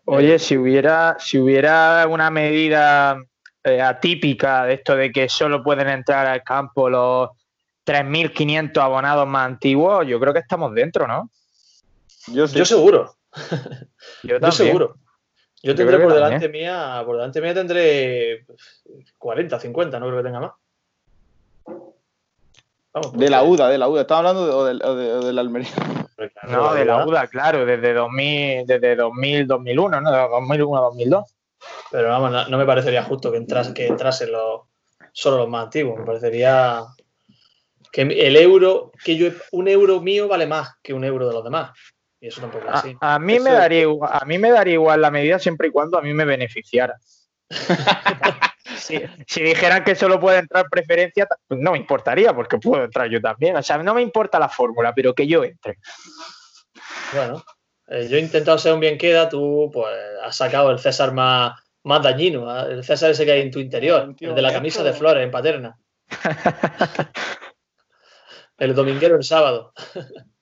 Oye, 0.05 0.39
si 0.39 0.57
hubiera, 0.57 1.17
si 1.19 1.37
hubiera 1.37 2.07
una 2.09 2.29
medida 2.29 3.17
eh, 3.63 3.81
atípica 3.81 4.65
de 4.65 4.75
esto 4.75 4.95
de 4.95 5.11
que 5.11 5.27
solo 5.27 5.61
pueden 5.63 5.89
entrar 5.89 6.25
al 6.25 6.43
campo 6.43 6.89
los 6.89 7.29
3.500 7.87 8.77
abonados 8.81 9.27
más 9.27 9.47
antiguos, 9.47 10.05
yo 10.05 10.19
creo 10.19 10.33
que 10.33 10.39
estamos 10.39 10.73
dentro, 10.75 11.07
¿no? 11.07 11.29
Yo, 12.27 12.47
seguro. 12.65 13.15
yo, 14.23 14.51
seguro. 14.51 14.95
Yo 15.63 15.73
tendré 15.73 15.97
por 15.97 16.13
delante 16.13 16.49
mía, 16.49 17.01
por 17.05 17.15
delante 17.15 17.41
mía 17.41 17.53
tendré 17.53 18.45
40, 19.17 19.59
50, 19.59 19.99
no 19.99 20.05
creo 20.07 20.17
que 20.17 20.23
tenga 20.23 20.39
más 20.39 20.51
de 23.13 23.29
la 23.29 23.43
UDA, 23.43 23.69
de 23.69 23.77
la 23.77 23.87
UDA. 23.87 24.01
¿Estaba 24.01 24.29
hablando 24.29 24.65
de, 24.65 25.25
de, 25.25 25.33
la 25.33 25.41
Almería? 25.41 25.69
No, 26.49 26.73
de 26.73 26.83
la 26.83 27.05
UDA, 27.05 27.27
claro, 27.27 27.63
desde 27.63 27.93
2000, 27.93 28.65
desde 28.65 28.95
2000, 28.95 29.45
2001, 29.45 30.01
¿no? 30.01 30.11
2001, 30.11 30.81
2002. 30.81 31.35
Pero 31.91 32.09
vamos, 32.09 32.49
no, 32.49 32.57
me 32.57 32.65
parecería 32.65 33.03
justo 33.03 33.31
que 33.31 33.37
entrase, 33.37 33.71
que 33.71 33.85
entrase 33.85 34.27
solo 35.11 35.37
los 35.37 35.47
más 35.47 35.65
antiguos. 35.65 35.99
Me 35.99 36.05
parecería 36.05 36.81
que 37.91 38.01
el 38.01 38.35
euro, 38.35 38.91
que 39.03 39.15
yo, 39.15 39.29
un 39.51 39.67
euro 39.67 40.01
mío 40.01 40.27
vale 40.27 40.47
más 40.47 40.75
que 40.81 40.93
un 40.93 41.03
euro 41.03 41.27
de 41.27 41.33
los 41.33 41.43
demás. 41.43 41.71
Y 42.19 42.27
eso 42.27 42.41
tampoco 42.41 42.67
es 42.67 42.73
así. 42.73 42.97
A, 42.99 43.19
mí, 43.19 43.39
me 43.39 43.51
daría 43.51 43.81
igual, 43.81 44.09
a 44.13 44.25
mí 44.25 44.37
me 44.37 44.49
daría 44.49 44.73
igual 44.73 45.01
la 45.01 45.11
medida 45.11 45.39
siempre 45.39 45.67
y 45.67 45.71
cuando 45.71 45.97
a 45.97 46.01
mí 46.01 46.13
me 46.13 46.25
beneficiara. 46.25 46.95
si, 48.77 48.99
dijeran 49.41 49.83
que 49.83 49.95
solo 49.95 50.19
puede 50.19 50.39
entrar 50.39 50.65
preferencia, 50.69 51.27
pues 51.47 51.59
no 51.59 51.73
me 51.73 51.77
importaría, 51.77 52.33
porque 52.33 52.57
puedo 52.57 52.83
entrar 52.83 53.09
yo 53.09 53.21
también. 53.21 53.55
O 53.55 53.63
sea, 53.63 53.77
no 53.77 53.93
me 53.93 54.01
importa 54.01 54.39
la 54.39 54.49
fórmula, 54.49 54.93
pero 54.95 55.13
que 55.13 55.27
yo 55.27 55.43
entre. 55.43 55.77
Bueno, 57.13 57.43
eh, 57.87 58.07
yo 58.09 58.17
he 58.17 58.21
intentado 58.21 58.57
ser 58.57 58.73
un 58.73 58.79
bien 58.79 58.97
queda, 58.97 59.29
tú 59.29 59.69
pues 59.73 59.95
has 60.23 60.35
sacado 60.35 60.71
el 60.71 60.79
César 60.79 61.13
más, 61.13 61.59
más 61.83 62.03
dañino, 62.03 62.51
¿eh? 62.51 62.73
el 62.73 62.83
César 62.83 63.11
ese 63.11 63.25
que 63.25 63.31
hay 63.31 63.41
en 63.41 63.51
tu 63.51 63.59
interior, 63.59 64.13
el 64.19 64.35
de 64.35 64.41
la 64.41 64.53
camisa 64.53 64.83
de 64.83 64.93
flores 64.93 65.23
en 65.23 65.31
paterna. 65.31 65.77
El 68.57 68.73
dominguero 68.73 69.15
el 69.15 69.23
sábado. 69.23 69.73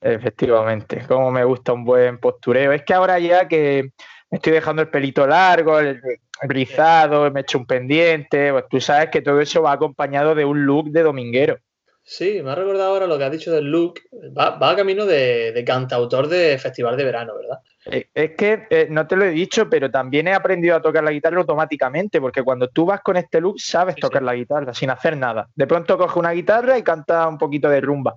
Efectivamente, 0.01 1.05
como 1.07 1.31
me 1.31 1.43
gusta 1.43 1.73
un 1.73 1.83
buen 1.83 2.19
postureo. 2.19 2.71
Es 2.71 2.83
que 2.83 2.93
ahora 2.93 3.19
ya 3.19 3.47
que 3.47 3.91
me 4.29 4.37
estoy 4.37 4.53
dejando 4.53 4.81
el 4.81 4.89
pelito 4.89 5.27
largo, 5.27 5.79
el 5.79 5.99
rizado, 6.41 7.29
me 7.31 7.41
he 7.41 7.43
hecho 7.43 7.57
un 7.57 7.65
pendiente, 7.65 8.51
pues 8.51 8.65
tú 8.69 8.79
sabes 8.79 9.09
que 9.09 9.21
todo 9.21 9.41
eso 9.41 9.61
va 9.61 9.73
acompañado 9.73 10.35
de 10.35 10.45
un 10.45 10.65
look 10.65 10.91
de 10.91 11.03
dominguero. 11.03 11.57
Sí, 12.07 12.39
me 12.43 12.51
ha 12.51 12.55
recordado 12.55 12.91
ahora 12.91 13.07
lo 13.07 13.17
que 13.17 13.23
has 13.23 13.31
dicho 13.31 13.51
del 13.51 13.65
look. 13.65 13.99
Va, 14.37 14.57
a 14.59 14.75
camino 14.75 15.05
de, 15.05 15.63
cantautor 15.65 16.27
de 16.27 16.57
festival 16.59 16.95
de 16.97 17.03
verano, 17.03 17.33
¿verdad? 17.35 17.59
Eh, 17.85 18.09
es 18.13 18.31
que 18.35 18.67
eh, 18.69 18.87
no 18.89 19.05
te 19.05 19.15
lo 19.15 19.25
he 19.25 19.29
dicho, 19.29 19.69
pero 19.69 19.91
también 19.91 20.27
he 20.27 20.33
aprendido 20.33 20.75
a 20.75 20.81
tocar 20.81 21.03
la 21.03 21.11
guitarra 21.11 21.39
automáticamente, 21.39 22.19
porque 22.19 22.41
cuando 22.41 22.67
tú 22.67 22.85
vas 22.85 23.01
con 23.01 23.15
este 23.17 23.39
look 23.39 23.59
sabes 23.59 23.95
tocar 23.95 24.23
la 24.23 24.33
guitarra 24.33 24.73
sin 24.73 24.89
hacer 24.89 25.15
nada. 25.15 25.47
De 25.53 25.67
pronto 25.67 25.97
coge 25.97 26.17
una 26.17 26.31
guitarra 26.31 26.77
y 26.77 26.83
canta 26.83 27.27
un 27.27 27.37
poquito 27.37 27.69
de 27.69 27.81
rumba. 27.81 28.15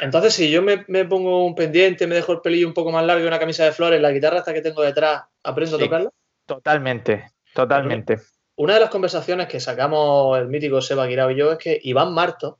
Entonces, 0.00 0.34
si 0.34 0.50
yo 0.50 0.62
me, 0.62 0.78
pongo 1.04 1.46
un 1.46 1.54
pendiente, 1.54 2.08
me 2.08 2.16
dejo 2.16 2.32
el 2.32 2.40
pelillo 2.40 2.66
un 2.66 2.74
poco 2.74 2.90
más 2.90 3.06
largo 3.06 3.22
y 3.22 3.28
una 3.28 3.38
camisa 3.38 3.64
de 3.64 3.72
flores, 3.72 4.00
la 4.00 4.10
guitarra 4.10 4.38
hasta 4.38 4.52
que 4.52 4.60
tengo 4.60 4.82
detrás, 4.82 5.22
¿aprendo 5.44 5.76
a 5.76 5.78
tocarla? 5.78 6.10
Totalmente, 6.44 7.30
totalmente. 7.54 8.18
Una 8.56 8.74
de 8.74 8.80
las 8.80 8.90
conversaciones 8.90 9.46
que 9.46 9.60
sacamos 9.60 10.36
el 10.38 10.48
mítico 10.48 10.80
Seba 10.80 11.06
Guirao 11.06 11.30
y 11.30 11.36
yo 11.36 11.52
es 11.52 11.58
que 11.58 11.78
Iván 11.84 12.12
Marto, 12.12 12.58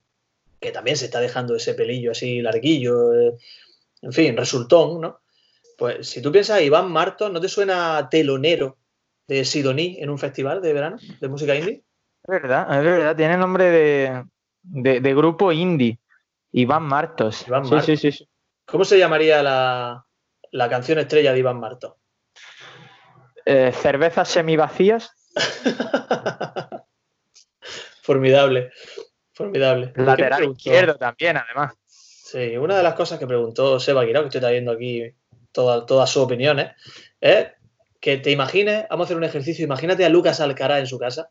que 0.61 0.71
también 0.71 0.97
se 0.97 1.07
está 1.07 1.21
dejando 1.21 1.57
ese 1.57 1.75
pelillo 1.75 2.13
así 2.13 2.41
larguillo, 2.41 3.13
eh, 3.13 3.33
en 4.03 4.13
fin, 4.13 4.37
resultón, 4.37 5.01
¿no? 5.01 5.21
Pues 5.83 6.09
si 6.09 6.23
tú 6.23 6.31
piensas 6.31 6.63
Iván 6.63 6.93
Marto, 6.93 7.29
¿no 7.29 7.41
te 7.41 7.49
suena 7.49 8.09
telonero 8.09 8.79
de 9.27 9.45
Sidoní 9.45 9.97
en 9.99 10.11
un 10.11 10.19
festival 10.19 10.63
de 10.63 10.73
verano 10.73 10.97
de 11.21 11.29
música 11.29 11.57
indie? 11.57 11.83
Es 12.23 12.29
verdad, 12.29 12.79
es 12.79 12.85
verdad, 12.85 13.17
tiene 13.17 13.37
nombre 13.37 14.25
de, 14.63 15.13
grupo 15.13 15.51
indie. 15.51 15.99
Iván 16.53 16.85
Martos. 16.85 17.49
Iván 17.49 17.63
Martos. 17.63 17.87
Sí, 17.87 17.97
sí, 17.97 18.13
sí, 18.13 18.29
¿Cómo 18.65 18.85
se 18.85 18.97
llamaría 18.97 19.43
la, 19.43 20.69
canción 20.71 21.01
estrella 21.01 21.33
de 21.33 21.41
Iván 21.41 21.59
Martos? 21.59 21.95
Eh, 23.45 23.73
cervezas 23.73 24.29
semivacías. 24.29 25.11
Formidable. 28.03 28.71
Formidable. 29.33 29.93
Lateral 29.97 30.45
izquierdo 30.45 30.95
también, 30.95 31.39
además. 31.39 31.75
Sí, 31.87 32.57
una 32.57 32.77
de 32.77 32.85
las 32.85 32.95
cosas 32.95 33.19
que 33.19 33.27
preguntó 33.27 33.81
Seba 33.81 34.05
Guirao, 34.05 34.23
que 34.23 34.29
estoy 34.29 34.43
trayendo 34.43 34.71
aquí 34.71 35.13
todas 35.53 36.11
sus 36.11 36.23
opiniones, 36.23 36.73
es 37.21 37.49
que 38.01 38.19
te 38.19 38.31
imagines, 38.31 38.87
vamos 38.91 39.05
a 39.05 39.07
hacer 39.07 39.17
un 39.17 39.25
ejercicio, 39.25 39.65
imagínate 39.65 40.05
a 40.05 40.09
Lucas 40.09 40.41
Alcaraz 40.41 40.81
en 40.81 40.87
su 40.87 40.99
casa, 40.99 41.31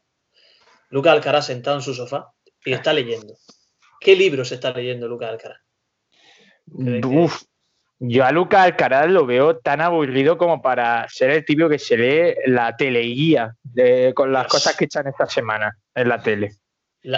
Lucas 0.90 1.14
Alcaraz 1.14 1.48
sentado 1.48 1.78
en 1.78 1.82
su 1.82 1.94
sofá 1.94 2.32
y 2.64 2.74
está 2.74 2.94
leyendo. 2.94 3.36
¿Qué 4.00 4.16
libros 4.16 4.52
está 4.52 4.72
leyendo 4.72 5.08
Lucas 5.08 5.32
Alcaraz? 5.32 5.60
Uf, 6.68 7.44
yo 8.00 8.26
a 8.26 8.32
Lucas 8.32 8.62
Alcaraz 8.62 9.10
lo 9.10 9.26
veo 9.26 9.58
tan 9.58 9.82
aburrido 9.82 10.38
como 10.38 10.62
para 10.62 11.08
ser 11.10 11.32
el 11.32 11.46
tipo 11.46 11.68
que 11.68 11.80
se 11.80 11.98
lee 11.98 12.36
la 12.46 12.76
teleguía 12.78 13.56
de, 13.64 14.14
con 14.16 14.32
las 14.32 14.48
cosas 14.48 14.76
que 14.76 14.86
echan 14.86 15.08
esta 15.08 15.28
semana 15.28 15.78
en 15.94 16.10
la 16.10 16.22
tele 16.22 16.52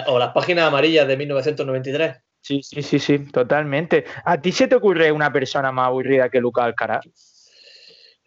o 0.06 0.18
las 0.18 0.32
páginas 0.32 0.66
amarillas 0.66 1.06
de 1.06 1.16
1993. 1.16 2.16
Sí, 2.44 2.62
sí, 2.62 2.82
sí, 2.82 2.98
sí, 2.98 3.18
totalmente. 3.30 4.04
¿A 4.22 4.38
ti 4.38 4.52
se 4.52 4.68
te 4.68 4.74
ocurre 4.74 5.10
una 5.10 5.32
persona 5.32 5.72
más 5.72 5.86
aburrida 5.86 6.28
que 6.28 6.40
Lucas 6.40 6.66
Alcaraz? 6.66 7.06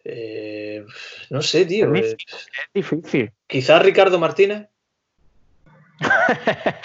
Eh, 0.02 0.84
no 1.30 1.40
sé, 1.40 1.64
tío. 1.66 1.94
Es, 1.94 2.16
difícil. 2.74 3.30
Quizás 3.46 3.80
Ricardo 3.80 4.18
Martínez. 4.18 4.70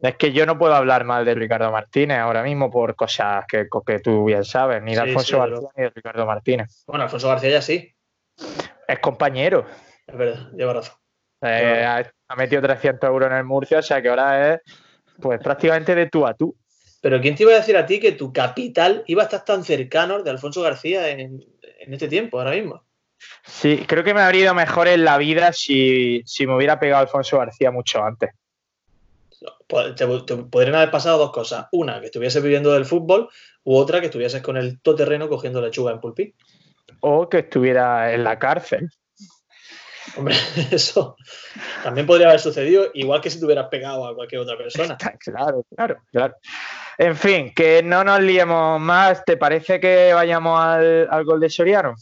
es 0.00 0.16
que 0.16 0.32
yo 0.32 0.46
no 0.46 0.56
puedo 0.56 0.74
hablar 0.74 1.04
mal 1.04 1.26
de 1.26 1.34
Ricardo 1.34 1.70
Martínez 1.70 2.16
ahora 2.16 2.42
mismo 2.42 2.70
por 2.70 2.96
cosas 2.96 3.44
que, 3.46 3.68
que 3.86 3.98
tú 3.98 4.24
bien 4.24 4.46
sabes, 4.46 4.82
ni 4.82 4.94
de 4.94 5.00
Alfonso 5.02 5.40
García 5.40 5.68
ni 5.76 5.82
de 5.82 5.90
Ricardo 5.90 6.24
Martínez. 6.24 6.84
Bueno, 6.86 7.04
Alfonso 7.04 7.28
García 7.28 7.50
ya 7.50 7.60
sí. 7.60 7.94
Es 8.88 8.98
compañero. 9.00 9.66
Es 10.06 10.16
verdad, 10.16 10.50
lleva 10.52 10.72
razón. 10.72 10.96
Eh, 11.42 11.84
ha, 11.84 12.36
metido 12.36 12.62
300 12.62 13.06
euros 13.06 13.30
en 13.30 13.36
el 13.36 13.44
Murcia, 13.44 13.80
o 13.80 13.82
sea 13.82 14.00
que 14.00 14.08
ahora 14.08 14.54
es 14.54 14.60
pues 15.20 15.40
prácticamente 15.40 15.94
de 15.94 16.08
tú 16.08 16.26
a 16.26 16.34
tú. 16.34 16.56
Pero 17.00 17.20
¿quién 17.20 17.34
te 17.34 17.42
iba 17.42 17.52
a 17.52 17.56
decir 17.56 17.76
a 17.76 17.84
ti 17.84 18.00
que 18.00 18.12
tu 18.12 18.32
capital 18.32 19.04
iba 19.06 19.22
a 19.22 19.26
estar 19.26 19.44
tan 19.44 19.62
cercano 19.62 20.22
de 20.22 20.30
Alfonso 20.30 20.62
García 20.62 21.10
en, 21.10 21.44
este 21.78 22.08
tiempo, 22.08 22.38
ahora 22.38 22.52
mismo? 22.52 22.82
Sí, 23.44 23.84
creo 23.86 24.02
que 24.02 24.14
me 24.14 24.22
habría 24.22 24.44
ido 24.44 24.54
mejor 24.54 24.88
en 24.88 25.04
la 25.04 25.18
vida 25.18 25.52
si, 25.52 26.24
me 26.40 26.56
hubiera 26.56 26.80
pegado 26.80 27.02
Alfonso 27.02 27.38
García 27.38 27.70
mucho 27.70 28.02
antes. 28.02 28.30
Pues, 29.66 29.94
te, 29.94 30.06
podrían 30.06 30.76
haber 30.76 30.90
pasado 30.90 31.18
dos 31.18 31.30
cosas. 31.30 31.66
Una, 31.72 32.00
que 32.00 32.06
estuvieses 32.06 32.42
viviendo 32.42 32.72
del 32.72 32.86
fútbol, 32.86 33.28
u 33.64 33.76
otra, 33.76 34.00
que 34.00 34.06
estuvieses 34.06 34.40
con 34.40 34.56
el 34.56 34.80
todoterreno 34.80 35.28
cogiendo 35.28 35.60
lechuga 35.60 35.92
en 35.92 36.00
pulpí. 36.00 36.34
O 37.00 37.28
que 37.28 37.40
estuviera 37.40 38.14
en 38.14 38.24
la 38.24 38.38
cárcel. 38.38 38.88
Hombre, 40.16 40.34
eso 40.70 41.16
también 41.82 42.06
podría 42.06 42.28
haber 42.28 42.40
sucedido, 42.40 42.90
igual 42.94 43.20
que 43.20 43.30
si 43.30 43.38
te 43.38 43.46
hubieras 43.46 43.68
pegado 43.68 44.06
a 44.06 44.14
cualquier 44.14 44.40
otra 44.42 44.56
persona. 44.56 44.96
Claro, 44.96 45.64
claro, 45.74 45.96
claro. 46.10 46.36
En 46.98 47.16
fin, 47.16 47.52
que 47.54 47.82
no 47.82 48.04
nos 48.04 48.20
liemos 48.20 48.80
más. 48.80 49.24
¿Te 49.24 49.36
parece 49.36 49.80
que 49.80 50.12
vayamos 50.14 50.58
al, 50.60 51.24
gol 51.24 51.40
de 51.40 51.50
Soriano? 51.50 51.94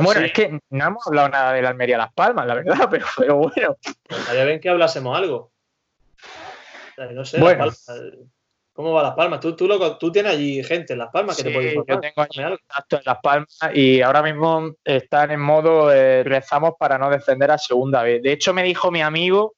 Bueno, 0.00 0.22
es 0.22 0.32
que 0.32 0.58
no 0.70 0.86
hemos 0.86 1.06
hablado 1.06 1.28
nada 1.28 1.52
de 1.52 1.62
la 1.62 1.68
Almería 1.68 1.98
Las 1.98 2.12
Palmas, 2.12 2.46
la 2.46 2.54
verdad, 2.54 2.88
pero, 2.90 3.06
pero 3.16 3.36
bueno. 3.36 3.76
Pues 4.04 4.20
estaría 4.20 4.44
bien 4.44 4.60
que 4.60 4.68
hablásemos 4.70 5.16
algo. 5.16 5.52
No 7.12 7.24
sé, 7.24 7.38
bueno. 7.38 7.70
¿Cómo 8.78 8.92
va 8.92 9.02
Las 9.02 9.16
Palmas? 9.16 9.40
Tú, 9.40 9.56
tú, 9.56 10.12
tienes 10.12 10.32
allí 10.32 10.62
gente 10.62 10.92
en 10.92 11.00
Las 11.00 11.08
Palmas 11.10 11.36
que 11.36 11.42
te 11.42 11.50
puede. 11.50 11.74
Yo 11.74 11.98
tengo 11.98 12.22
allí 12.22 12.40
en 12.42 13.00
Las 13.04 13.18
Palmas 13.20 13.58
y 13.74 14.00
ahora 14.02 14.22
mismo 14.22 14.70
están 14.84 15.32
en 15.32 15.40
modo 15.40 15.92
eh, 15.92 16.22
rezamos 16.22 16.74
para 16.78 16.96
no 16.96 17.10
descender 17.10 17.50
a 17.50 17.58
segunda 17.58 18.04
vez. 18.04 18.22
De 18.22 18.30
hecho, 18.30 18.54
me 18.54 18.62
dijo 18.62 18.92
mi 18.92 19.02
amigo 19.02 19.56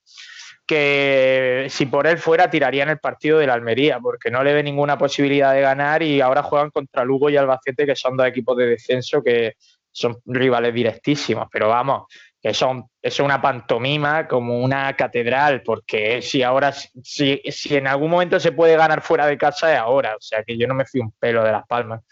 que 0.67 1.67
si 1.69 1.85
por 1.85 2.07
él 2.07 2.17
fuera 2.17 2.49
tiraría 2.49 2.83
en 2.83 2.89
el 2.89 2.99
partido 2.99 3.39
de 3.39 3.47
la 3.47 3.53
Almería, 3.53 4.01
porque 4.01 4.31
no 4.31 4.43
le 4.43 4.55
ve 4.55 4.63
ninguna 4.63 4.97
posibilidad 4.97 5.53
de 5.53 5.61
ganar 5.61 6.03
y 6.03 6.23
ahora 6.23 6.43
juegan 6.43 6.71
contra 6.71 7.05
Lugo 7.05 7.29
y 7.29 7.37
Albacete, 7.37 7.85
que 7.85 7.97
son 7.97 8.17
dos 8.17 8.27
equipos 8.27 8.57
de 8.57 8.69
descenso 8.69 9.23
que 9.23 9.57
son 9.93 10.17
rivales 10.25 10.73
directísimos. 10.73 11.47
Pero 11.53 11.69
vamos, 11.69 12.05
que 12.41 12.55
son, 12.55 12.87
es 13.03 13.21
una 13.21 13.41
pantomima 13.41 14.27
como 14.27 14.59
una 14.59 14.97
catedral, 14.97 15.63
porque 15.63 16.23
si 16.23 16.43
ahora, 16.43 16.73
si, 16.73 17.41
si 17.45 17.77
en 17.77 17.87
algún 17.87 18.11
momento 18.11 18.41
se 18.41 18.53
puede 18.53 18.77
ganar 18.77 19.03
fuera 19.03 19.27
de 19.27 19.37
casa 19.37 19.73
es 19.73 19.79
ahora, 19.79 20.17
o 20.17 20.21
sea 20.21 20.43
que 20.43 20.57
yo 20.57 20.67
no 20.67 20.75
me 20.75 20.87
fui 20.87 21.01
un 21.01 21.13
pelo 21.13 21.45
de 21.45 21.53
Las 21.53 21.67
Palmas. 21.67 22.03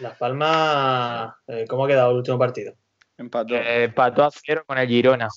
Las 0.00 0.16
Palmas, 0.18 1.34
eh, 1.46 1.64
¿cómo 1.68 1.84
ha 1.84 1.88
quedado 1.88 2.10
el 2.10 2.16
último 2.18 2.38
partido? 2.38 2.74
Empató. 3.16 3.54
Eh, 3.54 3.84
empató 3.84 4.24
a 4.24 4.30
cero 4.30 4.64
con 4.66 4.76
el 4.76 4.88
Girona. 4.88 5.28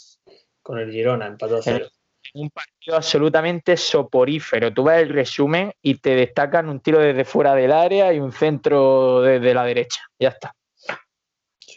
Con 0.61 0.79
el 0.79 0.91
Girona, 0.91 1.27
empató 1.27 1.57
a 1.57 1.61
cero. 1.61 1.87
Un 2.33 2.49
partido 2.49 2.97
absolutamente 2.97 3.77
soporífero. 3.77 4.73
Tú 4.73 4.83
ves 4.83 5.03
el 5.03 5.09
resumen 5.09 5.71
y 5.81 5.95
te 5.95 6.15
destacan 6.15 6.67
un 6.67 6.81
tiro 6.81 6.99
desde 6.99 7.23
fuera 7.23 7.55
del 7.55 7.71
área 7.71 8.11
y 8.11 8.19
un 8.19 8.33
centro 8.33 9.21
desde 9.21 9.53
la 9.53 9.63
derecha. 9.63 10.01
Ya 10.19 10.29
está. 10.29 10.53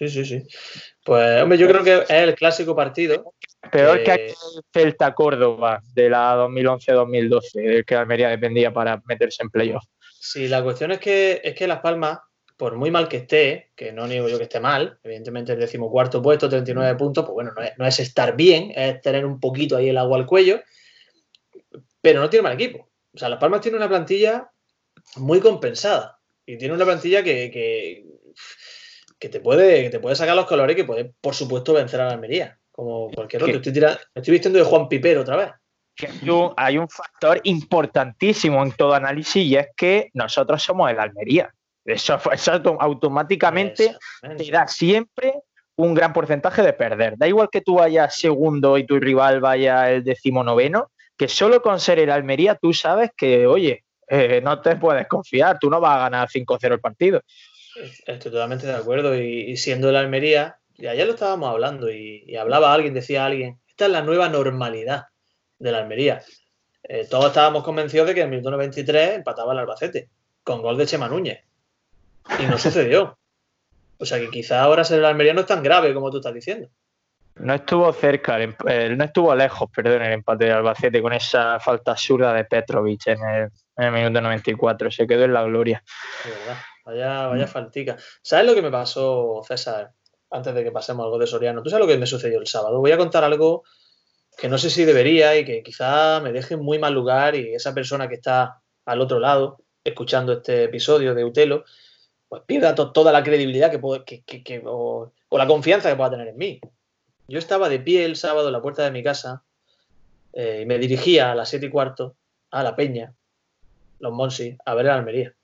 Sí, 0.00 0.08
sí, 0.08 0.24
sí. 0.24 0.42
Pues, 1.04 1.42
hombre, 1.42 1.58
yo 1.58 1.68
creo 1.68 1.84
que 1.84 1.94
es 1.98 2.10
el 2.10 2.34
clásico 2.34 2.74
partido. 2.74 3.34
Peor 3.70 4.02
que 4.02 4.28
el 4.28 4.34
Celta 4.72 5.14
Córdoba 5.14 5.82
de 5.92 6.08
la 6.08 6.36
2011-2012, 6.36 7.52
del 7.52 7.84
que 7.84 7.96
Almería 7.96 8.30
dependía 8.30 8.72
para 8.72 9.02
meterse 9.04 9.42
en 9.42 9.50
playoff. 9.50 9.84
Sí, 10.18 10.48
la 10.48 10.62
cuestión 10.62 10.92
es 10.92 11.00
que, 11.00 11.42
es 11.44 11.54
que 11.54 11.66
Las 11.66 11.80
Palmas, 11.80 12.18
por 12.56 12.76
muy 12.76 12.90
mal 12.90 13.08
que 13.08 13.18
esté, 13.18 13.72
que 13.76 13.92
no 13.92 14.06
niego 14.06 14.26
yo 14.26 14.38
que 14.38 14.44
esté 14.44 14.58
mal, 14.58 14.98
evidentemente 15.02 15.52
el 15.52 15.60
decimocuarto 15.60 16.22
puesto, 16.22 16.48
39 16.48 16.94
puntos, 16.96 17.26
pues 17.26 17.34
bueno, 17.34 17.52
no 17.54 17.62
es, 17.62 17.72
no 17.76 17.86
es 17.86 18.00
estar 18.00 18.34
bien, 18.34 18.72
es 18.74 19.02
tener 19.02 19.26
un 19.26 19.38
poquito 19.38 19.76
ahí 19.76 19.90
el 19.90 19.98
agua 19.98 20.16
al 20.16 20.24
cuello, 20.24 20.62
pero 22.00 22.22
no 22.22 22.30
tiene 22.30 22.44
mal 22.44 22.54
equipo. 22.54 22.88
O 23.12 23.18
sea, 23.18 23.28
Las 23.28 23.38
Palmas 23.38 23.60
tiene 23.60 23.76
una 23.76 23.88
plantilla 23.88 24.50
muy 25.16 25.40
compensada 25.40 26.18
y 26.46 26.56
tiene 26.56 26.72
una 26.72 26.86
plantilla 26.86 27.22
que 27.22 27.50
que 27.50 28.06
te 29.28 29.40
puede, 29.40 29.82
que 29.82 29.90
te 29.90 30.00
puede 30.00 30.16
sacar 30.16 30.34
los 30.34 30.46
colores 30.46 30.74
y 30.74 30.76
que 30.76 30.84
puede, 30.84 31.12
por 31.20 31.34
supuesto, 31.34 31.72
vencer 31.72 32.00
a 32.00 32.06
la 32.06 32.12
Almería. 32.12 32.58
Como 32.72 33.10
cualquier 33.10 33.42
otro. 33.42 33.56
Estoy, 33.56 33.72
estoy 34.14 34.32
vistiendo 34.32 34.58
de 34.58 34.64
Juan 34.64 34.88
Pipero 34.88 35.20
otra 35.20 35.36
vez. 35.36 35.50
Hay 36.56 36.78
un 36.78 36.88
factor 36.88 37.40
importantísimo 37.44 38.62
en 38.62 38.72
todo 38.72 38.94
análisis 38.94 39.44
y 39.44 39.56
es 39.56 39.68
que 39.76 40.10
nosotros 40.14 40.62
somos 40.62 40.90
el 40.90 40.98
Almería. 40.98 41.52
Eso, 41.84 42.18
automáticamente 42.78 43.96
te 44.36 44.50
da 44.50 44.66
siempre 44.66 45.34
un 45.76 45.94
gran 45.94 46.12
porcentaje 46.12 46.62
de 46.62 46.72
perder. 46.72 47.14
Da 47.16 47.26
igual 47.26 47.48
que 47.50 47.60
tú 47.60 47.76
vayas 47.76 48.14
segundo 48.16 48.78
y 48.78 48.86
tu 48.86 48.98
rival 48.98 49.40
vaya 49.40 49.90
el 49.90 50.04
decimonoveno, 50.04 50.90
que 51.16 51.28
solo 51.28 51.62
con 51.62 51.80
ser 51.80 51.98
el 51.98 52.10
Almería 52.10 52.54
tú 52.54 52.72
sabes 52.72 53.10
que, 53.16 53.46
oye, 53.46 53.84
eh, 54.08 54.40
no 54.42 54.60
te 54.60 54.76
puedes 54.76 55.06
confiar, 55.06 55.58
tú 55.58 55.70
no 55.70 55.80
vas 55.80 55.96
a 55.96 56.00
ganar 56.00 56.28
5-0 56.28 56.72
el 56.72 56.80
partido. 56.80 57.22
Estoy 57.76 58.18
totalmente 58.18 58.66
de 58.66 58.74
acuerdo. 58.74 59.14
Y, 59.14 59.56
siendo 59.56 59.90
la 59.92 60.00
Almería, 60.00 60.58
y 60.76 60.86
ayer 60.86 61.06
lo 61.06 61.14
estábamos 61.14 61.48
hablando, 61.50 61.90
y, 61.90 62.34
hablaba 62.36 62.72
alguien, 62.72 62.94
decía 62.94 63.24
alguien, 63.24 63.60
esta 63.68 63.86
es 63.86 63.92
la 63.92 64.02
nueva 64.02 64.28
normalidad 64.28 65.06
de 65.58 65.72
la 65.72 65.78
Almería. 65.78 66.22
eh, 66.82 67.06
todos 67.08 67.26
estábamos 67.26 67.62
convencidos 67.62 68.06
de 68.06 68.14
que 68.14 68.20
en 68.20 68.26
el 68.26 68.30
minuto 68.30 68.50
93 68.50 69.16
empataba 69.16 69.52
el 69.52 69.60
Albacete, 69.60 70.08
con 70.42 70.62
gol 70.62 70.76
de 70.78 70.86
Chema 70.86 71.08
Núñez. 71.08 71.40
Y 72.38 72.46
no 72.46 72.58
sucedió. 72.58 73.18
O 73.98 74.06
sea 74.06 74.18
que 74.18 74.30
quizá 74.30 74.62
ahora 74.62 74.82
ser 74.82 74.98
el 74.98 75.04
Almería 75.04 75.34
no 75.34 75.40
es 75.40 75.46
tan 75.46 75.62
grave 75.62 75.92
como 75.92 76.10
tú 76.10 76.18
estás 76.18 76.32
diciendo. 76.32 76.68
No 77.36 77.54
estuvo 77.54 77.90
cerca, 77.92 78.38
eh, 78.40 78.94
no 78.96 79.04
estuvo 79.04 79.34
lejos, 79.34 79.70
perdón, 79.74 80.02
el 80.02 80.12
empate 80.12 80.46
de 80.46 80.52
Albacete 80.52 81.00
con 81.00 81.12
esa 81.12 81.58
falta 81.60 81.92
absurda 81.92 82.34
de 82.34 82.44
Petrovic 82.44 83.06
en 83.06 83.50
el, 83.76 83.92
minuto 83.92 84.20
94. 84.20 84.90
Se 84.90 85.06
quedó 85.06 85.24
en 85.24 85.32
la 85.32 85.44
gloria. 85.44 85.82
De 86.24 86.30
verdad, 86.30 86.56
vaya, 86.84 87.26
vaya 87.28 87.46
faltica. 87.46 87.96
¿Sabes 88.22 88.46
lo 88.46 88.54
que 88.54 88.62
me 88.62 88.70
pasó, 88.70 89.42
César? 89.46 89.92
Antes 90.30 90.54
de 90.54 90.64
que 90.64 90.70
pasemos 90.70 91.04
algo 91.04 91.18
de 91.18 91.26
Soriano. 91.26 91.62
¿Tú 91.62 91.70
sabes 91.70 91.86
lo 91.86 91.92
que 91.92 91.98
me 91.98 92.06
sucedió 92.06 92.38
el 92.38 92.46
sábado? 92.46 92.78
Voy 92.78 92.92
a 92.92 92.98
contar 92.98 93.24
algo 93.24 93.64
que 94.36 94.48
no 94.48 94.58
sé 94.58 94.70
si 94.70 94.84
debería 94.84 95.36
y 95.36 95.44
que 95.44 95.62
quizá 95.62 96.20
me 96.20 96.32
deje 96.32 96.54
en 96.54 96.60
muy 96.60 96.78
mal 96.78 96.94
lugar 96.94 97.34
y 97.34 97.54
esa 97.54 97.74
persona 97.74 98.08
que 98.08 98.14
está 98.14 98.62
al 98.86 99.00
otro 99.00 99.18
lado 99.18 99.58
escuchando 99.84 100.32
este 100.32 100.64
episodio 100.64 101.14
de 101.14 101.24
Utelo, 101.24 101.64
pues 102.28 102.42
pierda 102.46 102.74
toda 102.74 103.12
la 103.12 103.22
credibilidad 103.22 103.70
que, 103.70 104.22
que, 104.22 104.62
o, 104.64 105.12
la 105.30 105.46
confianza 105.46 105.90
que 105.90 105.96
pueda 105.96 106.10
tener 106.10 106.28
en 106.28 106.36
mí. 106.36 106.60
Yo 107.28 107.38
estaba 107.38 107.68
de 107.68 107.80
pie 107.80 108.04
el 108.04 108.16
sábado 108.16 108.48
en 108.48 108.52
la 108.52 108.62
puerta 108.62 108.84
de 108.84 108.90
mi 108.90 109.02
casa 109.02 109.42
eh, 110.32 110.60
y 110.62 110.66
me 110.66 110.78
dirigía 110.78 111.32
a 111.32 111.34
las 111.34 111.48
siete 111.48 111.66
y 111.66 111.70
cuarto 111.70 112.16
a 112.50 112.62
la 112.62 112.76
Peña, 112.76 113.14
los 113.98 114.12
Monsi, 114.12 114.56
a 114.64 114.74
ver 114.74 114.86
el 114.86 114.92
Almería. 114.92 115.34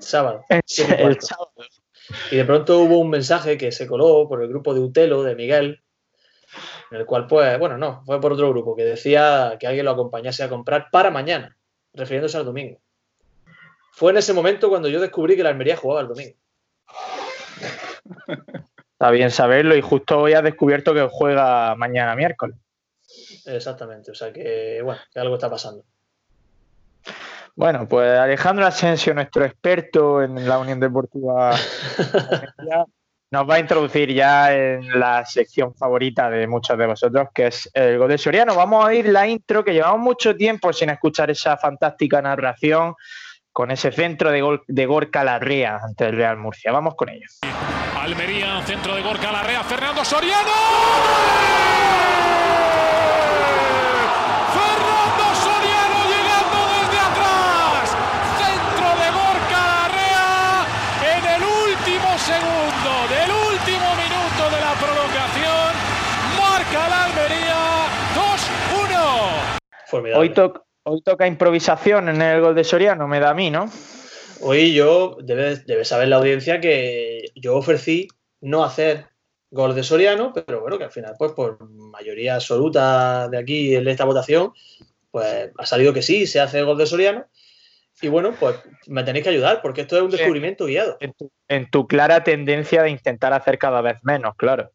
Sábado. 0.00 0.44
y, 0.66 0.72
sábado. 0.72 1.52
y 2.30 2.36
de 2.36 2.44
pronto 2.44 2.80
hubo 2.80 2.98
un 2.98 3.10
mensaje 3.10 3.56
que 3.56 3.70
se 3.72 3.86
coló 3.86 4.26
por 4.28 4.42
el 4.42 4.48
grupo 4.48 4.74
de 4.74 4.80
Utelo 4.80 5.22
de 5.22 5.36
Miguel, 5.36 5.82
en 6.90 6.98
el 6.98 7.06
cual, 7.06 7.26
pues, 7.26 7.58
bueno, 7.58 7.78
no, 7.78 8.02
fue 8.04 8.20
por 8.20 8.32
otro 8.32 8.50
grupo 8.50 8.74
que 8.74 8.84
decía 8.84 9.56
que 9.60 9.66
alguien 9.66 9.84
lo 9.84 9.92
acompañase 9.92 10.42
a 10.42 10.48
comprar 10.48 10.88
para 10.90 11.10
mañana, 11.10 11.56
refiriéndose 11.92 12.36
al 12.36 12.44
domingo. 12.44 12.80
Fue 13.92 14.10
en 14.12 14.18
ese 14.18 14.32
momento 14.32 14.68
cuando 14.68 14.88
yo 14.88 15.00
descubrí 15.00 15.36
que 15.36 15.42
la 15.42 15.50
Almería 15.50 15.76
jugaba 15.76 16.00
el 16.00 16.08
domingo. 16.08 16.36
Está 18.92 19.10
bien 19.10 19.30
saberlo 19.30 19.74
y 19.76 19.80
justo 19.80 20.18
hoy 20.20 20.34
has 20.34 20.42
descubierto 20.42 20.92
que 20.92 21.08
juega 21.10 21.74
mañana 21.74 22.14
miércoles. 22.14 22.56
Exactamente, 23.46 24.10
o 24.10 24.14
sea 24.14 24.32
que, 24.32 24.82
bueno, 24.82 25.00
que 25.12 25.20
algo 25.20 25.34
está 25.34 25.50
pasando. 25.50 25.84
Bueno, 27.60 27.86
pues 27.86 28.18
Alejandro 28.18 28.64
Asensio, 28.64 29.12
nuestro 29.12 29.44
experto 29.44 30.22
en 30.22 30.48
la 30.48 30.58
Unión 30.58 30.80
Deportiva, 30.80 31.54
nos 33.30 33.50
va 33.50 33.54
a 33.56 33.58
introducir 33.58 34.14
ya 34.14 34.56
en 34.56 34.98
la 34.98 35.26
sección 35.26 35.74
favorita 35.74 36.30
de 36.30 36.46
muchos 36.46 36.78
de 36.78 36.86
vosotros, 36.86 37.28
que 37.34 37.48
es 37.48 37.70
el 37.74 37.98
gol 37.98 38.08
de 38.08 38.16
Soriano. 38.16 38.54
Vamos 38.54 38.82
a 38.82 38.88
oír 38.88 39.10
la 39.10 39.28
intro, 39.28 39.62
que 39.62 39.74
llevamos 39.74 40.00
mucho 40.00 40.34
tiempo 40.34 40.72
sin 40.72 40.88
escuchar 40.88 41.30
esa 41.30 41.58
fantástica 41.58 42.22
narración 42.22 42.94
con 43.52 43.70
ese 43.70 43.92
centro 43.92 44.30
de, 44.30 44.40
gol, 44.40 44.62
de 44.66 44.86
Gorka 44.86 45.22
Larrea 45.22 45.80
ante 45.82 46.06
el 46.06 46.16
Real 46.16 46.38
Murcia. 46.38 46.72
Vamos 46.72 46.94
con 46.94 47.10
ello. 47.10 47.26
Almería, 48.00 48.62
centro 48.62 48.94
de 48.94 49.02
Gorka 49.02 49.30
Larrea, 49.30 49.62
Fernando 49.64 50.02
Soriano. 50.02 50.50
Fernando 54.54 55.24
Soriano 55.44 55.98
llegando 56.08 56.58
desde 56.72 56.98
atrás. 56.98 57.96
Centro 58.40 58.88
de 58.96 59.08
Gorka 59.10 59.60
Larrea 59.72 60.64
en 61.18 61.26
el 61.26 61.42
último 61.42 62.18
segundo 62.18 62.90
del 63.12 63.30
último 63.30 63.88
minuto 63.96 64.42
de 64.54 64.60
la 64.60 64.72
prolongación. 64.80 65.70
Marca 66.38 66.88
la 66.88 67.10
Almería 69.96 70.18
2-1. 70.18 70.18
Hoy, 70.18 70.62
hoy 70.84 71.02
toca 71.02 71.26
improvisación 71.26 72.08
en 72.08 72.22
el 72.22 72.40
gol 72.40 72.54
de 72.54 72.64
Soriano, 72.64 73.06
me 73.08 73.20
da 73.20 73.30
a 73.30 73.34
mí, 73.34 73.50
¿no? 73.50 73.70
Hoy 74.42 74.72
yo, 74.72 75.18
debe, 75.22 75.84
saber 75.84 76.08
la 76.08 76.16
audiencia 76.16 76.60
que 76.60 77.26
yo 77.34 77.56
ofrecí 77.56 78.08
no 78.40 78.64
hacer 78.64 79.06
gol 79.50 79.74
de 79.74 79.82
Soriano, 79.82 80.32
pero 80.32 80.62
bueno, 80.62 80.78
que 80.78 80.84
al 80.84 80.90
final, 80.90 81.14
pues 81.18 81.32
por 81.32 81.68
mayoría 81.68 82.36
absoluta 82.36 83.28
de 83.28 83.36
aquí 83.36 83.74
en 83.74 83.86
esta 83.86 84.04
votación, 84.04 84.52
pues 85.10 85.50
ha 85.58 85.66
salido 85.66 85.92
que 85.92 86.02
sí, 86.02 86.26
se 86.26 86.40
hace 86.40 86.62
gol 86.62 86.78
de 86.78 86.86
Soriano. 86.86 87.26
Y 88.02 88.08
bueno, 88.08 88.34
pues 88.38 88.56
me 88.86 89.04
tenéis 89.04 89.24
que 89.24 89.30
ayudar, 89.30 89.60
porque 89.60 89.82
esto 89.82 89.96
es 89.96 90.02
un 90.02 90.10
descubrimiento 90.10 90.64
guiado. 90.66 90.96
En 91.48 91.70
tu, 91.70 91.86
clara 91.86 92.24
tendencia 92.24 92.82
de 92.82 92.90
intentar 92.90 93.32
hacer 93.32 93.58
cada 93.58 93.82
vez 93.82 93.98
menos, 94.02 94.34
claro. 94.36 94.70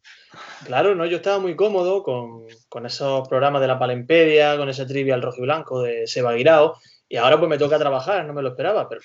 Claro, 0.64 0.94
no, 0.94 1.06
yo 1.06 1.16
estaba 1.16 1.38
muy 1.38 1.56
cómodo 1.56 2.02
con, 2.02 2.46
con 2.68 2.86
esos 2.86 3.26
programas 3.28 3.60
de 3.62 3.68
la 3.68 3.78
Palempedia, 3.78 4.56
con 4.56 4.68
ese 4.68 4.86
trivial 4.86 5.22
rojo 5.22 5.38
y 5.38 5.42
blanco 5.42 5.82
de 5.82 6.06
Seba 6.06 6.34
Guirao, 6.34 6.76
y 7.08 7.16
ahora 7.16 7.38
pues 7.38 7.48
me 7.48 7.58
toca 7.58 7.78
trabajar, 7.78 8.24
no 8.24 8.32
me 8.32 8.42
lo 8.42 8.50
esperaba, 8.50 8.88
pero 8.88 9.00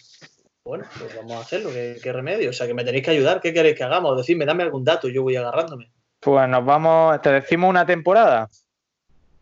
bueno, 0.64 0.86
pues 1.00 1.16
vamos 1.16 1.34
a 1.34 1.40
hacerlo, 1.40 1.72
¿qué, 1.72 2.14
remedio? 2.14 2.52
O 2.52 2.54
sea, 2.54 2.68
que 2.68 2.76
me 2.76 2.84
tenéis 2.84 3.04
que 3.04 3.12
ayudar, 3.12 3.42
¿qué 3.42 3.54
queréis 3.54 3.76
que 3.76 3.84
hagamos? 3.84 4.18
Decidme, 4.18 4.46
dame 4.46 4.64
algún 4.64 4.84
dato, 4.84 5.08
yo 5.08 5.24
voy 5.24 5.36
agarrándome. 5.36 5.92
Pues 6.20 6.48
nos 6.48 6.64
vamos, 6.64 7.20
¿te 7.22 7.32
decimos 7.32 7.70
una 7.70 7.86
temporada? 7.86 8.48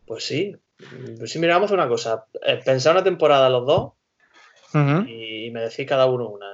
Pues 0.05 0.23
sí, 0.25 0.55
pues 1.17 1.32
sí, 1.32 1.39
mira, 1.39 1.55
vamos 1.55 1.71
a 1.71 1.73
una 1.73 1.89
cosa, 1.89 2.25
eh, 2.45 2.61
pensar 2.63 2.93
una 2.93 3.03
temporada 3.03 3.49
los 3.49 3.65
dos 3.65 3.93
y 4.74 5.49
me 5.51 5.61
decís 5.61 5.88
cada 5.88 6.05
uno 6.05 6.30
una, 6.30 6.47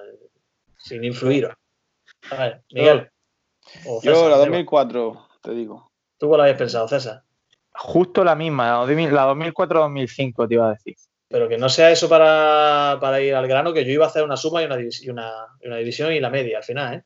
sin 0.78 1.04
influir. 1.04 1.50
A 2.32 2.36
ver, 2.36 2.62
Miguel. 2.72 3.10
yo 4.04 4.30
la 4.30 4.38
2004, 4.38 5.28
te 5.42 5.52
digo. 5.52 5.92
¿Tú 6.18 6.28
cuál 6.28 6.42
habías 6.42 6.58
pensado, 6.58 6.88
César? 6.88 7.24
Justo 7.74 8.24
la 8.24 8.36
misma, 8.36 8.86
la 8.86 8.86
2004-2005 8.86 10.48
te 10.48 10.54
iba 10.54 10.68
a 10.68 10.72
decir. 10.72 10.96
Pero 11.28 11.50
que 11.50 11.58
no 11.58 11.70
sea 11.70 11.92
eso 11.92 12.08
para, 12.08 13.22
ir 13.22 13.36
al 13.36 13.48
grano, 13.48 13.74
que 13.74 13.84
yo 13.84 13.92
iba 13.92 14.06
a 14.06 14.08
hacer 14.08 14.24
una 14.24 14.38
suma 14.38 14.62
y 14.64 14.66
una, 15.10 15.32
una, 15.64 15.78
división 15.78 16.14
y 16.14 16.20
la 16.20 16.30
media 16.30 16.60
al 16.60 16.64
final, 16.64 16.94
¿eh? 16.96 17.04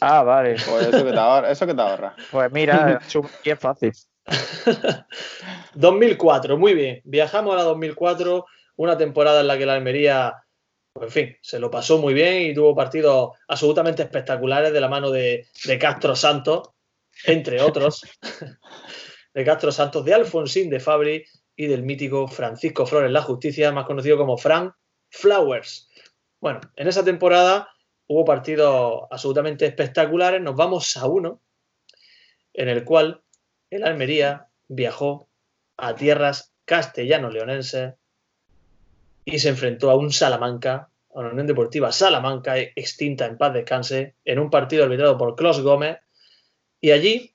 Ah, 0.00 0.22
vale. 0.22 0.56
Pues 0.68 0.88
eso 0.88 1.04
que 1.04 1.12
te 1.12 1.18
ahorra. 1.18 1.50
Eso 1.50 1.66
que 1.66 1.74
te 1.74 1.80
ahorra. 1.80 2.14
Pues 2.30 2.52
mira, 2.52 3.00
es 3.44 3.58
fácil. 3.58 3.92
2004, 5.74 6.58
muy 6.58 6.74
bien. 6.74 7.00
Viajamos 7.04 7.54
a 7.54 7.58
la 7.58 7.62
2004, 7.64 8.44
una 8.78 8.96
temporada 8.96 9.40
en 9.40 9.48
la 9.48 9.58
que 9.58 9.66
la 9.66 9.74
Almería, 9.74 10.34
pues 10.92 11.08
en 11.08 11.12
fin, 11.12 11.36
se 11.42 11.58
lo 11.58 11.70
pasó 11.70 11.98
muy 11.98 12.14
bien 12.14 12.42
y 12.42 12.54
tuvo 12.54 12.74
partidos 12.74 13.36
absolutamente 13.48 14.02
espectaculares 14.02 14.72
de 14.72 14.80
la 14.80 14.88
mano 14.88 15.10
de, 15.10 15.46
de 15.64 15.78
Castro 15.78 16.14
Santos, 16.14 16.70
entre 17.24 17.60
otros. 17.60 18.02
de 19.34 19.44
Castro 19.44 19.72
Santos, 19.72 20.04
de 20.04 20.14
Alfonsín 20.14 20.70
de 20.70 20.80
Fabri 20.80 21.24
y 21.56 21.66
del 21.66 21.82
mítico 21.82 22.28
Francisco 22.28 22.86
Flores 22.86 23.10
La 23.10 23.22
Justicia, 23.22 23.72
más 23.72 23.84
conocido 23.84 24.16
como 24.16 24.38
Frank 24.38 24.72
Flowers. 25.10 25.88
Bueno, 26.40 26.60
en 26.76 26.86
esa 26.86 27.04
temporada 27.04 27.68
hubo 28.06 28.24
partidos 28.24 29.02
absolutamente 29.10 29.66
espectaculares. 29.66 30.40
Nos 30.40 30.54
vamos 30.54 30.96
a 30.96 31.06
uno 31.06 31.42
en 32.52 32.68
el 32.68 32.84
cual 32.84 33.22
el 33.70 33.84
Almería 33.84 34.48
viajó 34.68 35.28
a 35.76 35.94
tierras 35.94 36.54
castellano-leonenses 36.64 37.94
y 39.30 39.38
se 39.38 39.50
enfrentó 39.50 39.90
a 39.90 39.96
un 39.96 40.10
Salamanca, 40.10 40.88
a 41.14 41.18
una 41.18 41.30
Unión 41.30 41.46
Deportiva 41.46 41.92
Salamanca, 41.92 42.58
extinta 42.58 43.26
en 43.26 43.36
paz 43.36 43.52
descanse, 43.52 44.14
en 44.24 44.38
un 44.38 44.50
partido 44.50 44.84
arbitrado 44.84 45.18
por 45.18 45.36
Klaus 45.36 45.60
Gómez. 45.60 45.98
Y 46.80 46.92
allí, 46.92 47.34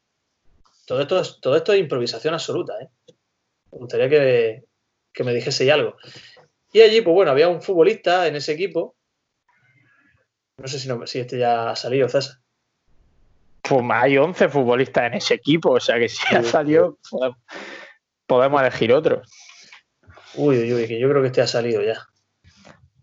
todo 0.88 1.02
esto 1.02 1.20
es, 1.20 1.40
todo 1.40 1.56
esto 1.56 1.74
es 1.74 1.80
improvisación 1.80 2.34
absoluta. 2.34 2.74
¿eh? 2.82 2.90
Me 3.72 3.78
gustaría 3.78 4.10
que, 4.10 4.64
me 5.24 5.34
dijese 5.34 5.72
algo. 5.72 5.96
Y 6.72 6.82
allí, 6.82 7.02
pues 7.02 7.14
bueno, 7.14 7.32
había 7.32 7.48
un 7.48 7.62
futbolista 7.62 8.28
en 8.28 8.38
ese 8.38 8.54
equipo. 8.54 8.96
No 10.58 10.68
sé 10.68 10.80
si, 10.80 10.88
no, 10.88 11.06
si 11.06 11.20
este 11.20 11.38
ya 11.38 11.70
ha 11.70 11.76
salido, 11.76 12.10
César. 12.10 12.38
Pues 13.62 13.84
hay 13.92 14.18
11 14.18 14.50
futbolistas 14.50 15.06
en 15.06 15.14
ese 15.14 15.36
equipo, 15.36 15.72
o 15.72 15.80
sea 15.80 15.98
que 15.98 16.10
si 16.10 16.36
ha 16.36 16.44
salido, 16.44 16.98
podemos, 18.26 18.62
elegir 18.62 18.92
otro. 18.92 19.22
Uy, 20.36 20.58
uy, 20.58 20.74
uy, 20.74 20.88
que 20.88 21.00
yo 21.00 21.10
creo 21.10 21.22
que 21.22 21.28
este 21.28 21.42
ha 21.42 21.48
salido 21.48 21.82
ya. 21.82 22.08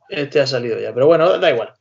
Este 0.08 0.40
ha 0.40 0.46
salido 0.46 0.80
ya, 0.80 0.92
pero 0.92 1.06
bueno, 1.06 1.38
da 1.38 1.50
igual. 1.50 1.72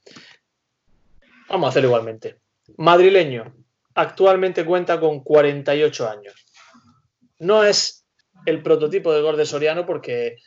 Vamos 1.49 1.67
a 1.67 1.69
hacerlo 1.69 1.89
igualmente. 1.89 2.39
Madrileño, 2.77 3.55
actualmente 3.95 4.65
cuenta 4.65 4.99
con 4.99 5.23
48 5.23 6.09
años. 6.09 6.45
No 7.39 7.63
es 7.63 8.05
el 8.45 8.61
prototipo 8.61 9.11
de 9.13 9.21
gol 9.21 9.37
de 9.37 9.45
Soriano 9.45 9.85
porque 9.85 10.37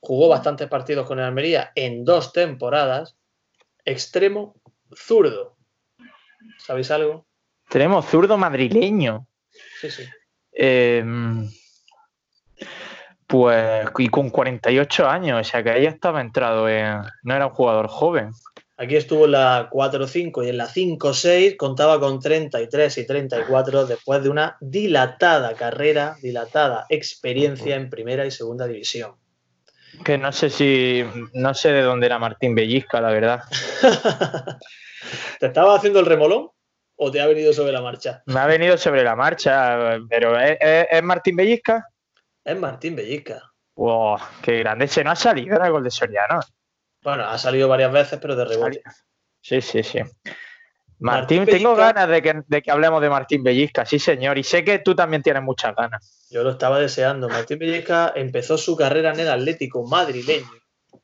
jugó 0.00 0.28
bastantes 0.28 0.68
partidos 0.68 1.06
con 1.06 1.18
el 1.18 1.24
Almería 1.24 1.72
en 1.74 2.04
dos 2.04 2.32
temporadas. 2.32 3.16
Extremo 3.84 4.54
zurdo. 4.94 5.56
¿Sabéis 6.58 6.90
algo? 6.90 7.26
Tenemos 7.68 8.06
zurdo 8.06 8.36
madrileño. 8.36 9.26
Sí, 9.80 9.90
sí. 9.90 10.04
Em, 10.52 11.48
pues 13.32 13.86
y 13.96 14.08
con 14.08 14.28
48 14.28 15.08
años, 15.08 15.40
o 15.40 15.44
sea 15.44 15.62
que 15.62 15.70
ahí 15.70 15.86
estaba 15.86 16.20
entrado 16.20 16.68
en... 16.68 16.98
No 17.22 17.34
era 17.34 17.46
un 17.46 17.52
jugador 17.54 17.88
joven. 17.88 18.30
Aquí 18.76 18.96
estuvo 18.96 19.24
en 19.24 19.30
la 19.32 19.70
4-5 19.70 20.44
y 20.44 20.50
en 20.50 20.58
la 20.58 20.66
5-6 20.68 21.56
contaba 21.56 21.98
con 21.98 22.20
33 22.20 22.98
y 22.98 23.06
34 23.06 23.86
después 23.86 24.22
de 24.22 24.28
una 24.28 24.56
dilatada 24.60 25.54
carrera, 25.54 26.16
dilatada 26.20 26.84
experiencia 26.90 27.74
en 27.76 27.88
primera 27.88 28.26
y 28.26 28.30
segunda 28.30 28.66
división. 28.66 29.12
Que 30.04 30.18
no 30.18 30.30
sé 30.32 30.50
si. 30.50 31.04
No 31.32 31.54
sé 31.54 31.72
de 31.72 31.82
dónde 31.82 32.06
era 32.06 32.18
Martín 32.18 32.54
Bellisca, 32.54 33.00
la 33.00 33.10
verdad. 33.10 33.40
¿Te 35.40 35.46
estaba 35.46 35.74
haciendo 35.76 36.00
el 36.00 36.06
remolón 36.06 36.48
o 36.96 37.10
te 37.10 37.20
ha 37.20 37.26
venido 37.26 37.52
sobre 37.52 37.72
la 37.72 37.80
marcha? 37.82 38.22
Me 38.26 38.40
ha 38.40 38.46
venido 38.46 38.76
sobre 38.78 39.02
la 39.04 39.16
marcha, 39.16 39.98
pero 40.08 40.38
¿es, 40.38 40.56
es- 40.60 40.86
es 40.90 41.02
Martín 41.02 41.36
Bellisca? 41.36 41.86
Es 42.44 42.58
Martín 42.58 42.96
Bellisca. 42.96 43.52
¡Wow! 43.76 44.18
¡Qué 44.42 44.58
grande! 44.58 44.88
Se 44.88 45.04
no 45.04 45.12
ha 45.12 45.16
salido 45.16 45.56
en 45.56 45.64
el 45.64 45.72
gol 45.72 45.84
de 45.84 45.90
Soriano. 45.90 46.40
Bueno, 47.02 47.24
ha 47.24 47.38
salido 47.38 47.68
varias 47.68 47.92
veces, 47.92 48.18
pero 48.20 48.36
de 48.36 48.44
rebote. 48.44 48.82
Sí, 49.40 49.60
sí, 49.60 49.82
sí. 49.82 49.98
Martín 50.98 51.38
Martín, 51.38 51.46
tengo 51.46 51.74
ganas 51.74 52.08
de 52.08 52.22
que, 52.22 52.42
de 52.46 52.62
que 52.62 52.70
hablemos 52.70 53.02
de 53.02 53.10
Martín 53.10 53.42
Bellisca, 53.42 53.84
sí, 53.84 53.98
señor. 53.98 54.38
Y 54.38 54.44
sé 54.44 54.64
que 54.64 54.78
tú 54.78 54.94
también 54.94 55.22
tienes 55.22 55.42
muchas 55.42 55.74
ganas. 55.74 56.28
Yo 56.30 56.44
lo 56.44 56.50
estaba 56.50 56.78
deseando. 56.78 57.28
Martín 57.28 57.58
Bellisca 57.58 58.12
empezó 58.14 58.56
su 58.56 58.76
carrera 58.76 59.12
en 59.12 59.20
el 59.20 59.28
Atlético 59.28 59.84
madrileño, 59.84 60.46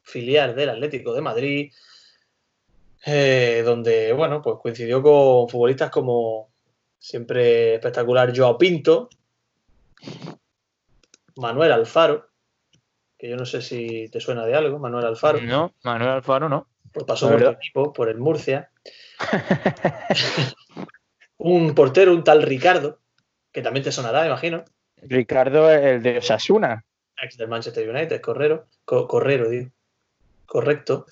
filial 0.02 0.54
del 0.54 0.70
Atlético 0.70 1.12
de 1.14 1.20
Madrid, 1.20 1.72
eh, 3.06 3.62
donde, 3.64 4.12
bueno, 4.12 4.40
pues 4.40 4.56
coincidió 4.62 5.02
con 5.02 5.48
futbolistas 5.48 5.90
como 5.90 6.50
siempre 6.96 7.74
espectacular 7.74 8.36
Joao 8.36 8.56
Pinto, 8.56 9.08
Manuel 11.38 11.72
Alfaro, 11.72 12.28
que 13.16 13.28
yo 13.28 13.36
no 13.36 13.46
sé 13.46 13.62
si 13.62 14.08
te 14.10 14.20
suena 14.20 14.44
de 14.44 14.54
algo, 14.54 14.78
Manuel 14.78 15.06
Alfaro, 15.06 15.40
No, 15.40 15.74
Manuel 15.82 16.10
Alfaro 16.10 16.48
no. 16.48 16.68
pues 16.92 17.06
pasó 17.06 17.28
por 17.28 17.36
verdad. 17.38 17.52
equipo, 17.54 17.92
por 17.92 18.08
el 18.08 18.18
Murcia. 18.18 18.70
un 21.38 21.74
portero, 21.74 22.12
un 22.12 22.24
tal 22.24 22.42
Ricardo, 22.42 23.00
que 23.52 23.62
también 23.62 23.84
te 23.84 23.92
sonará, 23.92 24.26
imagino. 24.26 24.64
Ricardo, 24.96 25.70
el 25.70 26.02
de 26.02 26.18
Osasuna. 26.18 26.84
ex 27.22 27.36
del 27.36 27.48
Manchester 27.48 27.88
United, 27.88 28.20
Correro, 28.20 28.68
Co- 28.84 29.06
Correro, 29.06 29.48
digo. 29.48 29.70
Correcto. 30.46 31.06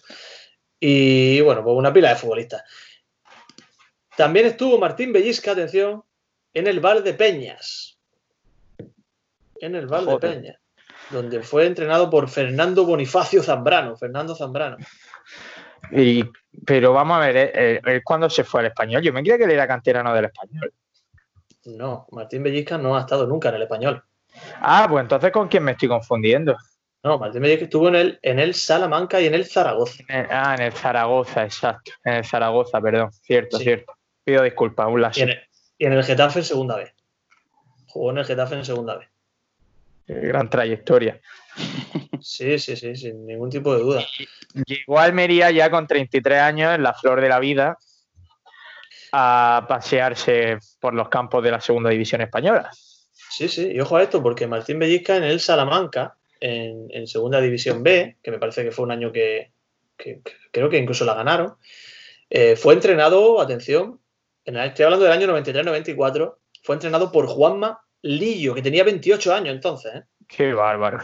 Y 0.81 1.41
bueno, 1.43 1.63
pues 1.63 1.77
una 1.77 1.93
pila 1.93 2.11
de 2.11 2.17
futbolistas. 2.17 2.63
También 4.17 4.47
estuvo 4.47 4.79
Martín 4.79 5.13
Bellisca, 5.13 5.53
atención, 5.53 6.03
en 6.55 6.67
el 6.67 6.81
Val 6.81 7.05
de 7.05 7.15
Peñas. 7.15 7.96
En 9.61 9.75
el 9.75 9.87
Val 9.87 10.05
de 10.07 10.13
Joder. 10.13 10.35
Peñas, 10.35 10.57
donde 11.11 11.43
fue 11.43 11.67
entrenado 11.67 12.09
por 12.11 12.29
Fernando 12.29 12.85
Bonifacio 12.85 13.43
Zambrano. 13.43 13.97
Fernando 13.97 14.35
Zambrano. 14.35 14.77
Y, 15.93 16.25
pero 16.65 16.93
vamos 16.93 17.17
a 17.17 17.21
ver, 17.21 17.37
¿eh? 17.37 17.53
¿eh? 17.55 17.81
¿él 17.85 18.03
cuándo 18.05 18.29
se 18.29 18.45
fue 18.45 18.61
al 18.61 18.67
español? 18.67 19.03
Yo 19.03 19.13
me 19.13 19.21
creía 19.21 19.39
que 19.39 19.45
él 19.45 19.51
era 19.53 19.69
canterano 19.69 20.13
del 20.15 20.25
español. 20.27 20.73
No, 21.67 22.07
Martín 22.13 22.43
Bellisca 22.43 22.79
no 22.79 22.97
ha 22.97 23.01
estado 23.01 23.27
nunca 23.27 23.49
en 23.51 23.57
el 23.57 23.63
español. 23.63 24.03
Ah, 24.61 24.87
pues 24.89 25.03
entonces 25.03 25.31
con 25.33 25.49
quién 25.49 25.65
me 25.65 25.73
estoy 25.73 25.89
confundiendo. 25.89 26.57
No, 27.03 27.19
Martín 27.19 27.43
Bellisca 27.43 27.65
estuvo 27.65 27.89
en 27.89 27.95
el, 27.95 28.19
en 28.23 28.39
el 28.41 28.55
Salamanca 28.55 29.21
y 29.21 29.27
en 29.27 29.35
el 29.35 29.47
Zaragoza. 29.47 30.03
En 30.09 30.17
el- 30.21 30.27
ah, 30.31 30.55
en 30.59 30.63
el 30.65 30.73
Zaragoza, 30.73 31.45
exacto. 31.45 31.93
En 32.05 32.15
el 32.15 32.25
Zaragoza, 32.25 32.81
perdón. 32.81 33.13
Cierto, 33.13 33.59
Sí. 33.59 33.65
cierto. 33.65 33.93
Pido 34.25 34.43
disculpas, 34.43 34.89
un 34.89 34.99
Y 34.99 35.03
lazo. 35.03 35.23
el, 35.23 35.39
y 35.79 35.87
en 35.87 35.93
el 35.93 36.03
Getafe 36.03 36.41
en 36.41 36.45
segunda 36.45 36.77
vez. 36.77 36.93
Jugó 37.87 38.11
en 38.11 38.19
el 38.19 38.25
Getafe 38.25 38.57
en 38.57 38.65
segunda 38.65 38.97
vez. 38.97 39.09
Gran 40.07 40.49
trayectoria. 40.49 41.21
Sí, 42.21 42.59
sí, 42.59 42.77
sí, 42.77 42.95
sin 42.97 43.27
ningún 43.27 43.51
tipo 43.51 43.75
de 43.75 43.81
duda. 43.81 44.07
Llegó 44.67 44.99
a 44.99 45.05
Almería 45.05 45.51
ya 45.51 45.71
con 45.71 45.87
33 45.87 46.39
años, 46.41 46.75
en 46.75 46.83
la 46.83 46.95
flor 46.95 47.21
de 47.21 47.29
la 47.29 47.39
vida, 47.41 47.77
a 49.13 49.65
pasearse 49.69 50.59
por 50.81 50.95
los 50.95 51.09
campos 51.09 51.43
de 51.43 51.51
la 51.51 51.61
segunda 51.61 51.91
división 51.91 52.21
española. 52.21 52.71
Sí, 52.73 53.49
sí, 53.49 53.71
y 53.73 53.81
ojo 53.81 53.97
a 53.97 54.03
esto, 54.03 54.23
porque 54.23 54.47
Martín 54.47 54.79
Bellisca 54.79 55.17
en 55.17 55.25
el 55.25 55.41
Salamanca, 55.41 56.17
en, 56.41 56.87
en 56.91 57.07
Segunda 57.07 57.41
División 57.41 57.83
B, 57.83 58.17
que 58.23 58.31
me 58.31 58.39
parece 58.39 58.63
que 58.65 58.71
fue 58.71 58.85
un 58.85 58.93
año 58.93 59.13
que, 59.13 59.53
que- 59.97 60.21
que 60.23 60.33
creo 60.51 60.69
que 60.69 60.79
incluso 60.79 61.05
la 61.05 61.15
ganaron, 61.15 61.55
eh, 62.31 62.57
fue 62.57 62.75
entrenado, 62.75 63.41
atención, 63.41 64.01
en 64.45 64.57
el- 64.57 64.69
estoy 64.69 64.85
hablando 64.85 65.05
del 65.05 65.13
año 65.15 65.27
93-94, 65.27 66.39
fue 66.63 66.75
entrenado 66.77 67.11
por 67.13 67.27
Juanma 67.27 67.81
Lillo, 68.07 68.55
que 68.55 68.63
tenía 68.63 68.85
28 68.85 69.35
años 69.35 69.55
entonces, 69.55 69.95
¿eh? 69.95 70.03
Qué 70.29 70.53
bárbaro. 70.53 70.99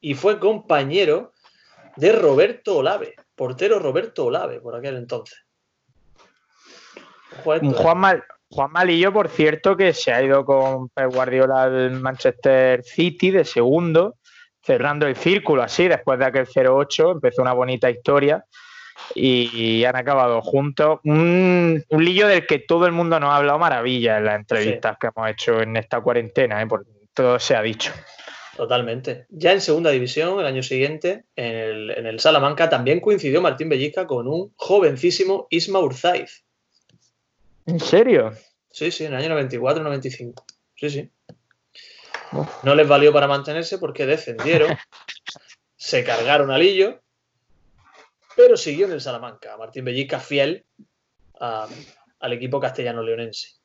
y 0.00 0.14
fue 0.14 0.38
compañero 0.38 1.32
de 1.96 2.12
Roberto 2.12 2.78
Olave, 2.78 3.14
portero 3.34 3.78
Roberto 3.78 4.26
Olave 4.26 4.60
por 4.60 4.76
aquel 4.76 4.96
entonces. 4.96 5.38
Juan 7.42 8.70
Malillo, 8.70 9.12
por 9.12 9.28
cierto, 9.28 9.76
que 9.76 9.92
se 9.92 10.12
ha 10.12 10.22
ido 10.22 10.44
con 10.44 10.88
Pep 10.90 11.12
Guardiola 11.12 11.64
al 11.64 11.90
Manchester 11.92 12.84
City 12.84 13.30
de 13.30 13.44
segundo, 13.44 14.16
cerrando 14.62 15.06
el 15.06 15.16
círculo 15.16 15.62
así, 15.62 15.88
después 15.88 16.18
de 16.18 16.26
aquel 16.26 16.46
0-8, 16.46 17.12
empezó 17.12 17.42
una 17.42 17.52
bonita 17.52 17.90
historia 17.90 18.44
y 19.14 19.84
han 19.84 19.96
acabado 19.96 20.40
juntos. 20.42 21.00
Un, 21.04 21.84
un 21.88 22.04
Lillo 22.04 22.28
del 22.28 22.46
que 22.46 22.60
todo 22.60 22.86
el 22.86 22.92
mundo 22.92 23.18
nos 23.20 23.30
ha 23.30 23.36
hablado 23.36 23.58
maravilla 23.58 24.18
en 24.18 24.24
las 24.24 24.36
entrevistas 24.36 24.96
que 24.98 25.08
hemos 25.08 25.30
hecho 25.30 25.60
en 25.60 25.76
esta 25.76 26.00
cuarentena, 26.00 26.62
¿eh? 26.62 26.66
por 26.66 26.86
todo 27.12 27.38
se 27.38 27.54
ha 27.54 27.62
dicho. 27.62 27.92
Totalmente. 28.56 29.26
Ya 29.30 29.52
en 29.52 29.60
segunda 29.60 29.90
división, 29.90 30.38
el 30.38 30.46
año 30.46 30.62
siguiente, 30.62 31.24
en 31.34 31.54
el, 31.54 31.90
en 31.90 32.06
el 32.06 32.20
Salamanca, 32.20 32.70
también 32.70 33.00
coincidió 33.00 33.42
Martín 33.42 33.68
Bellisca 33.68 34.06
con 34.06 34.28
un 34.28 34.52
jovencísimo 34.56 35.46
Isma 35.50 35.80
Urzaiz. 35.80 36.44
¿En 37.66 37.80
serio? 37.80 38.32
Sí, 38.70 38.90
sí, 38.90 39.04
en 39.04 39.14
el 39.14 39.24
año 39.24 39.40
94-95. 39.40 40.44
Sí, 40.76 40.90
sí. 40.90 41.10
No 42.62 42.74
les 42.74 42.88
valió 42.88 43.12
para 43.12 43.28
mantenerse 43.28 43.78
porque 43.78 44.06
descendieron, 44.06 44.76
se 45.76 46.04
cargaron 46.04 46.50
al 46.50 46.60
Lillo, 46.60 47.00
pero 48.36 48.56
siguió 48.56 48.86
en 48.86 48.92
el 48.92 49.00
Salamanca. 49.00 49.56
Martín 49.56 49.84
Bellisca 49.84 50.18
fiel 50.20 50.64
a- 51.40 51.68
al 52.20 52.32
equipo 52.32 52.60
castellano-leonense. 52.60 53.56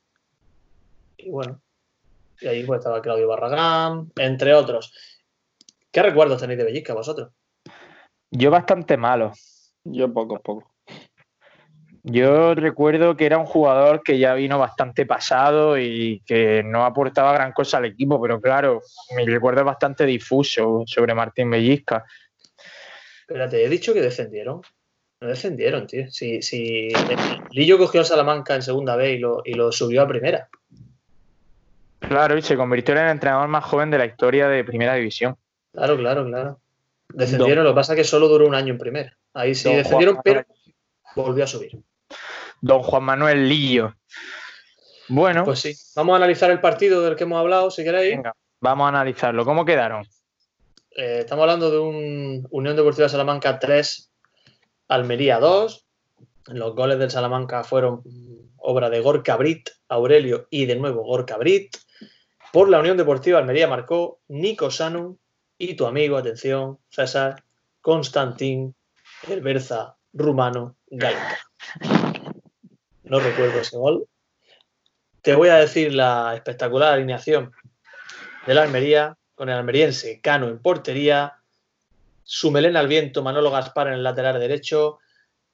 Y 1.17 1.29
bueno, 1.29 1.61
y 2.41 2.47
ahí 2.47 2.63
pues 2.63 2.79
estaba 2.79 3.01
Claudio 3.01 3.27
Barragán, 3.27 4.11
entre 4.17 4.53
otros. 4.53 4.93
¿Qué 5.91 6.01
recuerdos 6.03 6.39
tenéis 6.41 6.59
de 6.59 6.65
Bellisca 6.65 6.93
vosotros? 6.93 7.31
Yo 8.31 8.51
bastante 8.51 8.95
malo. 8.95 9.33
Yo 9.83 10.13
poco, 10.13 10.39
poco. 10.39 10.71
Yo 12.03 12.55
recuerdo 12.55 13.17
que 13.17 13.25
era 13.25 13.37
un 13.37 13.45
jugador 13.45 14.01
que 14.03 14.17
ya 14.17 14.33
vino 14.33 14.57
bastante 14.57 15.05
pasado 15.05 15.77
y 15.77 16.21
que 16.25 16.63
no 16.63 16.85
aportaba 16.85 17.33
gran 17.33 17.51
cosa 17.51 17.77
al 17.77 17.85
equipo, 17.85 18.21
pero 18.21 18.39
claro, 18.39 18.81
mi 19.17 19.25
recuerdo 19.25 19.61
es 19.61 19.65
bastante 19.65 20.05
difuso 20.05 20.83
sobre 20.85 21.13
Martín 21.13 21.49
Bellisca. 21.49 22.05
Espérate, 23.29 23.63
he 23.63 23.69
dicho 23.69 23.93
que 23.93 24.01
descendieron. 24.01 24.63
No 25.21 25.27
descendieron, 25.27 25.85
tío. 25.85 26.09
Si, 26.09 26.41
si 26.41 26.89
Lillo 27.51 27.77
cogió 27.77 27.99
al 27.99 28.07
Salamanca 28.07 28.55
en 28.55 28.63
segunda 28.63 28.95
B 28.95 29.11
y 29.11 29.19
lo, 29.19 29.43
y 29.45 29.53
lo 29.53 29.71
subió 29.71 30.01
a 30.01 30.07
primera. 30.07 30.49
Claro, 31.99 32.35
y 32.39 32.41
se 32.41 32.57
convirtió 32.57 32.95
en 32.95 33.01
el 33.01 33.09
entrenador 33.11 33.47
más 33.47 33.65
joven 33.65 33.91
de 33.91 33.99
la 33.99 34.05
historia 34.07 34.47
de 34.47 34.63
Primera 34.63 34.95
División. 34.95 35.37
Claro, 35.73 35.95
claro, 35.95 36.25
claro. 36.25 36.59
Descendieron, 37.09 37.65
lo 37.65 37.71
que 37.71 37.75
pasa 37.75 37.93
es 37.93 37.97
que 37.97 38.03
solo 38.03 38.27
duró 38.27 38.47
un 38.47 38.55
año 38.55 38.73
en 38.73 38.79
primera. 38.79 39.15
Ahí 39.35 39.53
sí 39.53 39.65
Don 39.69 39.77
descendieron, 39.77 40.15
Juan 40.15 40.23
pero 40.23 40.45
volvió 41.15 41.43
a 41.43 41.47
subir. 41.47 41.77
Don 42.61 42.81
Juan 42.81 43.03
Manuel 43.03 43.47
Lillo. 43.47 43.93
Bueno, 45.07 45.45
Pues 45.45 45.59
sí. 45.59 45.75
Vamos 45.95 46.13
a 46.13 46.17
analizar 46.17 46.49
el 46.49 46.61
partido 46.61 47.03
del 47.03 47.15
que 47.15 47.25
hemos 47.25 47.39
hablado, 47.39 47.69
si 47.69 47.83
queréis. 47.83 48.15
venga, 48.15 48.33
vamos 48.59 48.85
a 48.85 48.89
analizarlo. 48.89 49.45
¿Cómo 49.45 49.65
quedaron? 49.65 50.03
Eh, 50.99 51.19
estamos 51.19 51.43
hablando 51.43 51.71
de 51.71 51.79
un 51.79 52.45
Unión 52.51 52.75
Deportiva 52.75 53.07
Salamanca 53.07 53.57
3, 53.57 54.11
Almería 54.89 55.39
2. 55.39 55.87
Los 56.47 56.75
goles 56.75 56.99
del 56.99 57.09
Salamanca 57.09 57.63
fueron 57.63 58.03
obra 58.57 58.89
de 58.89 58.99
Gorka 58.99 59.37
Brit, 59.37 59.69
Aurelio 59.87 60.47
y 60.49 60.65
de 60.65 60.75
nuevo 60.75 61.05
Gorka 61.05 61.37
Brit. 61.37 61.77
Por 62.51 62.67
la 62.67 62.81
Unión 62.81 62.97
Deportiva 62.97 63.39
Almería 63.39 63.69
marcó 63.69 64.19
Nico 64.27 64.71
Sanu 64.71 65.17
y 65.57 65.75
tu 65.75 65.85
amigo, 65.85 66.17
atención, 66.17 66.79
César, 66.89 67.45
Constantín, 67.79 68.75
el 69.29 69.39
Berza 69.39 69.95
rumano, 70.11 70.75
Gainca. 70.87 71.39
No 73.03 73.21
recuerdo 73.21 73.61
ese 73.61 73.77
gol. 73.77 74.05
Te 75.21 75.33
voy 75.33 75.47
a 75.47 75.59
decir 75.59 75.93
la 75.93 76.35
espectacular 76.35 76.91
alineación 76.91 77.53
de 78.45 78.53
la 78.53 78.63
Almería 78.63 79.15
con 79.39 79.47
el 79.47 79.55
almeriense 79.55 80.19
Cano 80.19 80.49
en 80.49 80.59
portería, 80.59 81.37
Sumelena 82.23 82.81
al 82.81 82.89
viento, 82.89 83.23
Manolo 83.23 83.49
Gaspar 83.49 83.87
en 83.87 83.93
el 83.93 84.03
lateral 84.03 84.37
derecho, 84.37 84.99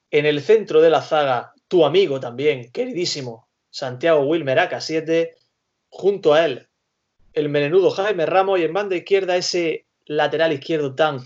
en 0.09 0.25
el 0.25 0.41
centro 0.41 0.81
de 0.81 0.89
la 0.89 1.03
zaga, 1.03 1.53
tu 1.67 1.85
amigo 1.85 2.19
también, 2.19 2.71
queridísimo, 2.71 3.47
Santiago 3.69 4.21
Wilmer 4.21 4.57
Aca 4.57 4.81
7, 4.81 5.35
junto 5.89 6.33
a 6.33 6.45
él, 6.45 6.67
el 7.33 7.47
melenudo 7.49 7.91
Jaime 7.91 8.25
Ramos 8.25 8.59
y 8.59 8.63
en 8.63 8.73
banda 8.73 8.95
izquierda 8.95 9.37
ese 9.37 9.85
lateral 10.07 10.51
izquierdo 10.51 10.95
tan 10.95 11.19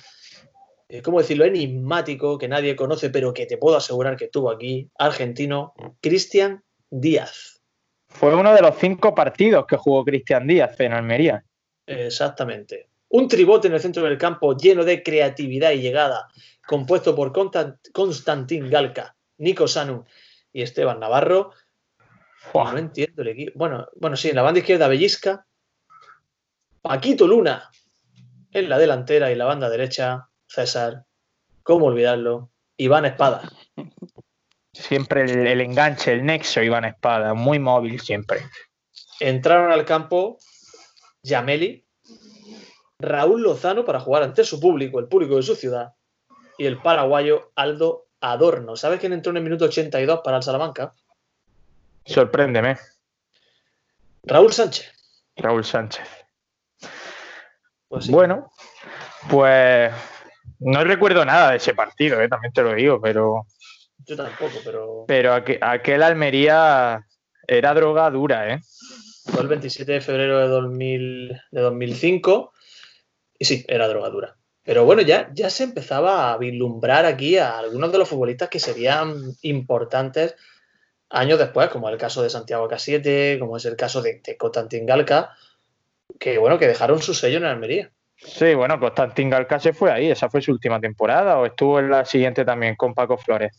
eh, 0.89 1.01
¿cómo 1.01 1.19
decirlo?, 1.19 1.45
enigmático, 1.45 2.37
que 2.37 2.49
nadie 2.49 2.75
conoce, 2.75 3.09
pero 3.09 3.33
que 3.33 3.45
te 3.45 3.57
puedo 3.57 3.77
asegurar 3.77 4.17
que 4.17 4.25
estuvo 4.25 4.51
aquí, 4.51 4.91
argentino, 4.97 5.73
Cristian 6.01 6.61
Díaz. 6.89 7.61
Fue 8.09 8.35
uno 8.35 8.53
de 8.53 8.61
los 8.61 8.75
cinco 8.75 9.15
partidos 9.15 9.65
que 9.65 9.77
jugó 9.77 10.03
Cristian 10.03 10.45
Díaz 10.45 10.77
en 10.81 10.91
Almería. 10.91 11.45
Exactamente. 11.89 12.89
Un 13.09 13.27
tribote 13.27 13.67
en 13.67 13.73
el 13.73 13.79
centro 13.79 14.03
del 14.03 14.17
campo 14.17 14.55
lleno 14.55 14.83
de 14.83 15.01
creatividad 15.01 15.71
y 15.71 15.81
llegada, 15.81 16.27
compuesto 16.67 17.15
por 17.15 17.33
Constantín 17.91 18.69
Galca, 18.69 19.15
Nico 19.39 19.67
Sanu 19.67 20.05
y 20.53 20.61
Esteban 20.61 20.99
Navarro. 20.99 21.51
No 22.53 22.77
entiendo 22.77 23.23
el 23.23 23.29
equipo. 23.29 23.51
Bueno, 23.55 23.87
bueno, 23.95 24.15
sí, 24.15 24.29
en 24.29 24.35
la 24.35 24.43
banda 24.43 24.59
izquierda 24.59 24.87
Bellisca, 24.87 25.45
Paquito 26.81 27.27
Luna 27.27 27.69
en 28.51 28.69
la 28.69 28.77
delantera 28.77 29.31
y 29.31 29.35
la 29.35 29.45
banda 29.45 29.69
derecha 29.69 30.29
César, 30.47 31.05
¿cómo 31.63 31.87
olvidarlo? 31.87 32.51
Iván 32.77 33.05
Espada. 33.05 33.51
Siempre 34.73 35.23
el, 35.23 35.47
el 35.47 35.61
enganche, 35.61 36.13
el 36.13 36.25
nexo 36.25 36.61
Iván 36.61 36.85
Espada, 36.85 37.33
muy 37.33 37.59
móvil 37.59 37.99
siempre. 37.99 38.41
Entraron 39.19 39.71
al 39.71 39.85
campo 39.85 40.37
Yameli, 41.29 41.85
Raúl 42.99 43.41
Lozano 43.41 43.85
para 43.85 44.01
jugar 44.01 44.23
ante 44.23 44.43
su 44.43 44.59
público, 44.59 44.99
el 44.99 45.07
público 45.07 45.37
de 45.37 45.43
su 45.43 45.55
ciudad, 45.55 45.93
y 46.57 46.65
el 46.65 46.81
paraguayo 46.81 47.51
Aldo 47.55 48.07
Adorno. 48.19 48.75
¿Sabes 48.75 48.99
quién 48.99 49.13
entró 49.13 49.31
en 49.31 49.37
el 49.37 49.43
minuto 49.43 49.65
82 49.65 50.21
para 50.23 50.37
el 50.37 50.43
Salamanca? 50.43 50.93
Sorpréndeme. 52.05 52.77
Raúl 54.23 54.51
Sánchez. 54.51 54.91
Raúl 55.37 55.63
Sánchez. 55.63 56.07
Pues 57.87 58.09
Bueno, 58.09 58.51
pues 59.29 59.91
no 60.59 60.83
recuerdo 60.83 61.25
nada 61.25 61.51
de 61.51 61.57
ese 61.57 61.73
partido, 61.73 62.21
eh, 62.21 62.29
también 62.29 62.53
te 62.53 62.61
lo 62.61 62.73
digo, 62.73 62.99
pero. 63.01 63.45
Yo 64.05 64.15
tampoco, 64.15 64.59
pero. 64.63 65.05
Pero 65.07 65.33
aquel, 65.33 66.03
Almería 66.03 67.05
era 67.47 67.73
droga 67.73 68.09
dura, 68.11 68.53
¿eh? 68.53 68.61
El 69.37 69.47
27 69.47 69.91
de 69.91 70.01
febrero 70.01 70.39
de, 70.39 70.47
2000, 70.47 71.41
de 71.51 71.61
2005 71.61 72.53
y 73.39 73.45
sí, 73.45 73.65
era 73.67 73.87
droga 73.87 74.09
dura. 74.09 74.35
Pero 74.63 74.85
bueno, 74.85 75.01
ya, 75.01 75.31
ya 75.33 75.49
se 75.49 75.63
empezaba 75.63 76.31
a 76.31 76.37
vislumbrar 76.37 77.05
aquí 77.05 77.37
a 77.37 77.57
algunos 77.57 77.91
de 77.91 77.97
los 77.97 78.09
futbolistas 78.09 78.49
que 78.49 78.59
serían 78.59 79.15
importantes 79.41 80.35
años 81.09 81.39
después, 81.39 81.69
como 81.69 81.89
el 81.89 81.97
caso 81.97 82.21
de 82.21 82.29
Santiago 82.29 82.67
Casiete, 82.67 83.37
como 83.39 83.57
es 83.57 83.65
el 83.65 83.75
caso 83.75 84.01
de, 84.01 84.21
de 84.23 84.85
Galca, 84.85 85.31
que 86.19 86.37
bueno, 86.37 86.59
que 86.59 86.67
dejaron 86.67 87.01
su 87.01 87.13
sello 87.13 87.37
en 87.37 87.45
Almería. 87.45 87.91
Sí, 88.17 88.53
bueno, 88.53 88.79
Constantin 88.79 89.29
Galca 89.29 89.59
se 89.59 89.71
fue 89.71 89.91
ahí, 89.91 90.11
esa 90.11 90.29
fue 90.29 90.41
su 90.41 90.51
última 90.51 90.79
temporada, 90.79 91.39
o 91.39 91.45
estuvo 91.45 91.79
en 91.79 91.89
la 91.89 92.03
siguiente 92.03 92.43
también 92.43 92.75
con 92.75 92.93
Paco 92.93 93.17
Flores. 93.17 93.57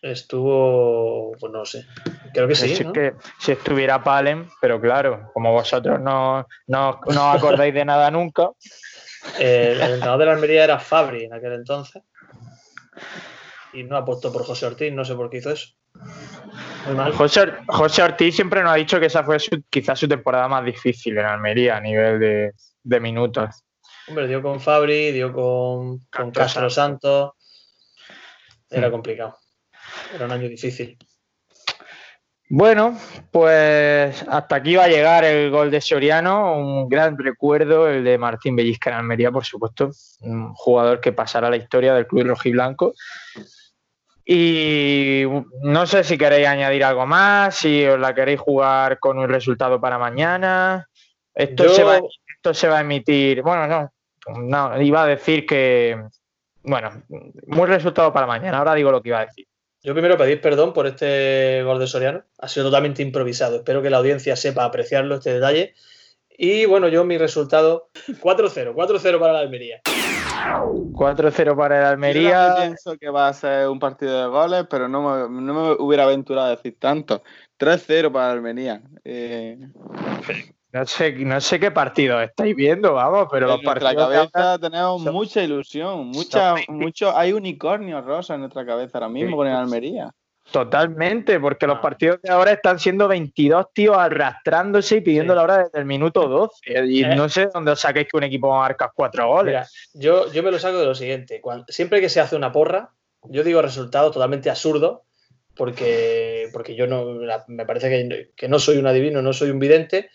Estuvo, 0.00 1.32
pues 1.40 1.52
no 1.52 1.64
sé, 1.64 1.84
creo 2.32 2.46
que 2.46 2.54
sí. 2.54 2.84
¿no? 2.84 2.92
que 2.92 3.14
si 3.40 3.52
estuviera 3.52 4.02
Palen, 4.04 4.48
pero 4.60 4.80
claro, 4.80 5.30
como 5.34 5.52
vosotros 5.52 6.00
no, 6.00 6.46
no, 6.68 7.00
no 7.06 7.30
acordáis 7.30 7.74
de 7.74 7.84
nada 7.84 8.08
nunca. 8.10 8.50
el 9.40 9.80
entrenador 9.80 10.20
de 10.20 10.26
la 10.26 10.32
Almería 10.32 10.62
era 10.62 10.78
Fabri 10.78 11.24
en 11.24 11.34
aquel 11.34 11.54
entonces. 11.54 12.02
Y 13.72 13.82
no 13.82 13.96
apostó 13.96 14.32
por 14.32 14.44
José 14.44 14.66
Ortiz, 14.66 14.92
no 14.92 15.04
sé 15.04 15.16
por 15.16 15.30
qué 15.30 15.38
hizo 15.38 15.50
eso. 15.50 15.74
Muy 16.86 16.94
mal. 16.94 17.12
José, 17.12 17.52
José 17.66 18.02
Ortiz 18.02 18.36
siempre 18.36 18.62
nos 18.62 18.72
ha 18.72 18.76
dicho 18.76 19.00
que 19.00 19.06
esa 19.06 19.24
fue 19.24 19.38
quizás 19.68 19.98
su 19.98 20.06
temporada 20.06 20.46
más 20.46 20.64
difícil 20.64 21.18
en 21.18 21.26
Almería 21.26 21.76
a 21.76 21.80
nivel 21.80 22.20
de, 22.20 22.52
de 22.84 23.00
minutos. 23.00 23.64
Hombre, 24.06 24.28
dio 24.28 24.40
con 24.42 24.60
Fabri, 24.60 25.10
dio 25.10 25.32
con, 25.32 25.98
con 26.10 26.30
Castro 26.30 26.70
Santos. 26.70 27.32
Era 28.70 28.90
complicado. 28.90 29.36
Era 30.14 30.24
un 30.24 30.32
año 30.32 30.48
difícil. 30.48 30.96
Bueno, 32.50 32.96
pues 33.30 34.24
hasta 34.26 34.56
aquí 34.56 34.74
va 34.74 34.84
a 34.84 34.88
llegar 34.88 35.22
el 35.24 35.50
gol 35.50 35.70
de 35.70 35.82
Soriano, 35.82 36.58
un 36.58 36.88
gran 36.88 37.18
recuerdo, 37.18 37.88
el 37.88 38.02
de 38.02 38.16
Martín 38.16 38.56
Bellisca 38.56 38.88
en 38.88 38.96
Almería, 38.96 39.30
por 39.30 39.44
supuesto, 39.44 39.90
un 40.20 40.54
jugador 40.54 41.00
que 41.00 41.12
pasará 41.12 41.48
a 41.48 41.50
la 41.50 41.58
historia 41.58 41.92
del 41.92 42.06
club 42.06 42.26
rojiblanco. 42.26 42.94
Y 44.24 45.24
no 45.62 45.86
sé 45.86 46.04
si 46.04 46.16
queréis 46.16 46.46
añadir 46.46 46.84
algo 46.84 47.06
más, 47.06 47.54
si 47.54 47.84
os 47.84 48.00
la 48.00 48.14
queréis 48.14 48.40
jugar 48.40 48.98
con 48.98 49.18
un 49.18 49.28
resultado 49.28 49.78
para 49.78 49.98
mañana. 49.98 50.88
Esto, 51.34 51.68
se, 51.68 51.84
va, 51.84 52.00
esto 52.34 52.54
se 52.54 52.68
va 52.68 52.78
a 52.78 52.80
emitir, 52.80 53.42
bueno, 53.42 53.66
no, 53.66 53.92
no, 54.38 54.80
iba 54.80 55.02
a 55.02 55.06
decir 55.06 55.44
que, 55.44 56.02
bueno, 56.62 57.02
muy 57.46 57.66
resultado 57.66 58.10
para 58.10 58.26
mañana. 58.26 58.58
Ahora 58.58 58.74
digo 58.74 58.90
lo 58.90 59.02
que 59.02 59.10
iba 59.10 59.20
a 59.20 59.26
decir. 59.26 59.46
Yo 59.88 59.94
primero 59.94 60.18
pedir 60.18 60.42
perdón 60.42 60.74
por 60.74 60.86
este 60.86 61.62
gol 61.64 61.78
de 61.78 61.86
Soriano. 61.86 62.22
Ha 62.40 62.48
sido 62.48 62.66
totalmente 62.66 63.00
improvisado. 63.00 63.56
Espero 63.56 63.80
que 63.80 63.88
la 63.88 63.96
audiencia 63.96 64.36
sepa 64.36 64.66
apreciarlo, 64.66 65.14
este 65.14 65.32
detalle. 65.32 65.72
Y 66.28 66.66
bueno, 66.66 66.88
yo 66.88 67.04
mi 67.04 67.16
resultado 67.16 67.88
4-0. 68.06 68.74
4-0 68.74 69.18
para 69.18 69.32
la 69.32 69.38
Almería. 69.38 69.80
4-0 69.82 71.56
para 71.56 71.78
el 71.78 71.84
Almería. 71.86 72.48
Yo 72.48 72.56
pienso 72.56 72.98
que 72.98 73.08
va 73.08 73.28
a 73.28 73.32
ser 73.32 73.66
un 73.70 73.78
partido 73.78 74.24
de 74.24 74.28
goles, 74.28 74.66
pero 74.68 74.88
no 74.88 75.30
me, 75.30 75.40
no 75.40 75.54
me 75.54 75.82
hubiera 75.82 76.04
aventurado 76.04 76.48
a 76.48 76.56
decir 76.56 76.76
tanto. 76.78 77.22
3-0 77.58 78.12
para 78.12 78.30
Almería. 78.32 78.82
Eh... 79.04 79.56
No 80.70 80.84
sé, 80.84 81.12
no 81.12 81.40
sé 81.40 81.58
qué 81.58 81.70
partido 81.70 82.20
estáis 82.20 82.54
viendo, 82.54 82.92
vamos, 82.92 83.28
pero 83.30 83.46
en 83.46 83.52
los 83.52 83.62
nuestra 83.62 83.94
cabeza 83.94 84.58
tenemos 84.58 85.00
mucha 85.00 85.42
ilusión, 85.42 86.08
mucha, 86.08 86.56
mucho, 86.68 87.16
hay 87.16 87.32
unicornios 87.32 88.04
rosas 88.04 88.34
en 88.34 88.40
nuestra 88.40 88.66
cabeza 88.66 88.98
ahora 88.98 89.08
mismo 89.08 89.36
con 89.36 89.46
el 89.46 89.54
Almería. 89.54 90.12
Totalmente, 90.50 91.38
porque 91.40 91.66
los 91.66 91.78
ah. 91.78 91.82
partidos 91.82 92.22
de 92.22 92.30
ahora 92.30 92.52
están 92.52 92.78
siendo 92.78 93.06
22 93.08 93.66
tíos 93.72 93.96
arrastrándose 93.96 94.96
y 94.96 95.00
pidiendo 95.00 95.34
la 95.34 95.42
hora 95.42 95.58
desde 95.64 95.78
el 95.78 95.84
minuto 95.84 96.26
12. 96.26 96.86
Y 96.86 97.04
eh. 97.04 97.14
no 97.14 97.28
sé 97.28 97.48
dónde 97.52 97.72
os 97.72 97.80
saquéis 97.80 98.08
que 98.10 98.16
un 98.16 98.24
equipo 98.24 98.50
marca 98.50 98.90
cuatro 98.94 99.28
goles. 99.28 99.70
yo, 99.94 100.30
yo 100.32 100.42
me 100.42 100.50
lo 100.50 100.58
saco 100.58 100.78
de 100.78 100.86
lo 100.86 100.94
siguiente. 100.94 101.42
siempre 101.68 102.00
que 102.00 102.08
se 102.08 102.20
hace 102.20 102.36
una 102.36 102.52
porra, 102.52 102.90
yo 103.24 103.44
digo 103.44 103.60
resultado 103.60 104.10
totalmente 104.10 104.48
absurdo, 104.48 105.04
porque, 105.54 106.48
porque 106.52 106.74
yo 106.74 106.86
no 106.86 107.18
me 107.48 107.66
parece 107.66 107.90
que, 107.90 108.30
que 108.34 108.48
no 108.48 108.58
soy 108.58 108.78
un 108.78 108.86
adivino, 108.86 109.20
no 109.20 109.32
soy 109.32 109.50
un 109.50 109.58
vidente, 109.58 110.08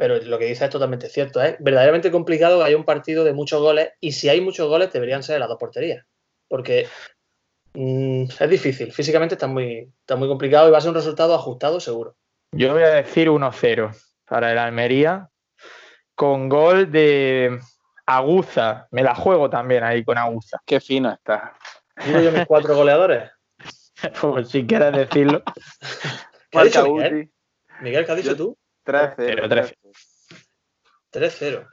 pero 0.00 0.16
lo 0.16 0.38
que 0.38 0.46
dice 0.46 0.64
es 0.64 0.70
totalmente 0.70 1.10
cierto. 1.10 1.42
Es 1.42 1.56
verdaderamente 1.58 2.10
complicado 2.10 2.58
que 2.58 2.64
haya 2.64 2.76
un 2.78 2.86
partido 2.86 3.22
de 3.22 3.34
muchos 3.34 3.60
goles 3.60 3.90
y 4.00 4.12
si 4.12 4.30
hay 4.30 4.40
muchos 4.40 4.66
goles 4.66 4.90
deberían 4.90 5.22
ser 5.22 5.38
las 5.38 5.48
dos 5.50 5.58
porterías. 5.58 6.06
Porque 6.48 6.88
mm, 7.74 8.22
es 8.40 8.48
difícil, 8.48 8.92
físicamente 8.92 9.34
está 9.34 9.46
muy, 9.46 9.92
está 10.00 10.16
muy 10.16 10.26
complicado 10.26 10.66
y 10.66 10.70
va 10.70 10.78
a 10.78 10.80
ser 10.80 10.88
un 10.88 10.94
resultado 10.94 11.34
ajustado 11.34 11.80
seguro. 11.80 12.16
Yo 12.52 12.72
voy 12.72 12.82
a 12.82 12.94
decir 12.94 13.28
1-0 13.28 13.94
para 14.24 14.50
el 14.50 14.56
Almería 14.56 15.28
con 16.14 16.48
gol 16.48 16.90
de 16.90 17.60
Aguza. 18.06 18.88
Me 18.92 19.02
la 19.02 19.14
juego 19.14 19.50
también 19.50 19.84
ahí 19.84 20.02
con 20.02 20.16
Aguza. 20.16 20.62
Qué 20.64 20.80
fino 20.80 21.12
está. 21.12 21.52
Digo 22.06 22.20
yo 22.20 22.32
mis 22.32 22.46
cuatro 22.46 22.74
goleadores. 22.74 23.30
pues 24.22 24.48
si 24.48 24.66
quieres 24.66 24.94
decirlo. 24.94 25.42
¿Qué 26.50 26.58
ha 26.58 26.64
dicho 26.64 26.90
Miguel? 26.90 27.30
Miguel, 27.82 28.06
¿qué 28.06 28.12
has 28.12 28.16
dicho 28.16 28.34
tú? 28.34 28.56
3-0. 28.90 29.74
3-0. 31.12 31.68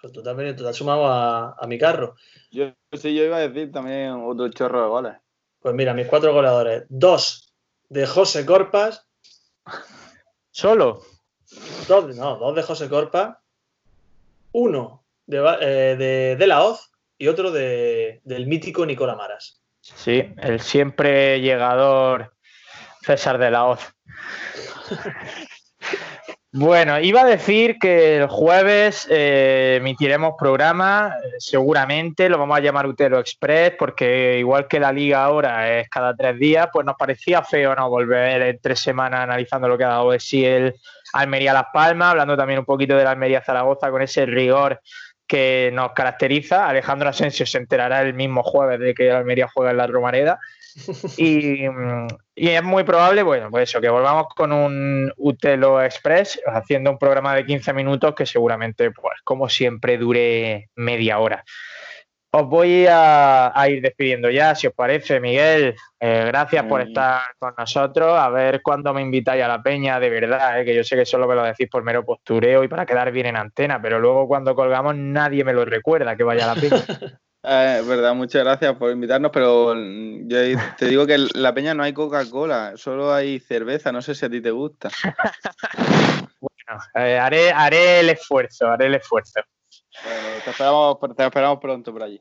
Pues 0.00 0.12
tú 0.12 0.22
también 0.22 0.54
tú 0.54 0.62
te 0.62 0.70
has 0.70 0.76
sumado 0.76 1.06
a, 1.06 1.66
mi 1.66 1.78
carro. 1.78 2.14
Yo 2.50 2.72
sí, 2.92 3.14
yo 3.14 3.24
iba 3.24 3.38
a 3.38 3.48
decir 3.48 3.72
también 3.72 4.12
otro 4.24 4.48
chorro 4.50 4.82
de 4.82 4.88
goles. 4.88 5.12
Pues 5.60 5.74
mira, 5.74 5.94
mis 5.94 6.06
cuatro 6.06 6.32
goleadores. 6.32 6.84
Dos 6.88 7.52
de 7.88 8.06
José 8.06 8.46
Corpas. 8.46 9.06
¿Solo? 10.50 11.02
Dos, 11.88 12.16
no, 12.16 12.36
dos 12.36 12.54
de 12.54 12.62
José 12.62 12.88
Corpas. 12.88 13.36
Uno 14.52 15.04
de, 15.26 15.38
eh, 15.60 16.36
de, 16.38 16.46
la 16.46 16.62
Hoz 16.62 16.90
y 17.18 17.28
otro 17.28 17.50
de, 17.50 18.20
del 18.24 18.46
mítico 18.46 18.86
Nicola 18.86 19.16
Maras. 19.16 19.60
Sí, 19.80 20.32
el 20.38 20.60
siempre 20.60 21.40
llegador 21.40 22.34
César 23.02 23.38
de 23.38 23.50
la 23.50 23.64
Hoz. 23.64 23.80
Bueno, 26.58 26.98
iba 26.98 27.20
a 27.20 27.26
decir 27.26 27.76
que 27.78 28.16
el 28.16 28.28
jueves 28.28 29.06
eh, 29.10 29.76
emitiremos 29.78 30.36
programa, 30.38 31.14
seguramente 31.38 32.30
lo 32.30 32.38
vamos 32.38 32.56
a 32.56 32.62
llamar 32.62 32.86
Utero 32.86 33.18
Express, 33.18 33.74
porque 33.78 34.38
igual 34.38 34.66
que 34.66 34.80
la 34.80 34.90
liga 34.90 35.22
ahora 35.22 35.78
es 35.78 35.90
cada 35.90 36.16
tres 36.16 36.38
días, 36.38 36.68
pues 36.72 36.86
nos 36.86 36.96
parecía 36.96 37.42
feo 37.42 37.74
no 37.74 37.90
volver 37.90 38.40
en 38.40 38.58
tres 38.58 38.80
semanas 38.80 39.20
analizando 39.20 39.68
lo 39.68 39.76
que 39.76 39.84
ha 39.84 39.88
dado 39.88 40.12
de 40.12 40.18
sí 40.18 40.46
el 40.46 40.74
Almería 41.12 41.52
Las 41.52 41.66
Palmas, 41.74 42.12
hablando 42.12 42.38
también 42.38 42.60
un 42.60 42.64
poquito 42.64 42.96
de 42.96 43.04
la 43.04 43.10
Almería 43.10 43.42
Zaragoza 43.42 43.90
con 43.90 44.00
ese 44.00 44.24
rigor 44.24 44.80
que 45.26 45.70
nos 45.74 45.92
caracteriza. 45.92 46.66
Alejandro 46.66 47.10
Asensio 47.10 47.44
se 47.44 47.58
enterará 47.58 48.00
el 48.00 48.14
mismo 48.14 48.42
jueves 48.42 48.80
de 48.80 48.94
que 48.94 49.10
Almería 49.10 49.46
juega 49.52 49.72
en 49.72 49.76
la 49.76 49.86
Romareda. 49.88 50.38
Y, 51.16 51.64
es 52.34 52.62
muy 52.62 52.84
probable, 52.84 53.22
bueno, 53.22 53.50
pues 53.50 53.70
eso, 53.70 53.80
que 53.80 53.88
volvamos 53.88 54.26
con 54.34 54.52
un 54.52 55.10
Utelo 55.16 55.82
Express 55.82 56.38
haciendo 56.46 56.90
un 56.90 56.98
programa 56.98 57.34
de 57.34 57.46
15 57.46 57.72
minutos 57.72 58.14
que 58.14 58.26
seguramente, 58.26 58.90
pues 58.90 59.14
como 59.24 59.48
siempre, 59.48 59.96
dure 59.96 60.68
media 60.74 61.18
hora. 61.18 61.42
os 62.30 62.46
voy 62.46 62.86
a, 62.90 63.52
ir 63.70 63.80
despidiendo 63.80 64.30
ya, 64.30 64.54
si 64.54 64.66
os 64.66 64.74
parece, 64.74 65.18
Miguel. 65.18 65.74
Eh, 65.98 66.24
gracias 66.26 66.64
por 66.66 66.82
estar 66.82 67.22
con 67.38 67.54
nosotros. 67.56 68.18
A 68.18 68.28
ver 68.28 68.60
cuándo 68.60 68.92
me 68.92 69.00
invitáis 69.00 69.42
a 69.42 69.48
la 69.48 69.62
peña, 69.62 69.98
de 69.98 70.10
verdad, 70.10 70.60
eh, 70.60 70.66
que 70.66 70.74
yo 70.74 70.84
sé 70.84 70.94
que 70.94 71.06
solo 71.06 71.26
me 71.26 71.34
lo 71.34 71.42
decís 71.42 71.68
por 71.70 71.82
mero 71.82 72.04
postureo 72.04 72.62
y 72.62 72.68
para 72.68 72.84
quedar 72.84 73.10
bien 73.12 73.26
en 73.26 73.36
antena, 73.36 73.80
pero 73.80 73.98
luego 73.98 74.28
cuando 74.28 74.54
colgamos 74.54 74.94
nadie 74.94 75.42
me 75.42 75.54
lo 75.54 75.64
recuerda 75.64 76.16
que 76.16 76.24
vaya 76.24 76.50
a 76.50 76.54
la 76.54 76.60
peña. 76.60 76.84
Eh, 77.48 77.80
verdad, 77.86 78.12
muchas 78.12 78.42
gracias 78.42 78.74
por 78.74 78.90
invitarnos, 78.90 79.30
pero 79.32 79.72
yo 79.72 80.38
te 80.76 80.86
digo 80.86 81.06
que 81.06 81.14
en 81.14 81.28
la 81.34 81.54
peña 81.54 81.74
no 81.74 81.84
hay 81.84 81.92
Coca-Cola, 81.92 82.72
solo 82.74 83.14
hay 83.14 83.38
cerveza, 83.38 83.92
no 83.92 84.02
sé 84.02 84.16
si 84.16 84.26
a 84.26 84.30
ti 84.30 84.40
te 84.40 84.50
gusta. 84.50 84.90
bueno, 86.40 86.82
haré, 86.94 87.52
haré 87.52 88.00
el 88.00 88.10
esfuerzo, 88.10 88.66
haré 88.66 88.86
el 88.86 88.96
esfuerzo. 88.96 89.40
Bueno, 90.02 90.42
te 90.44 90.50
esperamos, 90.50 90.98
te 91.16 91.24
esperamos 91.24 91.60
pronto 91.60 91.92
por 91.92 92.02
allí. 92.02 92.20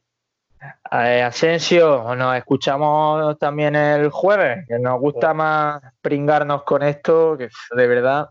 Eh, 0.91 1.23
Asensio, 1.23 2.15
nos 2.15 2.37
escuchamos 2.37 3.35
también 3.39 3.75
el 3.75 4.11
jueves, 4.11 4.67
que 4.67 4.77
nos 4.77 4.99
gusta 4.99 5.33
más 5.33 5.81
pringarnos 6.01 6.61
con 6.63 6.83
esto, 6.83 7.35
que 7.35 7.49
de 7.75 7.87
verdad. 7.87 8.29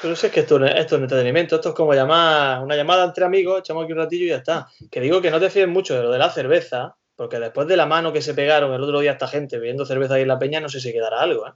Pero 0.00 0.16
sé 0.16 0.30
que 0.30 0.40
esto, 0.40 0.64
esto 0.64 0.96
es 0.96 1.02
entretenimiento, 1.02 1.56
esto 1.56 1.70
es 1.70 1.74
como 1.74 1.94
llamar 1.94 2.62
una 2.62 2.76
llamada 2.76 3.04
entre 3.04 3.24
amigos, 3.24 3.60
echamos 3.60 3.84
aquí 3.84 3.92
un 3.92 3.98
ratillo 3.98 4.24
y 4.24 4.28
ya 4.28 4.36
está. 4.36 4.68
Que 4.90 5.00
digo 5.00 5.22
que 5.22 5.30
no 5.30 5.38
te 5.38 5.50
fíes 5.50 5.68
mucho 5.68 5.94
de 5.94 6.02
lo 6.02 6.10
de 6.10 6.18
la 6.18 6.30
cerveza, 6.30 6.96
porque 7.14 7.38
después 7.38 7.68
de 7.68 7.76
la 7.76 7.86
mano 7.86 8.12
que 8.12 8.22
se 8.22 8.34
pegaron 8.34 8.72
el 8.72 8.82
otro 8.82 9.00
día 9.00 9.12
esta 9.12 9.28
gente 9.28 9.58
bebiendo 9.58 9.86
cerveza 9.86 10.14
ahí 10.14 10.22
en 10.22 10.28
la 10.28 10.38
peña, 10.38 10.60
no 10.60 10.68
sé 10.68 10.80
si 10.80 10.92
quedará 10.92 11.20
algo, 11.20 11.46
¿eh? 11.46 11.52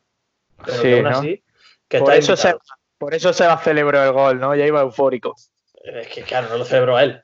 Pero 0.65 0.79
sí, 0.79 0.93
aún 0.95 1.07
así, 1.07 1.45
que 1.89 1.99
por, 1.99 2.15
eso 2.15 2.37
se, 2.37 2.57
por 2.99 3.15
eso 3.15 3.33
se 3.33 3.47
va 3.47 3.59
celebró 3.59 4.03
el 4.03 4.13
gol, 4.13 4.41
¿no? 4.41 4.55
Ya 4.55 4.65
iba 4.67 4.81
eufórico. 4.81 5.35
Es 5.83 6.09
que 6.09 6.23
claro, 6.23 6.49
no 6.49 6.59
lo 6.59 6.65
celebró 6.65 6.99
él. 6.99 7.23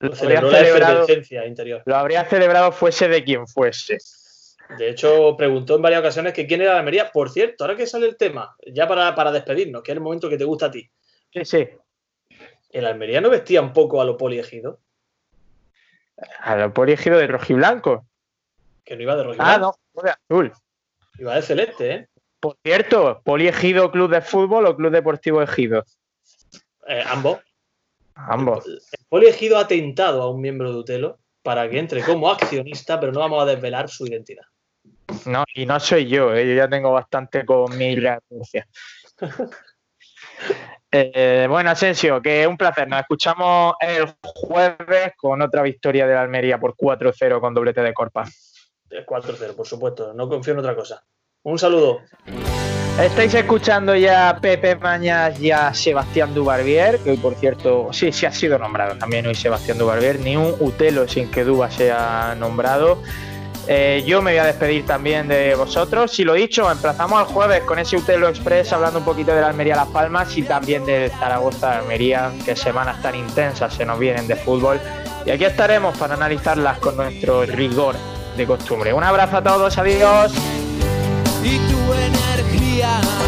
Lo, 0.00 0.16
celebró 0.16 0.50
la 0.50 0.60
efervescencia 0.60 1.46
interior. 1.46 1.82
Lo 1.86 1.96
habría 1.96 2.24
celebrado 2.24 2.72
fuese 2.72 3.08
de 3.08 3.22
quien 3.22 3.46
fuese. 3.46 3.98
De 4.78 4.88
hecho, 4.88 5.36
preguntó 5.36 5.76
en 5.76 5.82
varias 5.82 6.00
ocasiones 6.00 6.32
que 6.32 6.46
quién 6.46 6.62
era 6.62 6.74
la 6.74 6.78
Almería. 6.78 7.10
Por 7.10 7.30
cierto, 7.30 7.64
ahora 7.64 7.76
que 7.76 7.86
sale 7.86 8.06
el 8.06 8.16
tema, 8.16 8.56
ya 8.66 8.86
para, 8.88 9.14
para 9.14 9.32
despedirnos, 9.32 9.82
que 9.82 9.92
es 9.92 9.96
el 9.96 10.02
momento 10.02 10.28
que 10.28 10.38
te 10.38 10.44
gusta 10.44 10.66
a 10.66 10.70
ti. 10.70 10.90
Sí, 11.32 11.44
sí. 11.44 11.68
¿El 12.70 12.86
Almería 12.86 13.20
no 13.20 13.30
vestía 13.30 13.60
un 13.60 13.72
poco 13.72 14.00
a 14.00 14.04
lo 14.04 14.16
poliegido? 14.16 14.80
¿A 16.40 16.56
lo 16.56 16.72
poliegido 16.72 17.18
de 17.18 17.26
rojiblanco? 17.26 18.06
Que 18.84 18.96
no 18.96 19.02
iba 19.02 19.16
de 19.16 19.24
rojiblanco. 19.24 19.52
Ah, 19.52 19.58
no, 19.58 20.02
de 20.02 20.10
azul. 20.10 20.52
Iba 21.18 21.34
de 21.34 21.42
celeste, 21.42 21.94
¿eh? 21.94 22.08
Por 22.40 22.56
cierto, 22.64 23.22
poliegido 23.24 23.90
club 23.92 24.10
de 24.10 24.20
fútbol 24.20 24.66
o 24.66 24.76
club 24.76 24.90
deportivo 24.90 25.42
ejido? 25.42 25.84
Eh, 26.88 27.04
ambos. 27.06 27.38
Ambos. 28.14 28.66
El, 28.66 29.24
el 29.24 29.54
ha 29.54 29.60
atentado 29.60 30.22
a 30.22 30.30
un 30.30 30.40
miembro 30.40 30.72
de 30.72 30.78
Utelo 30.78 31.18
para 31.42 31.68
que 31.68 31.78
entre 31.78 32.02
como 32.02 32.30
accionista, 32.30 32.98
pero 32.98 33.12
no 33.12 33.20
vamos 33.20 33.42
a 33.42 33.46
desvelar 33.46 33.88
su 33.88 34.06
identidad. 34.06 34.44
No, 35.26 35.44
y 35.54 35.66
no 35.66 35.78
soy 35.80 36.08
yo, 36.08 36.34
¿eh? 36.34 36.46
yo 36.46 36.54
ya 36.54 36.68
tengo 36.68 36.92
bastante 36.92 37.44
con 37.44 37.76
mi 37.76 37.94
renuncia. 37.96 38.66
Eh, 40.94 41.46
bueno, 41.48 41.70
Asensio, 41.70 42.20
que 42.20 42.42
es 42.42 42.46
un 42.46 42.58
placer. 42.58 42.86
Nos 42.86 43.00
escuchamos 43.00 43.74
el 43.80 44.14
jueves 44.22 45.12
con 45.16 45.40
otra 45.40 45.62
victoria 45.62 46.06
de 46.06 46.12
la 46.12 46.20
Almería 46.20 46.60
por 46.60 46.76
4-0 46.76 47.40
con 47.40 47.54
doblete 47.54 47.80
de 47.80 47.94
Corpa. 47.94 48.24
4-0, 48.90 49.56
por 49.56 49.66
supuesto. 49.66 50.12
No 50.12 50.28
confío 50.28 50.52
en 50.52 50.58
otra 50.58 50.76
cosa. 50.76 51.02
Un 51.44 51.58
saludo. 51.58 52.00
Estáis 53.00 53.32
escuchando 53.32 53.96
ya 53.96 54.28
a 54.28 54.38
Pepe 54.38 54.76
Mañas 54.76 55.40
y 55.40 55.50
a 55.50 55.72
Sebastián 55.72 56.34
Dubarbier, 56.34 56.98
que 56.98 57.12
hoy 57.12 57.16
por 57.16 57.34
cierto, 57.36 57.90
sí, 57.90 58.12
sí 58.12 58.26
ha 58.26 58.32
sido 58.32 58.58
nombrado 58.58 58.98
también 58.98 59.26
hoy 59.26 59.34
Sebastián 59.34 59.78
Dubarbier, 59.78 60.20
ni 60.20 60.36
un 60.36 60.54
Utelo 60.60 61.08
sin 61.08 61.30
que 61.30 61.42
Duba 61.42 61.70
sea 61.70 62.36
nombrado. 62.38 63.02
Eh, 63.68 64.02
yo 64.06 64.22
me 64.22 64.32
voy 64.32 64.38
a 64.38 64.44
despedir 64.44 64.84
también 64.84 65.28
de 65.28 65.54
vosotros. 65.54 66.10
Si 66.10 66.24
lo 66.24 66.34
dicho, 66.34 66.70
emplazamos 66.70 67.20
al 67.20 67.26
jueves 67.26 67.62
con 67.62 67.78
ese 67.78 67.96
Utelo 67.96 68.28
Express 68.28 68.72
hablando 68.72 68.98
un 68.98 69.04
poquito 69.04 69.34
de 69.34 69.40
la 69.40 69.48
Almería 69.48 69.76
Las 69.76 69.88
Palmas 69.88 70.36
y 70.36 70.42
también 70.42 70.84
de 70.84 71.10
Zaragoza 71.18 71.78
Almería, 71.78 72.32
que 72.44 72.56
semanas 72.56 73.00
tan 73.02 73.14
intensas 73.14 73.72
se 73.74 73.84
nos 73.84 73.98
vienen 73.98 74.26
de 74.26 74.36
fútbol. 74.36 74.80
Y 75.24 75.30
aquí 75.30 75.44
estaremos 75.44 75.96
para 75.96 76.14
analizarlas 76.14 76.78
con 76.78 76.96
nuestro 76.96 77.44
rigor 77.46 77.94
de 78.36 78.46
costumbre. 78.46 78.92
Un 78.92 79.04
abrazo 79.04 79.36
a 79.36 79.42
todos, 79.42 79.78
adiós. 79.78 80.32
Y 81.44 81.58
tu 81.58 81.92
energía. 81.92 83.21